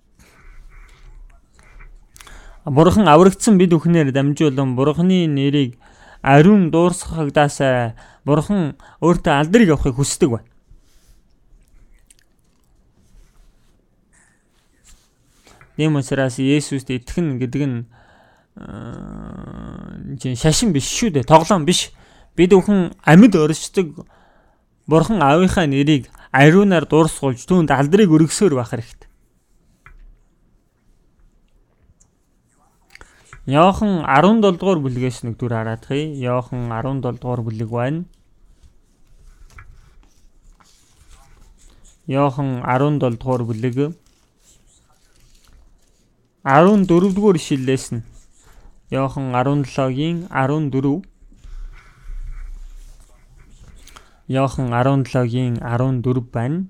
[2.66, 5.78] Бурхан аврагдсан бид бүхнээр дамжуулан Бурханы нэрийг
[6.18, 7.94] ариун дуурсгадаасаа
[8.26, 10.50] Бурхан өөртөө алдрыг авахыг хүсдэг байна.
[15.78, 17.86] Нэм учраас Есүст итгэн гэдэг нь
[20.18, 21.28] чинь шашин биш шүү дээ.
[21.28, 21.94] Тоглоом биш.
[22.34, 24.08] Бид бүхэн амьд оршдог
[24.90, 29.06] Бурхан аавынхаа нэрийг ариунаар дуурсгуулж түүнд алдрыг өргөсөөр байх хэрэгтэй.
[33.46, 36.18] Йохан 17 дугаар бүлгээс нэг дүр хараадахыг.
[36.18, 38.04] Йохан 17 дугаар бүлэг байна.
[42.10, 43.94] Йохан 17 дугаар бүлэг
[46.42, 48.02] 14 дугаар ишлэлээс нь
[48.90, 51.02] Йохан 17-гийн 14
[54.26, 56.66] Йохан 17-гийн 14 байна.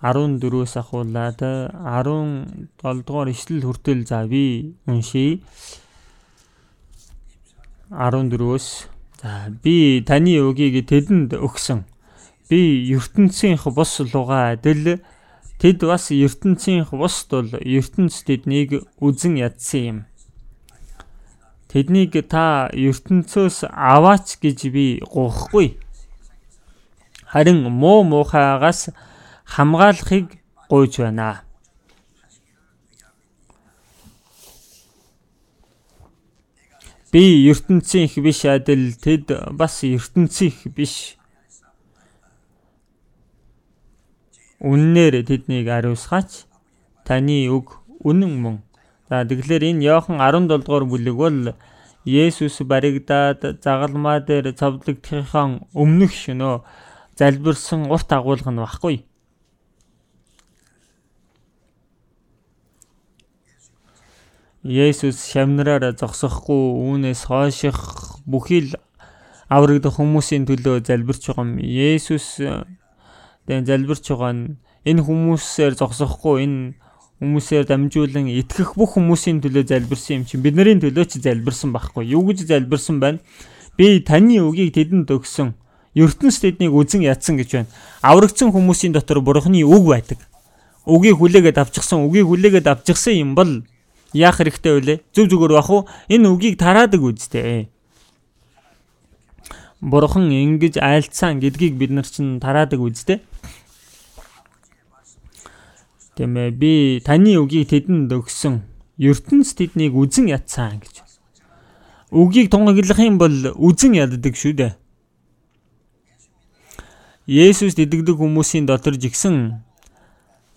[0.00, 5.44] 14-өөс ахуулаад 17 дугаар ишлэл хүртэл за би уншийе.
[7.92, 8.66] 14-өөс
[9.20, 11.84] за би таны өгийг тэдэнд өгсөн.
[12.48, 15.04] Би ертөнцийнх бус луга адил
[15.60, 19.98] тэд бас ертөнцийнх бус тул ертөнц тэднийг үзен ядсан юм.
[21.68, 25.76] Тэднийг та ертөнцөөс аваач гэж би гуйхгүй.
[27.28, 28.88] Харин муу муухайгаас
[29.50, 30.26] хамгаалахыг
[30.70, 31.42] гуйж байна.
[37.10, 40.94] Би ертөнцийн их биш адил тэд бас ертөнцийн их биш.
[44.62, 46.46] Үннээр тэднийг ариусгаач.
[47.02, 48.56] Таны үг үнэн мөн.
[49.10, 51.38] За тэгэхээр энэ Иохан 17 дугаар бүлэг бол
[52.06, 56.62] Есүс баригдаад загалмаа дээр цовдлогдохын өмнөх шөнөө
[57.18, 59.09] залбирсан урт агуулга нь баггүй.
[64.60, 67.80] Есүс шамнараар зогсохгүй үүнээс хойших
[68.28, 68.76] бүхий л
[69.48, 71.56] аврагдах хүмүүсийн төлөө залбирч байгаа юм.
[71.64, 72.44] Есүс
[73.48, 76.76] тэн залбирч байгаа нь энэ хүмүүсээр зогсохгүй энэ
[77.24, 82.28] хүмүүсээр дамжуулан итгэх бүх хүмүүсийн төлөө залбирсан юм чинь бидний төлөө ч залбирсан байхгүй юу
[82.28, 83.24] гэж залбирсан байна.
[83.80, 85.56] Би таны үгийг тэдэнд өгсөн.
[85.96, 87.72] ертөнц тэднийг үзен ядсан гэж байна.
[88.04, 90.20] Аврагдсан хүмүүсийн дотор бурхны үг байдаг.
[90.84, 93.64] Үгийг хүлээгээд авчихсан, үгийг хүлээгээд авчихсан юм бол
[94.12, 94.94] яах хэрэгтэй вэ?
[95.14, 95.86] Зүг зүгээр бах уу?
[96.08, 97.70] Энэ үгийг тараадаг үстэй.
[99.80, 103.22] Бурхан ингэж айлцсан гэдгийг бид нар чинь тараадаг үстэй.
[106.18, 108.66] Тэмээ би таны үгийг тэдэнд өгсөн.
[109.00, 111.00] ертөнц тэднийг үзен ятсан гэж.
[112.12, 114.72] Үгийг тунгаглах юм бол үзен яддаг шүү дээ.
[117.30, 119.64] Есүс дидэгдэг хүмүүсийн дотор жигсэн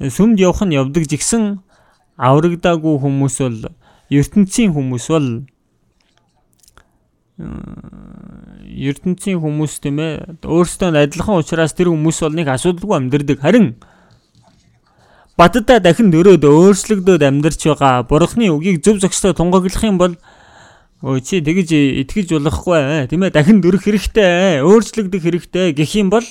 [0.02, 1.62] сүмд явах нь явдаг жигсэн
[2.18, 3.60] аврагдаагүй хүмүүс бол
[4.10, 5.30] ертөнцийн хүмүүс бол
[8.92, 13.42] ертөнцийн хүмүүс тийм ээ өөрсдөө адилхан учраас тэр хүмүүс бол нэг асуудалгүй амьдэрдэг.
[13.42, 13.74] Харин
[15.38, 20.14] баддаа дахин дөрөөд өөрчлөгдөөд амьдарч байгаа бурхны үгийг зөв зөвхөстэй тунгаглах юм бол
[21.02, 21.74] өө чи тэгэж
[22.06, 26.24] итгэж болохгүй тийм ээ дахин дөрөх хэрэгтэй өөрчлөгдөх хэрэгтэй гэх юм бол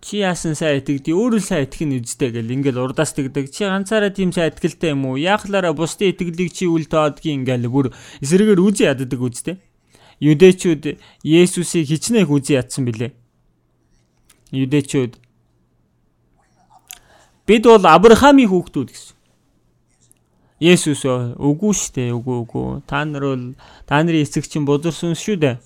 [0.00, 1.12] чи яасан сайн итгэдэг?
[1.12, 5.04] Өөрөө сайн итгэх нь үздэй гэл ингээл урдаас тэгдэг чи ганцаараа тийм сайн итгэлтэй юм
[5.04, 5.20] уу?
[5.20, 7.86] Яахлаараа бусдын итгэлийг чи үл тоодгийн ингээл бүр
[8.24, 9.60] эсрэгээр үзий яддаг үздэй.
[10.24, 13.12] Юдэчүүд Есүсийг хичнээн үзий ядсан билээ.
[14.56, 15.20] Юдэчүүд.
[17.44, 19.16] Бид бол Авраамийн хүүхдүүд гэсэн.
[20.60, 21.04] Есүс
[21.40, 22.84] үгүй штэ үгүй үгүй.
[22.84, 23.44] Та нар бол
[23.88, 25.56] та нарын эцэг чинь бузарсан шүү дээ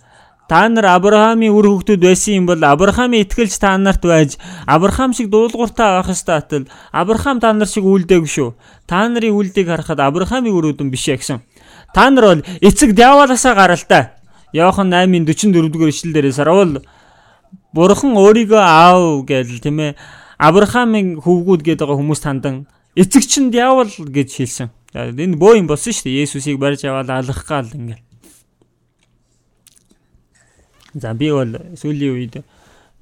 [0.49, 4.37] Та нар Авраамийн үр хөвгтүүд байсан юм бол Авраамийн итгэлж та нарт байж
[4.69, 8.53] Авраам шиг дуулууртай байх ёстой атал Авраам та нар шиг үлдээг шүү.
[8.85, 11.41] Та нарын үлдийг харахад Авраамийн үр өдөн биш ээ гэсэн.
[11.97, 14.13] Та нар бол эцэг диаволоосаа гаралтай.
[14.53, 16.85] Йохан 8:44 дугаар ишлэл дээрээс харавал
[17.73, 19.97] Бурхан өөрийгөө аав гэж тийм ээ
[20.37, 24.69] Авраамийн хөвгүүд гэдэг хүмүүс тандан эцэг чинь диавол гэж хэлсэн.
[24.93, 26.29] Энэ бөө юм болсон шүү дээ.
[26.29, 28.04] Есүсийг барьж аваад алах гал ингээл
[30.95, 32.35] За би бол сүүлийн үед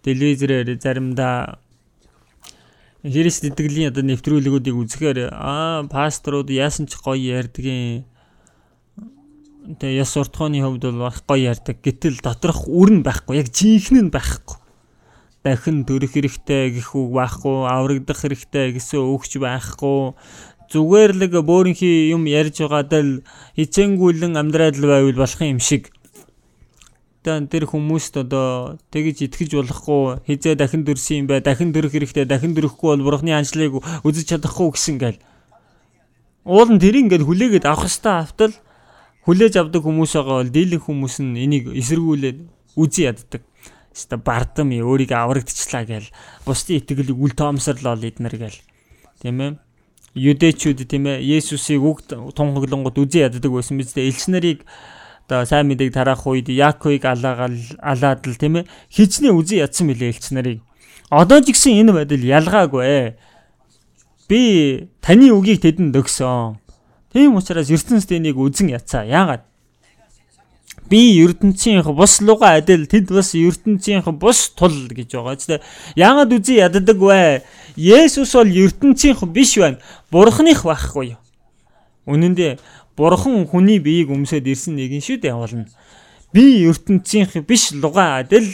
[0.02, 1.60] телевизээр заримдаа
[3.02, 8.06] Христ итгэлийн одоо нэвтрүүлгүүдийг үзэхээр аа пасторууд яасан ч гоё ярьдгийн
[9.78, 11.82] тэгээ яс уртхооны хувьд бол баг гоё ярьдаг.
[11.82, 13.42] Гэтэл доторх үр нь байхгүй.
[13.42, 14.58] Яг жинхэнэ нь байхгүй.
[15.42, 20.14] Дахин төрөх хэрэгтэй гэх үг байхгүй, аврагдах хэрэгтэй гэсэн үгч байхгүй.
[20.70, 23.10] Зүгээр л бөөрийнхи юм ярьж байгаад л
[23.58, 25.90] хичээнгүйлэн амьдраад л байвал болох юм шиг
[27.22, 32.54] тэр хүмүүст одоо тэгж итгэж болохгүй хизээ дахин дөрсөн юм бай дахин дөрөх хэрэгтэй дахин
[32.58, 35.18] дөрөхгүй бол бурхны анчлыг үзэж чадахгүй гэсэн гээл
[36.44, 38.54] уул нь тэрийг ингээд хүлээгээд авах хэвээр автал
[39.22, 42.38] хүлээж авдаг хүмүүс байгаа бол дийлэн хүмүүс нь энийг эсэргүүлээд
[42.74, 43.42] үзий яддаг.
[43.94, 46.08] Хэвээр бардам өөрийгөө аврагдчихлаа гээл
[46.42, 48.58] бусдын итгэлийг үл тоомсорлоо эднэр гээл
[49.22, 49.50] тийм ээ?
[50.18, 54.10] Юдэчүүд тийм ээ Есүсийг үг тунхаглонгод үзий яддаг байсан биз дээ.
[54.10, 54.66] Элч нарыг
[55.26, 60.10] одоо сайн мэдээг тараах үед Яаковыг алаагаал алаад л тийм ээ хичнээн үзий ядсан мөлий
[60.10, 60.60] элч нарыг.
[61.08, 63.14] Одоо ч гэсэн энэ байдал ялгаагүй.
[64.28, 64.40] Би
[65.00, 66.58] таны үгийг тэдэнд өгсөн.
[67.12, 69.04] Тийм учраас ертөнцийн үзэн яцаа.
[69.04, 69.44] Яагаад?
[70.88, 75.60] Би ертөнцийнх бус луга адил тэд бас ертөнцийнх бус тул гэж байгаа ч тийм.
[75.96, 77.44] Яагаад үзий яддаг вэ?
[77.76, 79.80] Есүс бол ертөнцийнх биш байна.
[80.10, 81.16] Бурхных байхгүй?
[82.08, 82.56] Үнэн дээр
[83.02, 85.66] Бурхан хүний биеийг өмсөд ирсэн нэгэн шүү дээ явуулна.
[86.30, 88.46] Би ертөнцийнх биш луга адил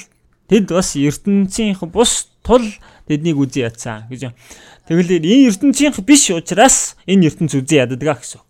[0.49, 2.65] тэд бас ертөнцийнх бус тул
[3.05, 4.33] тэднийг үзий ядсан гэж.
[4.89, 8.41] Тэгэлэр энэ ертөнцийнх биш учраас энэ ертөнц үзий яддаг гэсэн.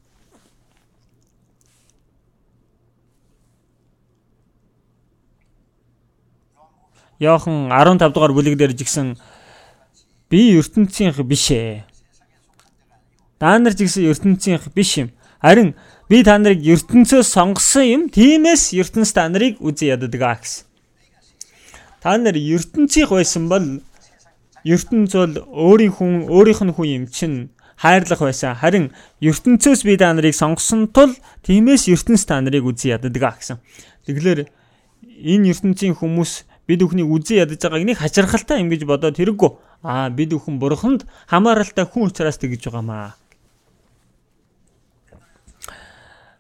[7.19, 9.19] Яохан 15 дугаар бүлэг дээр жигсэн
[10.31, 11.83] би ертөнцийнх биш ээ.
[13.43, 15.11] Та нар ч гэсэн ертөнцийнх биш юм.
[15.43, 15.75] Харин
[16.09, 18.03] би та нарыг ертөнцөөс сонгосон юм.
[18.09, 20.65] Тиймээс ертөнц та нарыг үзий яддаг гэсэн.
[22.01, 23.67] Та нар ертөнцийнх байсан бол
[24.65, 28.57] ертөнц бол өөрийн хүн өөрийнх нь хүн юм чинь хайрлах байсан.
[28.57, 28.91] Харин
[29.21, 31.13] ертөнцөөс би та нарыг сонгосон тул
[31.45, 33.61] тиймээс ертөнц та нарыг үзий яддаг гэсэн.
[34.09, 34.49] Тэгэлэр
[35.21, 39.51] энэ ертөнцийн хүмүүс бид бүхнийг үзий ядаж байгааг нэг хачирхалтай юм гэж бодоод хэрэггүй.
[39.85, 43.17] Аа бид бүхэн бурханд хамааралтай хүн учраас тэгж байгаамаа.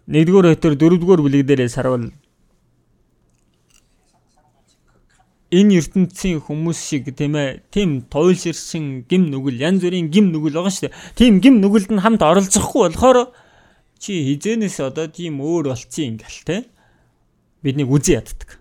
[0.08, 2.08] 1-р Петр 4-р бүлэг дээрээс харуул
[5.52, 10.72] энэ ертөнцийн хүмүүс шиг тийм ээ тийм туйлширсан гим нүгэл янз бүрийн гим нүгэл байгаа
[10.72, 10.96] шүү дээ.
[11.16, 13.32] Тийм гим нүгэлд нь хамт оролцохгүй болохоор
[13.96, 16.56] чи хизэнээс одоо тийм өөр болцсон ингээл те
[17.64, 18.60] биднийг үзий яддаг.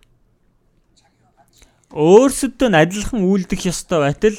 [1.92, 4.36] Өөрсөдөө адилхан үйлдэх ёстой байтал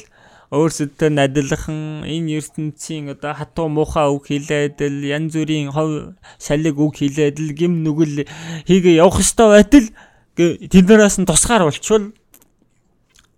[0.49, 6.97] өөрсөдөө адилхан энэ ертөнцийн одоо хатуу муухай үг хэлээд л янз бүрийн хов шалиг үг
[6.97, 8.25] хэлээд л гим нүгэл
[8.65, 9.87] хийгээ явах ёстой байтал
[10.33, 12.17] тэднээс нь тусгаар болчвол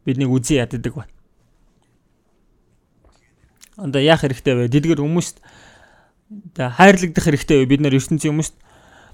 [0.07, 1.11] бидний үзий яддаг байна.
[3.75, 4.71] Одоо яах хэрэгтэй вэ?
[4.71, 5.43] Тэдгэр хүмүүст
[6.55, 7.69] хайрлагдах хэрэгтэй вэ?
[7.75, 8.55] Бид нар ертөнцийн хүмүүст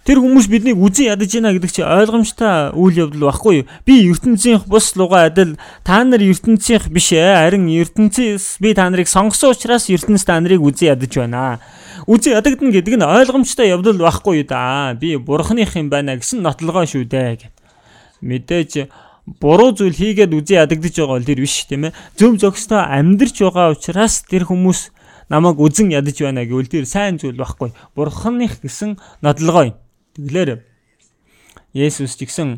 [0.08, 3.66] Тэр хүмүүс биднийг үзэн ядаж байна гэдэг чи ойлгомжтой үйл явдал байхгүй юу?
[3.84, 7.36] Би ертөнцийнх бус луга адил та нар ертөнцийнх биш ээ.
[7.36, 11.60] Харин ертөнцөөс би та нарыг сонгосон учраас ертөнц та нарыг үзэн ядаж байна.
[12.08, 14.96] Үзэн ядагдана гэдэг нь ойлгомжтой явдал байхгүй юу да.
[14.96, 17.56] Би бурхных юм байна гэсэн нотлогоо шүү дээ гэд.
[18.24, 18.88] Мэдээж
[19.44, 21.96] буруу зүйл хийгээд үзэн ядагдаж байгаа бол тэр биш тийм ээ.
[22.16, 24.96] Зөв зөкстөө амьдрч байгаа учраас тэр хүмүүс
[25.28, 27.76] намайг үзэн ядаж байна гэвэл тэр сайн зүйл байхгүй.
[27.92, 29.78] Бурхных гэсэн нотлогоо юм.
[30.18, 30.65] Тэгэлэр
[31.77, 32.57] Есүс ч гэсэн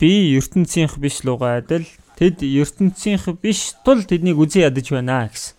[0.00, 1.84] би ертөнцийнх биш луга адил
[2.16, 5.52] тэд ертөнцийнх биш тул тэднийг үзий ядаж байна гэсэн.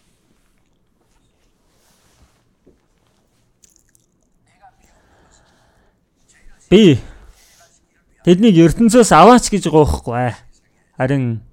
[6.73, 6.97] Би
[8.26, 10.34] тэднийг ертөнцөөс аваач гэж байхгүй.
[10.97, 11.45] Харин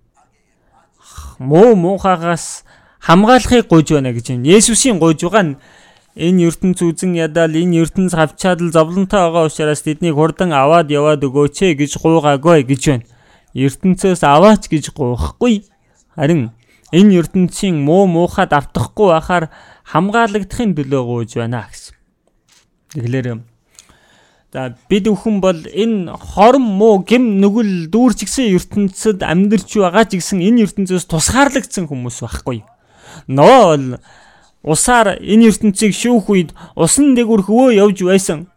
[1.36, 2.64] муу муухагаас
[3.04, 4.48] хамгаалахыг гуйж байна гэж юм.
[4.48, 5.58] Есүсийн гуйж байгаа нь
[6.18, 11.22] энэ ертөнц үзэн ядал энэ ертөнц хавчаад л зовлонтой байгаа учраас тэднийг хурдан аваад яваад
[11.22, 13.06] өгөөч гэж гуйгаагүй гэж байна.
[13.54, 15.70] ертөнцөөс аваач гэж гуйхгүй.
[16.18, 16.50] Харин
[16.90, 19.54] энэ ертөнцийн муу муухад автахгүй байхаар
[19.86, 21.94] хамгаалагдахын төлөө гуйж байна гэсэн.
[22.98, 23.46] Тэгэхээр
[24.48, 30.40] За бид бүхэн бол энэ хорон муу гим нүгэл дүүрчгсэн ертөнцид амьдарч байгаа ч гэсэн
[30.40, 32.64] энэ ертөнцөөс тусгаарлагдсан хүмүүс байхгүй.
[33.28, 34.00] Ноо бол
[34.68, 38.52] усаар энэ ертөнцийг шүүх үед усан дээгүр хөвөө явж байсан.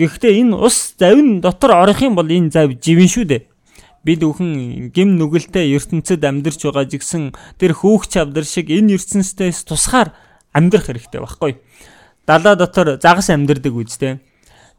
[0.00, 3.46] Гэхдээ энэ ус завин дотор орох юм бол энэ зав живэн шүү дээ.
[4.00, 9.68] Бид бүхэн гим нүгэлтэй ертөнцид амьдарч байгаа ч гэсэн тэр хөөгч авдар шиг энэ ертөнцөөс
[9.68, 10.16] тусгаар
[10.56, 11.52] амьдрах хэрэгтэй байхгүй.
[12.24, 14.24] Далаа дотор загас амьдардаг үстэй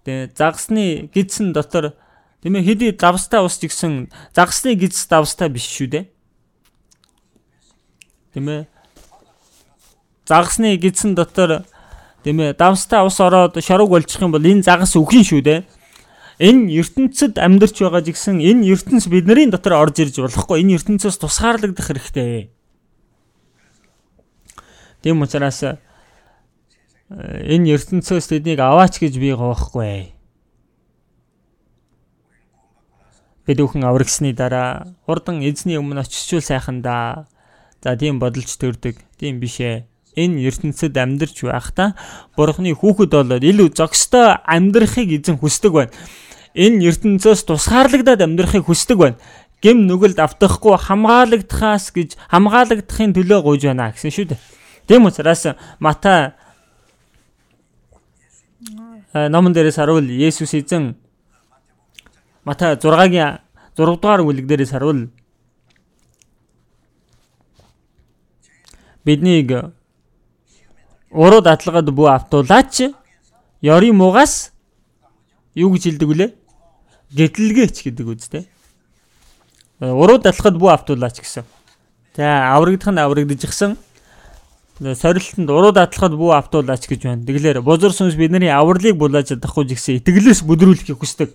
[0.02, 1.94] Тэгээ загасны гидсэн дотор
[2.42, 6.06] тийм ээ хэдий давстай ус ч гэсэн загасны гидс давстай биш шүү дээ.
[8.34, 8.66] Тийм ээ.
[10.32, 11.68] Загасны гидсэн дотор
[12.24, 15.60] тийм ээ давстай ус ороод шорог болчих юм бол энэ загас үхэн шүү дээ.
[16.40, 20.64] Энэ ертөнцид амьдарч байгаа ч гэсэн энэ ертөнц бидний дотор орж ирж болохгүй.
[20.64, 22.48] Энэ ертөнцөөс тусгаарлагдах хэрэгтэй.
[25.04, 25.60] Тийм учраас
[27.12, 30.16] энэ ертөнцөөс тэднийг аваач гэж би гоохгүй.
[33.44, 37.28] Бид бүхэн аврагсны дараа хурдан эзний өмнө очичул сайхан да.
[37.84, 38.96] За тийм бодолч төрдөг.
[39.20, 39.91] Тийм биш ээ.
[40.16, 41.96] Энэ ертөнцид амьдрч байхдаа
[42.36, 45.96] бурхны хүүхэд болоод илүү зөкстой амьдрахыг эзэн хүсдэг байна.
[46.52, 49.18] Энэ ертөнцөөс тусгаарлагдаад амьдрахыг хүсдэг байна
[49.62, 54.40] гим нүгэлд автахгүй хамгаалагдахаас гэж хамгаалагдахын төлөө гуйж байна гэсэн шүү дээ.
[54.90, 55.46] Тийм учраас
[55.78, 56.34] Матай
[59.14, 60.98] номон дээрээс харуул Есүс эзэн
[62.44, 63.38] Матай 6-гийн
[63.78, 65.14] 6 дугаар бүлэг дээрээс харуул
[69.06, 69.78] биднийг
[71.12, 72.92] уруу датлагад бүү автуулаач
[73.62, 74.52] ёрийн муугаас
[75.56, 76.30] юу гэж хэлдэг вүлээ?
[77.14, 78.48] Гэтлгээч гэдэг үстэй.
[79.80, 81.44] Э, уруу датлагад бүү автуулаач гэсэн.
[82.16, 83.78] За аврагдах нь аврагдчихсан
[84.82, 87.26] сорилтонд уруу дадлахад бүү автуулаач гэж байна.
[87.26, 91.30] Тэгэлэр бузар сүнс бидний авралыг булааж чадахгүй гэсэн итгэлээс бүдрүүлэхийг хүсдэг.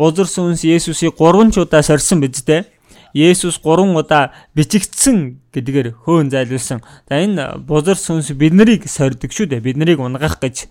[0.00, 2.64] Бузар сүнс Есүсийг 3 ч удаа сорьсон биз дээ.
[3.12, 6.80] Есүс 3 удаа бичигдсэн гэдгээр хөөн зайлуулсан.
[7.08, 9.60] За энэ бузар сүнс биднийг сорьдог шүү дээ.
[9.60, 10.68] Биднийг унгах гэж.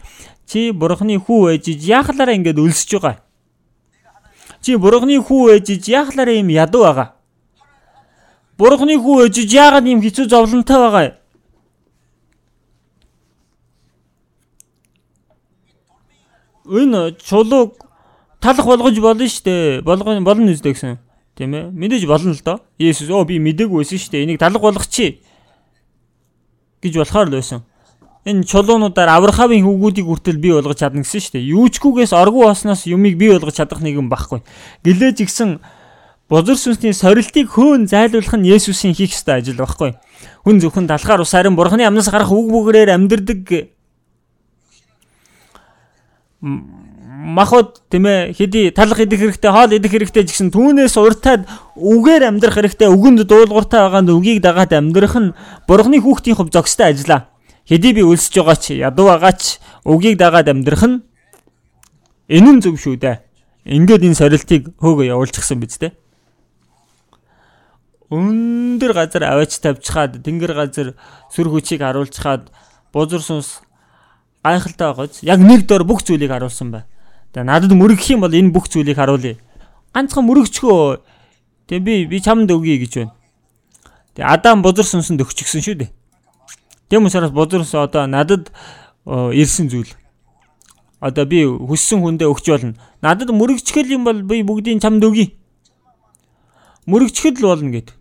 [0.50, 3.22] Чи бурхны хүү ээжиж яахлаараа ингэж өлсөж байгаа.
[4.62, 7.10] Чи бурхны хүү ээжиж яахлаараа юм ядуу байгаа.
[8.58, 11.16] Бурхны хүү ээжиж яагаад юм хэцүү зовлонтой байгаа юм?
[16.72, 17.76] энэ чулууг
[18.40, 19.82] талах болгож болно шүү дээ.
[19.82, 20.98] Болгоно болно үстэй гэсэн.
[21.36, 21.72] Тийм ээ.
[21.72, 22.60] Мэдээж болно л доо.
[22.80, 24.24] Есүс оо би мдэггүй байсан шүү дээ.
[24.28, 25.18] Энийг талах болгочихъя
[26.82, 27.62] гэж болохоор л байсан.
[28.26, 31.50] Энэ чулуунуудаар Авраамийн хүүгүүдийг хүртэл бий болгож чадна гэсэн шүү дээ.
[31.58, 34.46] Юучгүйгээс оргуу осноос юмыг бий болгож чадах нэгэн байхгүй.
[34.86, 35.58] Гэлээж гисэн
[36.30, 39.98] бузар сүнсний сорилтыг хөөн зайлуулах нь Есүсийн хийх ёстой ажил байхгүй.
[40.46, 43.74] Хүн зөвхөн талхаар ус харин бурхны амнаас гарах үг бүгрээр амьдэрдэг
[47.22, 51.46] махад тийм ээ хэдий талах идэх хэрэгтэй хоол идэх хэрэгтэй гэсэн түүнээс уртаад
[51.78, 55.34] үгээр амьдрах хэрэгтэй үгэнд дуулууртай байгаа нь үгийг дагаад амьдрах нь
[55.70, 57.30] бурхны хүүхдийн хөв зөкстэй ажиллаа
[57.70, 60.98] хэдий би өлсөж байгаа ч ядуу байгаа ч үгийг дагаад амьдрах нь
[62.32, 63.22] энэ нь зөв шүү дээ.
[63.70, 65.94] Ингээд энэ сорилтыг хөөгөө явуулчихсан биз дээ.
[68.10, 70.88] Өндөр газар аваач тавьчихад тэнгэр газар
[71.30, 72.50] сүр хүчийг харуулчихад
[72.92, 73.62] бузар сүнс
[74.44, 76.84] гайхалтай байгааз яг нэг дор бүх зүйлийг харуулсан бай.
[77.32, 79.40] Тэгээ надад мөрөгөх юм бол энэ бүх зүйлийг харуулъя.
[79.96, 81.00] Ганцхан мөрөгчгөө.
[81.68, 83.14] Тэгээ би би чамд өгье гэж байна.
[84.16, 85.92] Тэгээ Адам бузар сүнсэнд өгчихсөн шүү дээ.
[86.92, 88.52] Тийм учраас бузар сүнс одоо надад
[89.08, 89.92] ирсэн зүйл.
[91.00, 92.76] Одоо би хүссэн хүндээ өгч болно.
[93.00, 95.32] Надад мөрөгчгөл юм бол би бүгдийг чамд өгье.
[96.86, 97.96] Мөрөгчгөл болно гэд.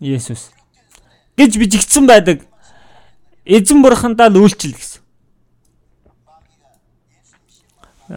[0.00, 0.54] Есүс.
[1.36, 2.46] гэж бичигдсэн байдаг
[3.44, 4.93] эзэн бурхандаа л үйлчил гэсэн.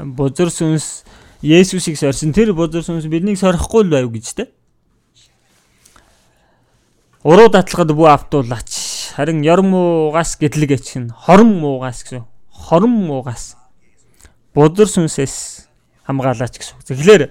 [0.03, 1.03] Бузар сүнс
[1.41, 4.45] Есүсийг сорьсон тэр бузар сүнс биднийг сорихгүй л байв гэж тэ.
[7.21, 9.13] Уруу датлахад бүү автуулаач.
[9.13, 12.25] Харин ёрм муугаас гэтлэгээч гэн хорон муугаас гэсэн.
[12.49, 13.53] Хорон муугаас
[14.57, 15.69] бузар сүнсээс
[16.09, 16.81] хамгаалаач гэсэн.
[16.89, 17.29] Тэгэхээр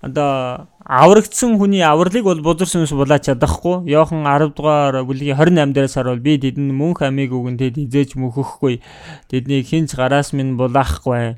[0.00, 3.84] одоо аврагдсан хүний авралыг бол бузар сүнс булаач чадахгүй.
[3.84, 8.80] Йохан 10 дугаар бүлгийн 28 дээрээс харуул би тэдэнд мөнх амийг өгөн тэд хизээж мөхөхгүй.
[9.28, 11.36] Тэднийг хинч гараас минь булаахгүй.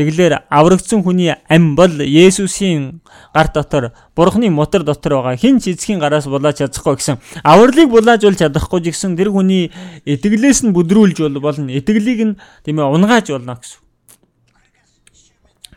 [0.00, 3.04] Тэгэлэр аврагдсан хүний ам бол Есүсийн
[3.36, 7.20] гар дотор Бурхны мотор дотор байгаа хин ч эцгийн гараас булааж чадахгүй гэсэн.
[7.44, 9.68] Авралыг булааж бол чадахгүй гэсэн тэр хүний
[10.08, 11.68] итгэлээс нь бүдрүүлж бол болно.
[11.68, 13.76] Итгэлийг нь тийм ээ унгааж болно гэсэн.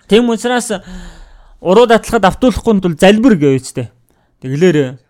[0.07, 0.71] Тэм учраас
[1.59, 3.91] уруу датлахад автуулахгүй тул залбир гэвэжтэй.
[4.39, 5.03] Тэгэлэр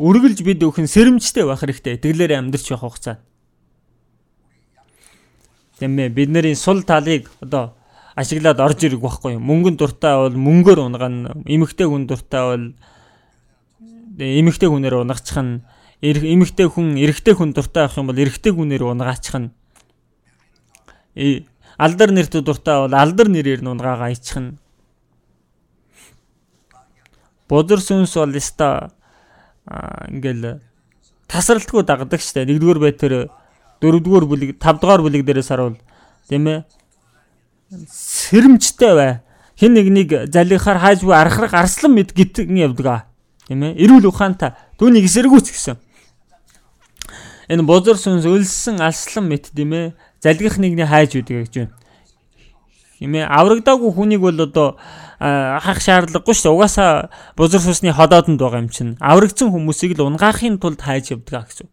[0.00, 2.00] үргэлж бид өхөн сэрэмжтэй байх хэрэгтэй.
[2.00, 3.20] Тэгэлэр амьдрч явах хугацаа.
[5.76, 7.75] Тэмээ бидний сул талыг одоо
[8.16, 9.36] ашиглаад орж ирэх байхгүй.
[9.36, 11.36] Мөнгөн дуртай бол мөнгөөр унгана.
[11.44, 12.64] Эмэгтэй хүн дуртай бол
[14.18, 15.60] эмэгтэй хүнээр унгаачих нь
[16.00, 19.48] эмэгтэй хүн эрэгтэй хүн дуртай авах юм бол эрэгтэй хүнээр унгаачих нь
[21.76, 24.56] алдар нэрт дуртай бол алдар нэрээр нь унгаагаа ичих нь
[27.48, 28.90] Бузар сүнс бол яста
[30.10, 30.58] ингээл
[31.30, 32.42] тасралтгүй дагдаг штэ.
[32.42, 33.30] Нэгдүгээр бай тэр
[33.78, 35.78] дөрөвдүгээр бүлэг, тавдугаар бүлэг дээрээс харуул
[36.26, 36.66] тийм ээ
[37.70, 39.12] сэрэмжтэй бай.
[39.58, 43.00] Хин нэгнийг залихаар хайжгүй архрах арслан мэд гитгэн явдаг аа.
[43.48, 43.78] Тийм ээ.
[43.80, 45.76] Эрүүл ухаантай түүнийг эсэргүүц гэсэн.
[47.48, 49.94] Энэ бузар сүнс өлсөн алслан мэд тийм ээ.
[50.20, 51.74] Залгих нэгний хайж үдэг гэж байна.
[52.98, 53.24] Тийм ээ.
[53.26, 54.76] Аврагдаагүй хүнийг бол одоо
[55.18, 56.52] хах шаардлагагүй шүү.
[56.52, 59.00] Угаасаа бузар сүнсний ходоодонд байгаа юм чинь.
[59.00, 61.70] Аврагдсан хүмүүсийг л унгаахын тулд хайж явдаг гэсэн.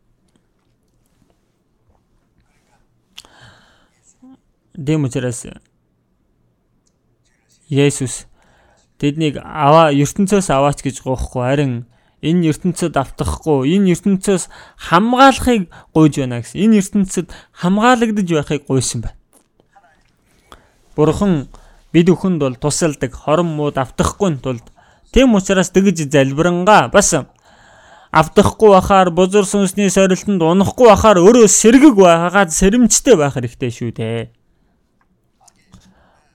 [4.74, 5.46] Дэм учраас
[7.74, 8.30] Есүс
[9.02, 11.74] тэднийг аваа ертөнцөөс аваач гэж гоохгүй харин
[12.24, 14.48] энэ ертөнцид автахгүй энэ ертөнцөөс
[14.88, 16.62] хамгаалахыг гуйж байна гэсэн.
[16.64, 19.20] Энэ ертөнцид хамгаалагдаж байхыг гуйсан байна.
[20.96, 21.52] Бурхан
[21.92, 24.64] бид бүхэнд бол тусалдаг хорон мууд автахгүй тулд
[25.12, 27.12] тийм учраас тэгж залбирангаа бас
[28.14, 34.32] автахгүй бахаар бузар сүнсний сорилтонд унахгүй бахаар өөрөө сэргэг байгаад сэрэмжтэй байх хэрэгтэй шүү дээ.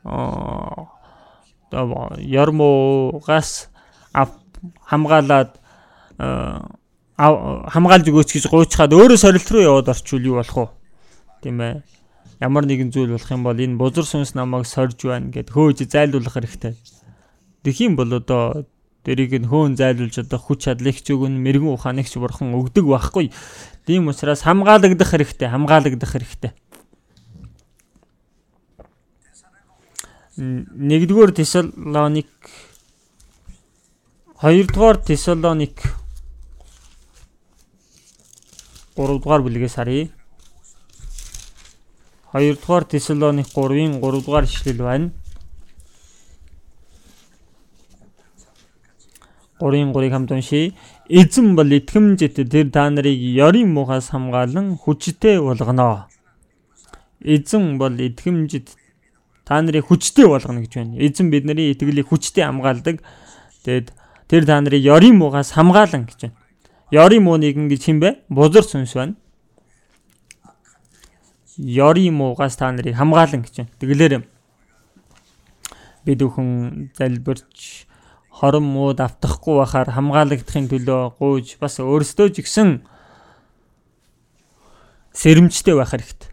[0.05, 0.97] Аа
[1.73, 3.69] ярмуугаас
[4.89, 5.51] хамгаалаад
[6.19, 10.66] хамгаалж өгөөч гэж гуйчхаад өөрөө сорилт руу яваад орчвол юу болох вэ?
[11.43, 11.82] Тийм ээ.
[12.39, 16.35] Ямар нэгэн зүйл болох юм бол энэ бузар сүнс намайг сорж байна гэд хөөж зайлуулах
[16.39, 16.74] хэрэгтэй.
[17.66, 18.66] Тэгхийн бол одоо
[19.03, 23.35] дэрийг нь хөөн зайлуулж одоо хүч чадлыг ч өгөн мэрэгэн ухааныг ч бурхан өгдөг байхгүй.
[23.86, 26.53] Тийм учраас хамгаалагдах хэрэгтэй, хамгаалагдах хэрэгтэй.
[30.39, 32.31] Нэгдүгээр Тесалоник
[34.39, 35.82] хоёрдугаар Тесалоник
[38.94, 40.15] 3 дугаар бүлгээс харъя.
[42.31, 45.10] Хоёрдугаар Тесалоник 3-ын 3 дугаар ишлэл байна.
[49.59, 50.74] 3-ын 3-ыг хамт уншийе.
[51.10, 56.06] Эзэн бол итгэмжит тэр та нарыг ёрийн мухаас хамгаалan хүчтэй болгоно.
[57.19, 58.78] Эзэн бол итгэмжит
[59.48, 61.00] та нарыг хүчтэй болгоно гэж байна.
[61.00, 63.00] Эзэн бидний итгэлийг хүчтэй хамгаалдаг.
[63.64, 63.96] Тэгэд
[64.28, 66.36] тэр та нарыг ёрийн муугаас хамгаалan гэж байна.
[66.92, 68.28] Ёрийн муу нэгэн гэж хин бэ?
[68.28, 69.16] Бузар сүнс байна.
[71.56, 73.72] Ёрийн муугаас та нарыг хамгаалan гэж байна.
[73.80, 74.12] Тэгэлэр
[76.04, 77.88] бид бүхэн залбирч
[78.28, 82.84] хорон мууд автахгүй байхаар хамгаалагдахын төлөө гуйж бас өөрсдөө ч ихсэн
[85.16, 86.27] сэрэмжтэй байх хэрэгтэй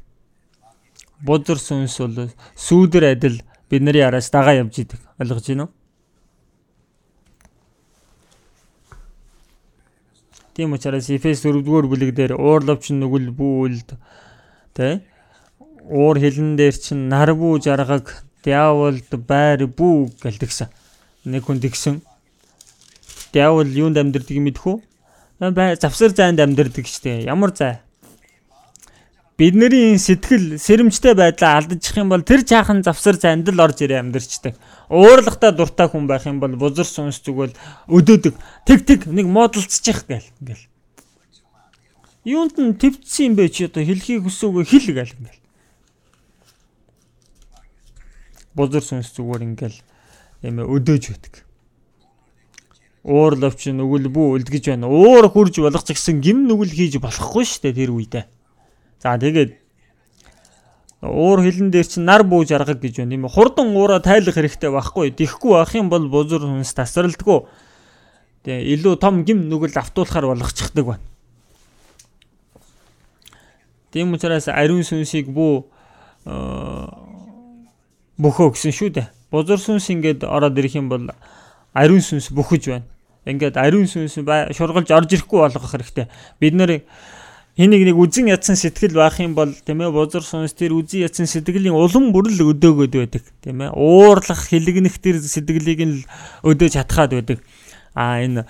[1.26, 5.02] бузар сүнс бол сүүдэр адил бидний араас дагаа явж идэг.
[5.20, 5.74] Ойлгож байна уу?
[10.56, 13.98] Тийм учраас Эфес 4-р бүлэг дээр уурлавч нүгэл бүүлд
[14.72, 15.04] тэ
[15.84, 20.72] уур хилэн дээр чин нар бүү жаргаг диаволд байр бүү гэлдэгсэн.
[21.28, 22.00] Нэг хүн тэгсэн.
[23.36, 24.76] Диавол юунд амьдэрдэг юм мэдхүү?
[25.52, 27.28] Бай завсар зайд амьдэрдэг штэ.
[27.28, 27.85] Ямар зай?
[29.38, 34.56] Бидний сэтгэл сэрэмжтэй байдлаа алдчих юм бол тэр чаахан завсар зайд л орж ирээ амьдэрчдэг.
[34.88, 37.52] Уурлахтаа дуртай хүн байх юм бол бузар сүнс зүгэл
[37.92, 38.36] өдөөдөг.
[38.64, 40.66] Тэг тэг нэг модалцчих гээл ингээл.
[42.24, 45.44] Юунд нь твцсэн юм бэ чи одоо хэлхийг хүсээгүй хэл гээл ингээл.
[48.56, 49.78] Бузар сүнс зүгээр ингээл
[50.48, 51.44] юм өдөөж байдаг.
[53.04, 54.88] Уурлавч нүгэл бүү үлдгэж байна.
[54.88, 58.26] Уур хурж болох ч гэсэн гим нүгэл хийж болохгүй шүү дээ тэр үедээ.
[59.06, 59.54] За тэгээд
[61.06, 63.14] уур хилэн дээр чинь нар бууж аргаг гэж байна.
[63.14, 65.14] Тийм хурдан уураа тайлах хэрэгтэй байхгүй.
[65.14, 67.46] Дихгүй байх юм бол бузар хүнс тасралтгүй.
[68.50, 71.06] Тэгээ илүү том гим нүгэл автуулахар болгочихдаг байна.
[73.94, 75.54] Тийм учраас ариун сүнсийг бүү
[78.18, 79.08] бөхөө гэсэн шүү дээ.
[79.30, 81.14] Бузар сүнс ингээд ороод ирэх юм бол
[81.78, 82.90] ариун сүнс бөхөж байна.
[83.30, 86.10] Ингээд ариун сүнс шургалж орж ирэхгүй болгох хэрэгтэй.
[86.42, 86.82] Бид нэр
[87.56, 91.24] Энийг нэг үзэн ядсан сэтгэл байх юм бол тийм ээ бузар сүнс тэр үзэн ядсан
[91.24, 96.04] сэтгэлийн улам бүрэл өдөөгöd байдаг тийм ээ уурлах хилэгнэх тэр сэтгэлийг нь
[96.44, 97.40] өдөөж чадхаад байдаг.
[97.96, 98.44] А энэ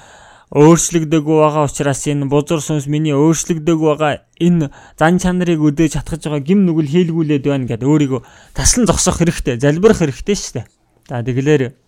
[0.58, 6.42] өөрчлөгдөөгүй байгаа учраас энэ бузар сүнс миний өөрчлөгдөөгүй байгаа энэ зан чанарыг өдөөж чадхаж байгаа
[6.42, 8.22] гим нүгэл хийлгүүлээд байна гэдээ өөрийгөө
[8.58, 10.66] таслан зогсоох хэрэгтэй, залбирах хэрэгтэй шүү дээ.
[11.06, 11.85] За тэгэхээр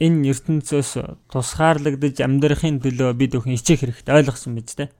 [0.00, 0.90] энэ ертөнцөөс
[1.32, 4.90] тусгаарлагдаж амьдрахын төлөө бид өхөн хичээх хэрэгтэй ойлгосон биз дээ.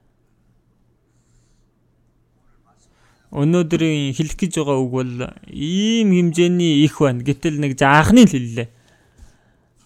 [3.27, 5.13] Өнөөдрийн хэлэх гэж байгаа үг бол
[5.51, 7.21] ийм хэмжээний их байна.
[7.21, 8.67] Гэтэл нэг заахны л хэллээ.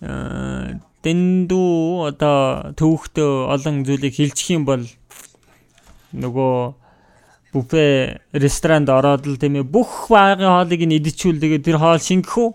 [0.06, 4.86] Аа дэндүү одоо төвхтөө олон зүйлийг хэлчих юм бол
[6.14, 6.56] нөгөө
[7.52, 12.38] бүфе ресторанд ороод л тийм ээ бүх багын хоолыг нь идчихүүл тэгээ тэр хоол шингэх
[12.38, 12.50] үү?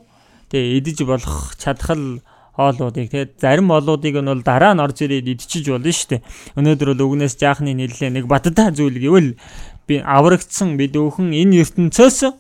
[0.55, 2.23] Тэгээ идэж болох чадхал
[2.57, 6.23] хоолуудыг тэгээд зарим олуудыг нь бол дараа нь орж ирээд идчихэж болно шүү дээ.
[6.57, 9.37] Өнөөдөр бол үгнээс жаахны нэлээ нэг бадтай зүйл гэвэл
[9.85, 12.33] би аврагдсан бид өхөн энэ ертөнцөөс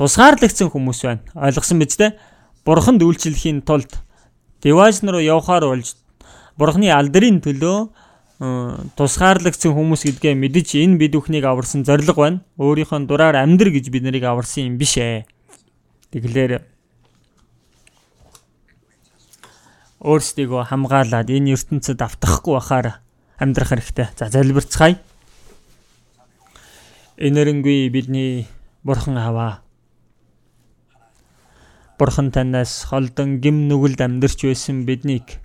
[0.00, 1.22] тусгаарлагдсан хүмүүс байна.
[1.36, 2.16] Ойлгосон биз дээ?
[2.64, 3.92] Бурханд үйлчлэхийн тулд
[4.64, 5.92] девайс руу явхаар болж
[6.56, 7.78] бурхны алдрын төлөө
[8.96, 12.42] тусгаарлагдсан хүмүүс гэдгээ мэдэж энэ бид бүхнийг аварсан зориг байна.
[12.58, 15.28] Өөрийнхөө дураар амьдр гэж бид нарыг аварсан юм биш ээ.
[16.10, 16.71] Тэгэхээр
[20.02, 22.98] өөрсдийгөө хамгаалаад энэ ертөнцид автахгүй бахаар
[23.38, 24.10] амьдрах хэрэгтэй.
[24.18, 24.98] За залбирцгаая.
[27.22, 28.46] Энэрэнгүй бидний
[28.82, 29.62] бурхан аваа.
[31.98, 35.38] Бурхан танаас холдон гим нүгэлд амьдарч байсан биднийг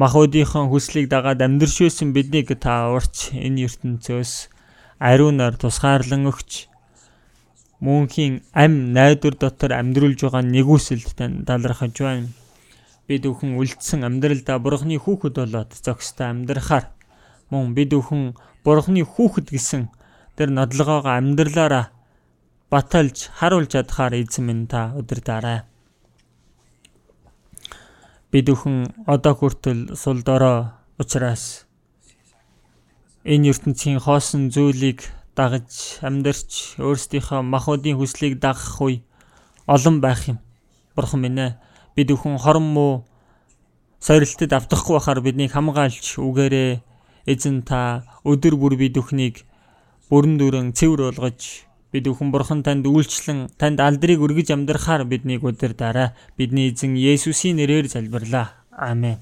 [0.00, 4.32] махуудынхон хүслийг дагаад амьдарч байсан биднийг та урч энэ ертөнцөөс
[5.02, 6.70] ариунаар тусгаарлан өгч
[7.84, 12.30] мөнхийн ам найдвар дотор амьдруулж байгаа нэгүсэлд тань талархаж байна
[13.08, 16.92] бид өхөн үлдсэн амьдралдаа бурхны хүүхэд болоод зөкстэй амьдрахаар
[17.48, 19.88] мөн бид өхөн бурхны хүүхэд гэсэн
[20.36, 21.88] тэр нодлогоогоо амьдралаараа
[22.68, 25.64] баталж харуулж чадхаар эзэн минь та өдөрдаарай.
[28.28, 30.68] Бид өхөн одоо хүртэл сул дорой
[31.00, 31.64] учраас
[33.24, 35.00] энэ ертөнцийн хоосон зүйлийг
[35.32, 39.00] дагаж амьдарч өөрсдийнхөө махуудын хүслийг дагах үе
[39.64, 40.38] олон байх юм.
[40.92, 41.56] Бурхан минь ээ
[41.98, 42.92] бид өхөн хорон муу
[43.98, 46.78] сорилтод автахгүй байхаар биднийг хамгаалж үгээрээ
[47.26, 49.42] эзэн та өдөр бүр бид өхнийг
[50.06, 55.74] бүрэн дүрэн цэвэр болгож бид өхөн бурхан танд үйлчлэн танд алдрыг өргөж амьдрахаар биднийг өдөр
[55.74, 58.62] дараа бидний эзэн Есүсийн нэрээр залбирлаа.
[58.70, 59.18] Амен.